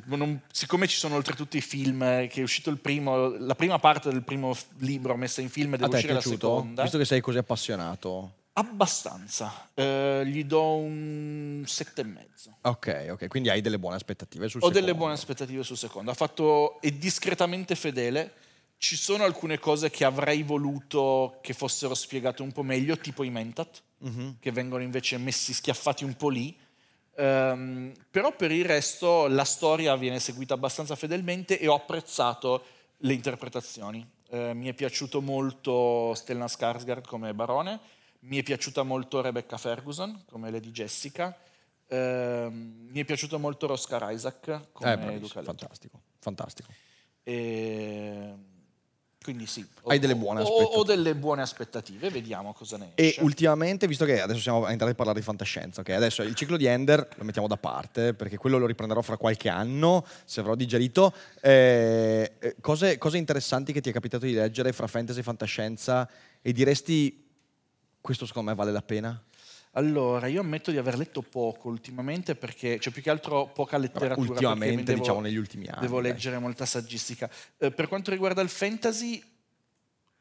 non- 0.06 0.42
siccome 0.52 0.88
ci 0.88 0.98
sono 0.98 1.16
oltretutto 1.16 1.58
i 1.58 1.62
film, 1.62 2.02
eh, 2.04 2.28
che 2.32 2.40
è 2.40 2.44
uscito 2.44 2.70
il 2.70 2.78
primo, 2.80 3.28
la 3.38 3.56
prima 3.56 3.78
parte 3.80 4.10
del 4.10 4.24
primo 4.24 4.56
libro 4.78 5.16
messa 5.18 5.42
in 5.42 5.50
film 5.50 5.74
e 5.74 5.78
deve 5.78 5.96
uscire 5.96 6.14
la 6.14 6.22
seconda. 6.22 6.84
Visto 6.84 6.98
che 6.98 7.06
sei 7.06 7.22
così 7.22 7.38
appassionato. 7.40 8.36
Abbastanza. 8.54 9.70
Eh, 9.74 10.24
gli 10.26 10.44
do 10.46 10.76
un 10.78 11.64
sette 11.66 12.02
e 12.02 12.04
mezzo. 12.06 12.58
Ok, 12.62 13.08
ok, 13.12 13.28
quindi 13.28 13.50
hai 13.50 13.62
delle 13.62 13.80
buone 13.80 13.96
aspettative 13.96 14.48
sul 14.48 14.62
Ho 14.62 14.68
secondo. 14.68 14.80
delle 14.80 14.96
buone 14.98 15.14
aspettative 15.14 15.64
sul 15.64 15.78
secondo. 15.78 16.12
Ha 16.12 16.14
fatto, 16.14 16.80
è 16.82 16.92
discretamente 16.92 17.76
fedele. 17.76 18.34
Ci 18.82 18.96
sono 18.96 19.26
alcune 19.26 19.60
cose 19.60 19.90
che 19.90 20.06
avrei 20.06 20.42
voluto 20.42 21.40
che 21.42 21.54
fossero 21.54 21.94
spiegate 21.94 22.42
un 22.42 22.54
po' 22.54 22.64
meglio, 22.64 22.98
tipo 22.98 23.24
i 23.24 23.30
Mentat, 23.30 23.82
Mhm. 23.98 24.38
che 24.40 24.54
vengono 24.54 24.82
invece 24.82 25.18
messi 25.18 25.54
schiaffati 25.54 26.06
un 26.06 26.16
po' 26.16 26.30
lì. 26.30 26.58
Ehm, 27.18 27.92
però 28.10 28.34
per 28.34 28.52
il 28.54 28.64
resto 28.64 29.28
la 29.28 29.44
storia 29.44 29.98
viene 29.98 30.22
seguita 30.22 30.54
abbastanza 30.54 30.96
fedelmente 30.96 31.60
e 31.60 31.68
ho 31.68 31.76
apprezzato 31.76 32.64
le 33.00 33.12
interpretazioni. 33.14 34.10
Eh, 34.30 34.54
mi 34.54 34.68
è 34.70 34.74
piaciuto 34.74 35.20
molto 35.22 36.14
Stellan 36.16 36.48
Skarsgård 36.48 37.06
come 37.06 37.34
barone, 37.34 37.78
mi 38.22 38.38
è 38.38 38.44
piaciuta 38.44 38.84
molto 38.84 39.20
Rebecca 39.20 39.58
Ferguson 39.58 40.24
come 40.26 40.52
Lady 40.52 40.72
Jessica, 40.72 41.38
ehm, 41.86 42.88
mi 42.90 43.02
è 43.02 43.04
piaciuto 43.04 43.40
molto 43.40 43.70
Oscar 43.70 44.10
Isaac 44.14 44.70
come 44.72 45.16
Eh, 45.16 45.20
Luca 45.20 45.44
fantastico, 45.44 46.00
fantastico. 46.20 46.72
E 47.24 48.36
quindi 49.22 49.48
sì, 49.48 49.66
ho, 49.82 49.90
Hai 49.90 50.00
delle 50.00 50.16
buone 50.16 50.42
aspettative. 50.42 50.76
Ho 50.78 50.84
delle 50.84 51.14
buone 51.14 51.42
aspettative, 51.42 52.10
vediamo 52.10 52.54
cosa 52.54 52.78
ne 52.78 52.92
E 52.96 53.08
esce. 53.08 53.22
ultimamente, 53.22 53.86
visto 53.86 54.06
che 54.06 54.22
adesso 54.22 54.40
siamo 54.40 54.66
entrati 54.68 54.94
a 54.94 54.96
parlare 54.96 55.20
di 55.20 55.26
fantascienza, 55.26 55.82
ok? 55.82 55.90
Adesso 55.90 56.24
il 56.24 56.36
ciclo 56.36 56.56
di 56.56 56.66
Ender 56.66 57.06
lo 57.16 57.24
mettiamo 57.26 57.48
da 57.48 57.58
parte 57.58 58.14
perché 58.14 58.38
quello 58.38 58.58
lo 58.58 58.66
riprenderò 58.66 59.02
fra 59.02 59.18
qualche 59.18 59.50
anno, 59.50 60.06
se 60.24 60.40
avrò 60.40 60.56
digerito. 60.56 61.14
Eh, 61.42 62.32
eh, 62.40 62.56
cose, 62.62 62.98
cose 62.98 63.18
interessanti 63.18 63.74
che 63.74 63.82
ti 63.82 63.90
è 63.90 63.94
capitato 63.94 64.26
di 64.26 64.34
leggere 64.34 64.72
fra 64.72 64.88
fantasy 64.88 65.20
e 65.20 65.24
fantascienza 65.24 66.10
e 66.42 66.54
diresti 66.54 67.28
questo 68.00 68.26
secondo 68.26 68.52
me 68.52 68.56
vale 68.56 68.72
la 68.72 68.82
pena? 68.82 69.22
Allora, 69.74 70.28
io 70.28 70.42
ammetto 70.42 70.72
di 70.72 70.78
aver 70.78 70.98
letto 70.98 71.22
poco 71.22 71.70
ultimamente 71.70 72.36
perché 72.36 72.80
c'è 72.80 72.90
più 72.90 73.02
che 73.04 73.10
altro 73.12 73.48
poca 73.48 73.78
letteratura. 73.78 74.16
mi 74.26 74.28
ultimamente, 74.30 74.84
devo- 74.84 75.00
diciamo 75.00 75.20
negli 75.22 75.36
ultimi 75.36 75.68
anni. 75.68 75.82
Devo 75.82 76.02
dai. 76.02 76.12
leggere 76.12 76.40
molta 76.40 76.66
saggistica. 76.66 77.30
Eh, 77.58 77.72
per 77.72 77.88
quanto 77.88 78.10
riguarda 78.10 78.42
il 78.42 78.50
fantasy, 78.50 79.24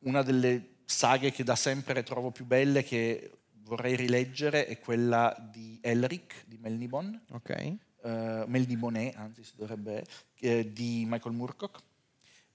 una 0.01 0.23
delle 0.23 0.77
saghe 0.85 1.33
che 1.33 1.45
da 1.45 1.57
sempre 1.57 2.03
trovo 2.03 2.31
più 2.31 2.45
belle 2.45 2.83
che 2.85 3.31
vorrei 3.63 3.97
rileggere 3.97 4.67
è 4.67 4.79
quella 4.79 5.35
di 5.51 5.79
Elric 5.83 6.45
di 6.47 6.59
Melnibon, 6.61 7.19
Ok. 7.31 7.51
eh, 7.51 8.45
Melniboné, 8.47 9.13
anzi 9.17 9.43
si 9.45 9.53
dovrebbe, 9.57 10.05
eh, 10.41 10.73
di 10.73 11.05
Michael 11.07 11.35
Moorcock. 11.35 11.81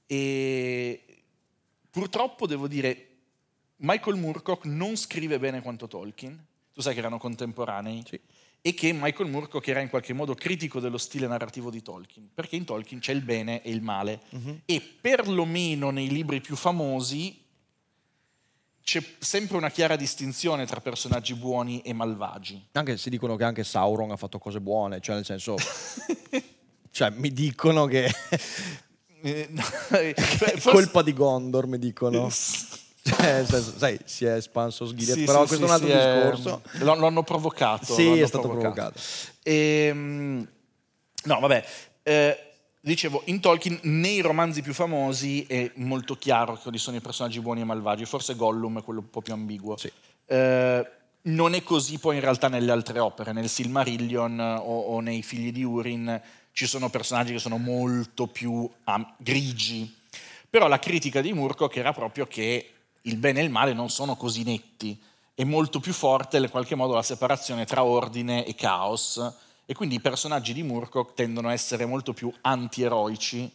E 0.05 1.23
purtroppo 1.89 2.45
devo 2.47 2.67
dire, 2.67 3.07
Michael 3.77 4.17
Moorcock 4.17 4.65
non 4.65 4.95
scrive 4.95 5.39
bene 5.39 5.61
quanto 5.61 5.87
Tolkien. 5.87 6.45
Tu 6.73 6.81
sai 6.81 6.93
che 6.93 6.99
erano 6.99 7.17
contemporanei? 7.17 8.03
Sì. 8.07 8.19
E 8.65 8.73
che 8.73 8.93
Michael 8.93 9.29
Moorcock 9.29 9.67
era 9.67 9.81
in 9.81 9.89
qualche 9.89 10.13
modo 10.13 10.33
critico 10.35 10.79
dello 10.79 10.97
stile 10.97 11.27
narrativo 11.27 11.69
di 11.69 11.81
Tolkien, 11.81 12.29
perché 12.33 12.55
in 12.55 12.63
Tolkien 12.65 12.99
c'è 12.99 13.11
il 13.11 13.21
bene 13.21 13.61
e 13.61 13.71
il 13.71 13.81
male. 13.81 14.21
E 14.65 14.81
perlomeno 14.81 15.89
nei 15.89 16.07
libri 16.07 16.39
più 16.41 16.55
famosi 16.55 17.41
c'è 18.81 19.03
sempre 19.19 19.57
una 19.57 19.69
chiara 19.69 19.95
distinzione 19.95 20.65
tra 20.65 20.81
personaggi 20.81 21.35
buoni 21.35 21.81
e 21.81 21.93
malvagi. 21.93 22.67
Anche 22.73 22.97
se 22.97 23.09
dicono 23.09 23.35
che 23.35 23.43
anche 23.43 23.63
Sauron 23.63 24.11
ha 24.11 24.17
fatto 24.17 24.39
cose 24.39 24.59
buone, 24.61 24.99
cioè 25.01 25.15
nel 25.15 25.25
senso... 25.25 25.55
cioè 26.91 27.09
mi 27.11 27.31
dicono 27.33 27.85
che 27.85 28.09
Eh, 29.21 29.49
forse- 29.55 30.69
colpa 30.69 31.01
di 31.01 31.13
Gondor, 31.13 31.65
mi 31.67 31.79
dicono. 31.79 32.29
Cioè, 33.03 33.43
sai, 33.45 33.99
si 34.05 34.23
è 34.25 34.35
espanso 34.35 34.85
Sgiliath, 34.85 35.17
Sì, 35.17 35.23
però 35.25 35.41
sì, 35.45 35.57
questo 35.57 35.65
sì, 35.67 35.71
è 35.71 35.75
un 35.75 35.81
altro 35.81 35.89
è- 35.89 36.31
discorso. 36.31 36.61
Lo, 36.85 36.95
lo 36.95 37.07
hanno 37.07 37.23
provocato. 37.23 37.93
Sì, 37.93 38.05
lo 38.05 38.11
hanno 38.13 38.23
è 38.23 38.27
stato 38.27 38.47
provocato. 38.49 38.99
Ehm, 39.43 40.47
no, 41.25 41.39
vabbè. 41.39 41.65
eh, 42.03 42.37
dicevo, 42.79 43.21
in 43.25 43.39
Tolkien, 43.41 43.79
nei 43.83 44.21
romanzi 44.21 44.61
più 44.61 44.73
famosi 44.73 45.45
è 45.47 45.71
molto 45.75 46.15
chiaro 46.15 46.55
quali 46.57 46.77
sono 46.77 46.95
i 46.97 47.01
personaggi 47.01 47.39
buoni 47.41 47.61
e 47.61 47.65
malvagi. 47.65 48.05
Forse 48.05 48.35
Gollum 48.35 48.79
è 48.79 48.83
quello 48.83 49.01
un 49.01 49.09
po' 49.09 49.21
più 49.21 49.33
ambiguo. 49.33 49.75
Eh, 50.25 50.91
non 51.23 51.53
è 51.53 51.63
così 51.63 51.97
poi 51.99 52.15
in 52.15 52.21
realtà 52.21 52.47
nelle 52.47 52.71
altre 52.71 52.99
opere, 52.99 53.31
nel 53.33 53.47
Silmarillion 53.49 54.39
o, 54.39 54.79
o 54.79 54.99
nei 55.01 55.21
Figli 55.23 55.51
di 55.51 55.63
Urin 55.63 56.21
ci 56.51 56.67
sono 56.67 56.89
personaggi 56.89 57.33
che 57.33 57.39
sono 57.39 57.57
molto 57.57 58.27
più 58.27 58.69
am- 58.85 59.13
grigi. 59.17 59.93
Però 60.49 60.67
la 60.67 60.79
critica 60.79 61.19
di 61.21 61.33
Murkoch 61.33 61.75
era 61.77 61.93
proprio 61.93 62.27
che 62.27 62.72
il 63.03 63.17
bene 63.17 63.39
e 63.39 63.43
il 63.43 63.49
male 63.49 63.73
non 63.73 63.89
sono 63.89 64.15
così 64.15 64.43
netti. 64.43 65.01
È 65.33 65.43
molto 65.43 65.79
più 65.79 65.93
forte 65.93 66.37
in 66.37 66.49
qualche 66.49 66.75
modo 66.75 66.93
la 66.93 67.03
separazione 67.03 67.65
tra 67.65 67.83
ordine 67.83 68.45
e 68.45 68.55
caos. 68.55 69.21
E 69.65 69.73
quindi 69.73 69.95
i 69.95 70.01
personaggi 70.01 70.53
di 70.53 70.63
Murkoch 70.63 71.13
tendono 71.13 71.47
a 71.47 71.53
essere 71.53 71.85
molto 71.85 72.13
più 72.13 72.31
antieroici 72.41 73.51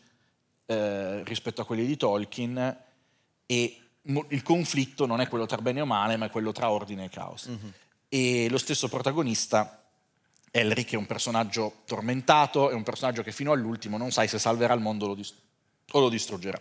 eh, 0.67 1.23
rispetto 1.25 1.61
a 1.61 1.65
quelli 1.65 1.87
di 1.87 1.97
Tolkien 1.97 2.77
e 3.47 3.81
mo- 4.03 4.27
il 4.29 4.43
conflitto 4.43 5.07
non 5.07 5.21
è 5.21 5.29
quello 5.29 5.47
tra 5.47 5.59
bene 5.59 5.81
o 5.81 5.87
male, 5.87 6.17
ma 6.17 6.27
è 6.27 6.31
quello 6.31 6.53
tra 6.53 6.71
ordine 6.71 7.05
e 7.05 7.09
caos. 7.09 7.49
E 8.09 8.49
lo 8.49 8.59
stesso 8.59 8.89
protagonista, 8.89 9.85
Elric, 10.51 10.93
è 10.93 10.97
un 10.97 11.07
personaggio 11.07 11.83
tormentato, 11.87 12.71
è 12.71 12.75
un 12.75 12.83
personaggio 12.83 13.23
che 13.23 13.33
fino 13.33 13.53
all'ultimo 13.53 13.99
non 13.99 14.11
sai 14.11 14.29
se 14.29 14.39
salverà 14.39 14.75
il 14.75 14.81
mondo 14.81 15.07
lo, 15.07 15.15
dis- 15.15 15.35
o 15.93 16.01
lo 16.01 16.09
distruggerà. 16.09 16.61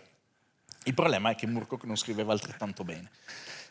Il 0.88 0.94
problema 0.94 1.28
è 1.28 1.34
che 1.34 1.46
Murkoch 1.46 1.84
non 1.84 1.96
scriveva 1.96 2.32
altrettanto 2.32 2.82
bene. 2.82 3.10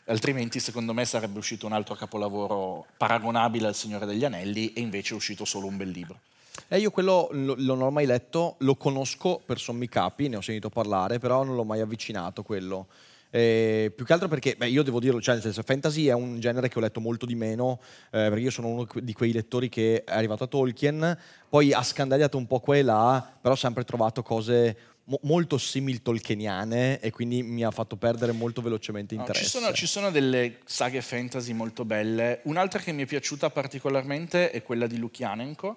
Altrimenti, 0.04 0.60
secondo 0.60 0.94
me, 0.94 1.04
sarebbe 1.04 1.38
uscito 1.38 1.66
un 1.66 1.72
altro 1.72 1.96
capolavoro 1.96 2.86
paragonabile 2.96 3.66
al 3.66 3.74
Signore 3.74 4.06
degli 4.06 4.24
Anelli 4.24 4.72
e 4.72 4.80
invece 4.80 5.14
è 5.14 5.16
uscito 5.16 5.44
solo 5.44 5.66
un 5.66 5.76
bel 5.76 5.88
libro. 5.88 6.20
E 6.68 6.78
io 6.78 6.92
quello 6.92 7.28
lo- 7.32 7.56
non 7.58 7.78
l'ho 7.78 7.90
mai 7.90 8.06
letto, 8.06 8.54
lo 8.58 8.76
conosco 8.76 9.40
per 9.44 9.58
sommi 9.58 9.88
capi, 9.88 10.28
ne 10.28 10.36
ho 10.36 10.40
sentito 10.40 10.68
parlare, 10.70 11.18
però 11.18 11.42
non 11.42 11.56
l'ho 11.56 11.64
mai 11.64 11.80
avvicinato 11.80 12.44
quello. 12.44 12.86
Eh, 13.30 13.92
più 13.94 14.04
che 14.04 14.12
altro 14.12 14.28
perché, 14.28 14.54
beh, 14.56 14.68
io 14.68 14.84
devo 14.84 15.00
dirlo, 15.00 15.20
cioè 15.20 15.34
nel 15.34 15.42
senso, 15.42 15.62
fantasy 15.64 16.06
è 16.06 16.14
un 16.14 16.38
genere 16.38 16.68
che 16.68 16.78
ho 16.78 16.80
letto 16.80 17.00
molto 17.00 17.26
di 17.26 17.34
meno, 17.34 17.80
eh, 18.10 18.28
perché 18.28 18.40
io 18.40 18.50
sono 18.50 18.68
uno 18.68 18.86
di 18.94 19.12
quei 19.12 19.32
lettori 19.32 19.68
che 19.68 20.04
è 20.04 20.14
arrivato 20.14 20.44
a 20.44 20.46
Tolkien, 20.46 21.18
poi 21.48 21.72
ha 21.72 21.82
scandagliato 21.82 22.38
un 22.38 22.46
po' 22.46 22.60
qua 22.60 22.76
e 22.76 22.82
là, 22.82 23.28
però 23.40 23.54
ho 23.54 23.56
sempre 23.56 23.82
trovato 23.82 24.22
cose 24.22 24.76
mo- 25.08 25.18
molto 25.22 25.58
simil 25.58 26.02
tolkieniane 26.02 27.00
e 27.00 27.10
quindi 27.10 27.42
mi 27.42 27.64
ha 27.64 27.70
fatto 27.70 27.96
perdere 27.96 28.32
molto 28.32 28.60
velocemente 28.62 29.14
No, 29.14 29.22
interesse. 29.22 29.44
ci, 29.44 29.50
sono, 29.50 29.72
ci 29.72 29.86
sono 29.86 30.10
delle 30.10 30.58
saghe 30.64 31.02
fantasy 31.02 31.52
molto 31.52 31.84
belle. 31.84 32.40
Un'altra 32.44 32.80
che 32.80 32.92
mi 32.92 33.02
è 33.02 33.06
piaciuta 33.06 33.50
particolarmente 33.50 34.50
è 34.50 34.62
quella 34.62 34.86
di 34.86 34.96
Lukianenko, 34.98 35.76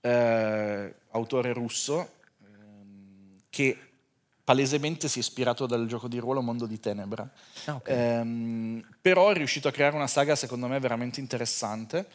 eh, 0.00 0.94
autore 1.10 1.52
russo, 1.52 2.10
ehm, 2.42 3.36
che 3.50 3.78
palesemente 4.44 5.08
si 5.08 5.18
è 5.18 5.22
ispirato 5.22 5.66
dal 5.66 5.86
gioco 5.86 6.06
di 6.06 6.18
ruolo 6.18 6.40
Mondo 6.40 6.66
di 6.66 6.78
Tenebra. 6.78 7.28
Ah, 7.64 7.74
ok. 7.74 7.88
Ehm, 7.88 8.86
però 9.00 9.30
è 9.30 9.34
riuscito 9.34 9.68
a 9.68 9.72
creare 9.72 9.96
una 9.96 10.06
saga, 10.06 10.36
secondo 10.36 10.68
me, 10.68 10.78
veramente 10.78 11.18
interessante. 11.20 12.06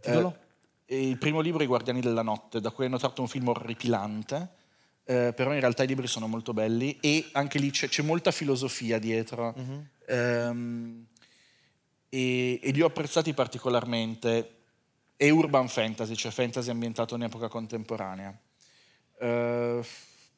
Titolo? 0.00 0.36
Eh, 0.84 1.08
il 1.08 1.18
primo 1.18 1.40
libro 1.40 1.60
è 1.60 1.64
I 1.64 1.68
Guardiani 1.68 2.00
della 2.00 2.22
Notte, 2.22 2.60
da 2.60 2.70
cui 2.70 2.84
hanno 2.86 2.98
tratto 2.98 3.22
un 3.22 3.28
film 3.28 3.48
orripilante. 3.48 4.58
Eh, 5.10 5.32
però 5.32 5.52
in 5.52 5.58
realtà 5.58 5.82
i 5.82 5.88
libri 5.88 6.06
sono 6.06 6.28
molto 6.28 6.52
belli 6.52 6.96
e 7.00 7.30
anche 7.32 7.58
lì 7.58 7.72
c'è, 7.72 7.88
c'è 7.88 8.02
molta 8.02 8.30
filosofia 8.30 9.00
dietro. 9.00 9.54
Ehm, 10.06 11.06
e, 12.08 12.60
e 12.62 12.70
li 12.70 12.80
ho 12.80 12.86
apprezzati 12.86 13.34
particolarmente. 13.34 14.58
È 15.16 15.28
urban 15.28 15.68
fantasy, 15.68 16.14
cioè 16.14 16.30
fantasy 16.30 16.70
ambientato 16.70 17.16
in 17.16 17.24
epoca 17.24 17.48
contemporanea. 17.48 18.38
Eh, 19.18 19.84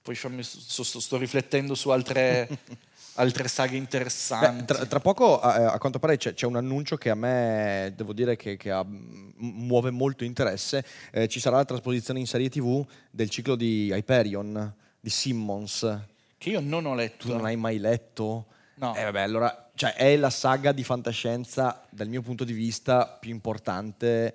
poi 0.01 0.15
fammi, 0.15 0.43
sto, 0.43 0.83
sto- 0.83 1.01
sto 1.01 1.19
riflettendo 1.19 1.75
su 1.75 1.91
altre, 1.91 2.49
altre 3.15 3.49
saghe 3.49 3.77
interessanti. 3.77 4.63
Beh, 4.63 4.65
tra, 4.65 4.87
tra 4.87 5.01
poco, 5.01 5.41
a, 5.41 5.73
a 5.73 5.79
quanto 5.79 5.99
pare, 5.99 6.17
c'è, 6.17 6.35
c'è 6.35 6.47
un 6.47 6.57
annuncio 6.57 6.97
che 6.97 7.11
a 7.11 7.15
me, 7.15 7.93
devo 7.97 8.13
dire, 8.13 8.37
che, 8.37 8.57
che 8.57 8.71
ha- 8.71 8.87
muove 8.87 9.91
molto 9.91 10.25
interesse. 10.25 10.85
Eh, 11.11 11.29
ci 11.29 11.41
sarà 11.41 11.57
la 11.57 11.65
trasposizione 11.65 12.21
in 12.21 12.27
serie 12.27 12.49
TV 12.49 12.85
del 13.11 13.29
ciclo 13.29 13.55
di 13.55 13.91
Hyperion, 13.93 14.75
di 14.99 15.11
Simmons. 15.11 16.01
che 16.39 16.51
io 16.51 16.61
non 16.61 16.87
ho 16.87 16.95
letto. 16.95 17.27
Tu 17.27 17.33
non 17.33 17.45
hai 17.45 17.57
mai 17.57 17.79
letto? 17.79 18.47
No. 18.77 18.95
Eh, 18.95 19.05
vabbè, 19.05 19.21
allora, 19.21 19.71
cioè, 19.75 19.95
è 19.95 20.17
la 20.17 20.31
saga 20.31 20.73
di 20.73 20.83
fantascienza, 20.83 21.85
dal 21.91 22.09
mio 22.09 22.23
punto 22.23 22.45
di 22.45 22.53
vista, 22.53 23.07
più 23.07 23.31
importante 23.31 24.35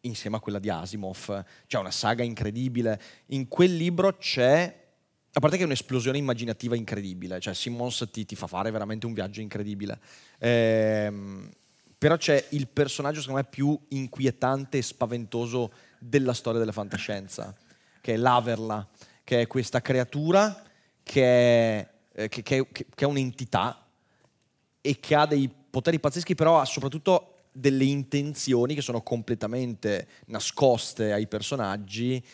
insieme 0.00 0.36
a 0.36 0.40
quella 0.40 0.58
di 0.58 0.70
Asimov. 0.70 1.44
Cioè, 1.66 1.80
una 1.80 1.90
saga 1.90 2.22
incredibile. 2.22 3.00
In 3.26 3.48
quel 3.48 3.74
libro 3.74 4.16
c'è... 4.16 4.84
A 5.36 5.38
parte 5.38 5.56
che 5.58 5.64
è 5.64 5.66
un'esplosione 5.66 6.16
immaginativa 6.16 6.76
incredibile, 6.76 7.38
cioè 7.40 7.52
Simmons 7.52 8.08
ti, 8.10 8.24
ti 8.24 8.34
fa 8.34 8.46
fare 8.46 8.70
veramente 8.70 9.04
un 9.04 9.12
viaggio 9.12 9.42
incredibile. 9.42 10.00
Ehm, 10.38 11.50
però 11.98 12.16
c'è 12.16 12.42
il 12.52 12.68
personaggio, 12.68 13.20
secondo 13.20 13.42
me, 13.42 13.46
più 13.46 13.78
inquietante 13.88 14.78
e 14.78 14.82
spaventoso 14.82 15.72
della 15.98 16.32
storia 16.32 16.58
della 16.58 16.72
fantascienza, 16.72 17.54
che 18.00 18.14
è 18.14 18.16
l'Averla, 18.16 18.88
che 19.24 19.42
è 19.42 19.46
questa 19.46 19.82
creatura 19.82 20.62
che 21.02 21.22
è, 21.22 21.88
eh, 22.14 22.28
che- 22.28 22.42
che- 22.42 22.68
che- 22.72 22.86
è 22.96 23.04
un'entità 23.04 23.86
e 24.80 24.98
che 24.98 25.14
ha 25.14 25.26
dei 25.26 25.50
poteri 25.70 26.00
pazzeschi, 26.00 26.34
però 26.34 26.58
ha 26.60 26.64
soprattutto 26.64 27.32
delle 27.52 27.84
intenzioni 27.84 28.74
che 28.74 28.80
sono 28.82 29.02
completamente 29.02 30.08
nascoste 30.26 31.12
ai 31.12 31.26
personaggi 31.26 32.24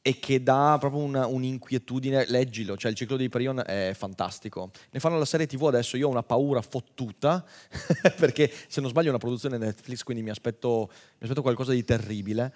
e 0.00 0.18
che 0.18 0.42
dà 0.42 0.76
proprio 0.78 1.02
una- 1.02 1.26
un'inquietudine. 1.26 2.26
Leggilo, 2.28 2.76
cioè 2.76 2.90
il 2.90 2.96
ciclo 2.96 3.16
di 3.16 3.24
Hyperion 3.24 3.62
è 3.66 3.92
fantastico. 3.94 4.70
Ne 4.90 5.00
fanno 5.00 5.18
la 5.18 5.24
serie 5.24 5.46
TV 5.46 5.64
adesso, 5.66 5.96
io 5.96 6.08
ho 6.08 6.10
una 6.10 6.22
paura 6.22 6.62
fottuta, 6.62 7.44
perché 8.16 8.50
se 8.68 8.80
non 8.80 8.90
sbaglio 8.90 9.06
è 9.08 9.10
una 9.10 9.18
produzione 9.18 9.58
Netflix, 9.58 10.02
quindi 10.02 10.22
mi 10.22 10.30
aspetto, 10.30 10.88
mi 10.90 11.22
aspetto 11.22 11.42
qualcosa 11.42 11.72
di 11.72 11.84
terribile. 11.84 12.54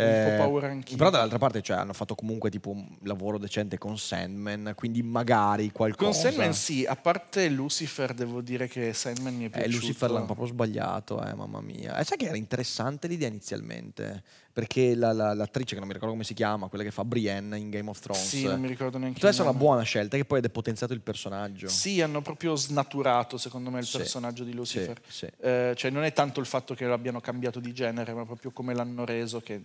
Un 0.00 0.22
po' 0.24 0.36
paura 0.44 0.68
anch'io. 0.68 0.96
Però 0.96 1.10
dall'altra 1.10 1.38
parte 1.38 1.60
cioè, 1.60 1.76
hanno 1.78 1.92
fatto 1.92 2.14
comunque 2.14 2.50
tipo 2.50 2.70
un 2.70 2.86
lavoro 3.02 3.36
decente 3.36 3.78
con 3.78 3.98
Sandman, 3.98 4.74
quindi 4.76 5.02
magari 5.02 5.72
qualcosa... 5.72 6.04
Con 6.04 6.20
Sandman 6.20 6.54
sì, 6.54 6.84
a 6.84 6.94
parte 6.94 7.48
Lucifer 7.48 8.14
devo 8.14 8.40
dire 8.40 8.68
che 8.68 8.92
Sandman 8.92 9.34
mi 9.34 9.44
è 9.44 9.46
Eh, 9.46 9.50
piaciuto. 9.50 9.76
Lucifer 9.76 10.10
l'hanno 10.10 10.26
proprio 10.26 10.46
sbagliato, 10.46 11.24
eh, 11.24 11.34
mamma 11.34 11.60
mia. 11.60 11.98
E 11.98 12.04
sai 12.04 12.16
che 12.16 12.26
era 12.26 12.36
interessante 12.36 13.08
l'idea 13.08 13.26
inizialmente? 13.26 14.22
Perché 14.58 14.96
la- 14.96 15.12
la- 15.12 15.34
l'attrice, 15.34 15.74
che 15.74 15.78
non 15.78 15.86
mi 15.86 15.92
ricordo 15.92 16.14
come 16.14 16.24
si 16.24 16.34
chiama, 16.34 16.66
quella 16.66 16.82
che 16.82 16.90
fa 16.90 17.04
Brienne 17.04 17.56
in 17.56 17.70
Game 17.70 17.88
of 17.88 18.00
Thrones, 18.00 18.26
Sì, 18.26 18.42
non 18.44 18.58
mi 18.58 18.66
ricordo 18.66 18.98
neanche 18.98 19.12
poteva 19.14 19.28
il 19.28 19.34
essere 19.34 19.48
una 19.50 19.56
buona 19.56 19.82
scelta 19.82 20.16
che 20.16 20.24
poi 20.24 20.38
ha 20.38 20.40
depotenziato 20.40 20.92
il 20.94 21.00
personaggio. 21.00 21.68
Sì, 21.68 22.00
hanno 22.02 22.22
proprio 22.22 22.56
snaturato 22.56 23.36
secondo 23.38 23.70
me 23.70 23.78
il 23.78 23.86
Sì, 23.86 23.98
personaggio 23.98 24.42
di 24.42 24.52
Lucifer. 24.52 25.00
sì, 25.06 25.26
sì. 25.26 25.32
Eh, 25.42 25.74
cioè 25.76 25.92
non 25.92 26.02
è 26.02 26.12
tanto 26.12 26.40
il 26.40 26.46
fatto 26.46 26.74
che 26.74 26.86
l'abbiano 26.86 27.20
cambiato 27.20 27.60
di 27.60 27.72
genere, 27.72 28.12
ma 28.12 28.24
proprio 28.24 28.50
come 28.50 28.74
l'hanno 28.74 29.04
reso, 29.04 29.40
che 29.40 29.62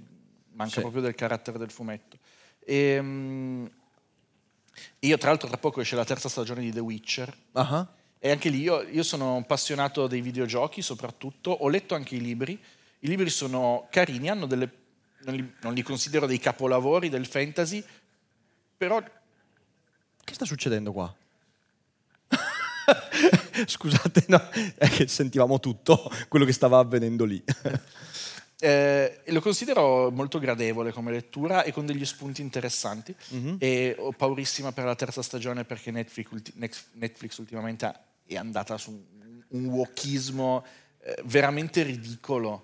manca 0.52 0.82
proprio 0.82 1.02
del 1.02 1.16
carattere 1.16 1.58
del 1.58 1.72
fumetto. 1.72 2.20
Ehm, 2.64 3.68
io 5.00 5.18
tra 5.18 5.30
l'altro 5.30 5.48
tra 5.48 5.58
poco 5.58 5.82
esce 5.82 5.96
la 5.96 6.06
terza 6.06 6.30
stagione 6.30 6.62
di 6.62 6.72
The 6.72 6.80
Witcher. 6.82 7.36
Ah, 7.54 7.88
E 8.20 8.30
anche 8.30 8.50
lì 8.50 8.60
io, 8.62 8.84
io 8.84 9.02
sono 9.02 9.38
appassionato 9.38 10.06
dei 10.06 10.22
videogiochi 10.22 10.84
soprattutto, 10.84 11.50
ho 11.50 11.68
letto 11.68 11.96
anche 11.96 12.14
i 12.14 12.22
libri 12.22 12.62
I 13.00 13.08
libri 13.08 13.30
sono 13.30 13.88
carini, 13.90 14.30
hanno 14.30 14.46
delle, 14.46 14.70
non, 15.24 15.36
li, 15.36 15.54
non 15.62 15.74
li 15.74 15.82
considero 15.82 16.26
dei 16.26 16.40
capolavori 16.40 17.10
del 17.10 17.26
fantasy, 17.26 17.84
però 18.78 19.02
Che 20.24 20.34
sta 20.34 20.46
succedendo 20.46 20.92
qua? 20.92 21.14
Scusate, 23.66 24.26
no, 24.28 24.42
è 24.78 24.90
che 24.90 25.08
sentivamo 25.08 25.60
tutto 25.60 26.12
quello 26.28 26.46
che 26.46 26.54
stava 26.54 26.80
avvenendo 26.80 27.26
lì. 27.26 27.44
Eh, 28.64 29.20
lo 29.26 29.42
considero 29.42 30.10
molto 30.10 30.40
gradevole 30.40 30.94
come 30.94 31.12
lettura 31.12 31.64
e 31.64 31.74
con 31.74 31.86
degli 31.86 32.06
spunti 32.06 32.42
interessanti. 32.42 33.14
E 33.58 33.94
ho 34.00 34.14
paurissima 34.14 34.72
per 34.72 34.86
la 34.86 34.96
terza 34.96 35.22
stagione 35.22 35.66
perché 35.66 35.92
Netflix, 35.92 36.32
ulti- 36.32 36.54
Netflix 36.94 37.38
ultimamente 37.40 37.94
è 38.26 38.38
andata 38.38 38.78
su 38.78 39.06
un, 39.50 39.66
wokismo 39.66 40.64
eh, 41.02 41.22
veramente 41.26 41.84
ridicolo. 41.84 42.64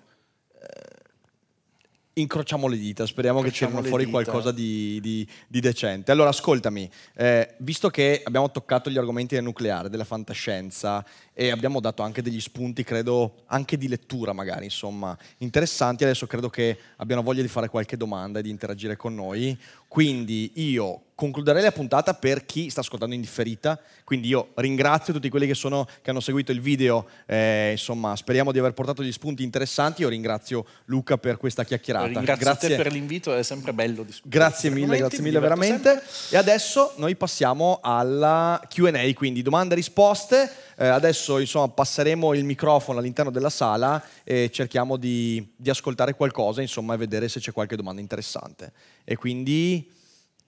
Incrociamo 2.12 2.66
le 2.66 2.76
dita, 2.76 3.06
speriamo 3.06 3.40
che 3.40 3.52
tirino 3.52 3.80
le 3.80 3.88
fuori 3.88 4.04
dita. 4.04 4.16
qualcosa 4.16 4.50
di, 4.50 4.98
di- 5.00 5.26
di 5.46 5.60
decente. 5.60 6.10
Allora, 6.10 6.30
ascoltami, 6.30 6.90
eh, 7.14 7.54
visto 7.58 7.88
che 7.88 8.20
abbiamo 8.24 8.50
toccato 8.50 8.90
gli 8.90 8.98
argomenti 8.98 9.36
del 9.36 9.44
nucleare, 9.44 9.88
della 9.88 10.04
fantascienza 10.04 11.04
e 11.40 11.48
abbiamo 11.48 11.80
dato 11.80 12.02
anche 12.02 12.20
degli 12.20 12.38
spunti, 12.38 12.84
credo, 12.84 13.44
anche 13.46 13.78
di 13.78 13.88
lettura 13.88 14.34
magari, 14.34 14.64
insomma, 14.64 15.16
interessanti, 15.38 16.04
adesso 16.04 16.26
credo 16.26 16.50
che 16.50 16.76
abbiano 16.96 17.22
voglia 17.22 17.40
di 17.40 17.48
fare 17.48 17.70
qualche 17.70 17.96
domanda 17.96 18.40
e 18.40 18.42
di 18.42 18.50
interagire 18.50 18.94
con 18.94 19.14
noi. 19.14 19.58
Quindi 19.88 20.52
io 20.56 21.04
concluderei 21.20 21.62
la 21.62 21.72
puntata 21.72 22.14
per 22.14 22.46
chi 22.46 22.70
sta 22.70 22.80
ascoltando 22.80 23.14
in 23.14 23.20
differita, 23.20 23.78
quindi 24.04 24.28
io 24.28 24.52
ringrazio 24.54 25.12
tutti 25.12 25.28
quelli 25.28 25.46
che, 25.46 25.54
sono, 25.54 25.86
che 26.00 26.08
hanno 26.08 26.20
seguito 26.20 26.50
il 26.52 26.60
video, 26.60 27.06
eh, 27.26 27.72
insomma 27.72 28.16
speriamo 28.16 28.52
di 28.52 28.58
aver 28.58 28.72
portato 28.72 29.02
degli 29.02 29.12
spunti 29.12 29.42
interessanti, 29.42 30.00
io 30.00 30.08
ringrazio 30.08 30.64
Luca 30.86 31.18
per 31.18 31.36
questa 31.36 31.64
chiacchierata. 31.64 32.06
Ringrazio 32.06 32.68
te 32.68 32.76
per 32.76 32.92
l'invito, 32.92 33.34
è 33.34 33.42
sempre 33.42 33.74
bello 33.74 34.02
discutere. 34.02 34.30
Grazie 34.30 34.70
mille, 34.70 34.96
grazie 34.96 35.18
mi 35.18 35.24
mille 35.24 35.40
veramente. 35.40 35.90
sempre. 35.90 36.08
E 36.30 36.36
adesso 36.36 36.94
noi 36.96 37.16
passiamo 37.16 37.80
alla 37.82 38.58
QA, 38.68 39.12
quindi 39.14 39.42
domande 39.42 39.74
e 39.74 39.76
risposte. 39.76 40.50
Eh, 40.76 40.86
adesso 41.30 41.38
insomma 41.38 41.68
passeremo 41.68 42.34
il 42.34 42.44
microfono 42.44 42.98
all'interno 42.98 43.30
della 43.30 43.50
sala 43.50 44.02
e 44.24 44.50
cerchiamo 44.50 44.96
di, 44.96 45.52
di 45.56 45.70
ascoltare 45.70 46.14
qualcosa 46.14 46.60
insomma, 46.60 46.94
e 46.94 46.96
vedere 46.96 47.28
se 47.28 47.40
c'è 47.40 47.52
qualche 47.52 47.76
domanda 47.76 48.00
interessante. 48.00 48.72
E 49.04 49.16
quindi 49.16 49.90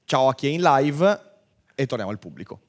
ciao 0.04 0.28
a 0.28 0.34
chi 0.34 0.48
è 0.48 0.50
in 0.50 0.62
live 0.62 1.20
e 1.74 1.86
torniamo 1.86 2.10
al 2.10 2.18
pubblico. 2.18 2.60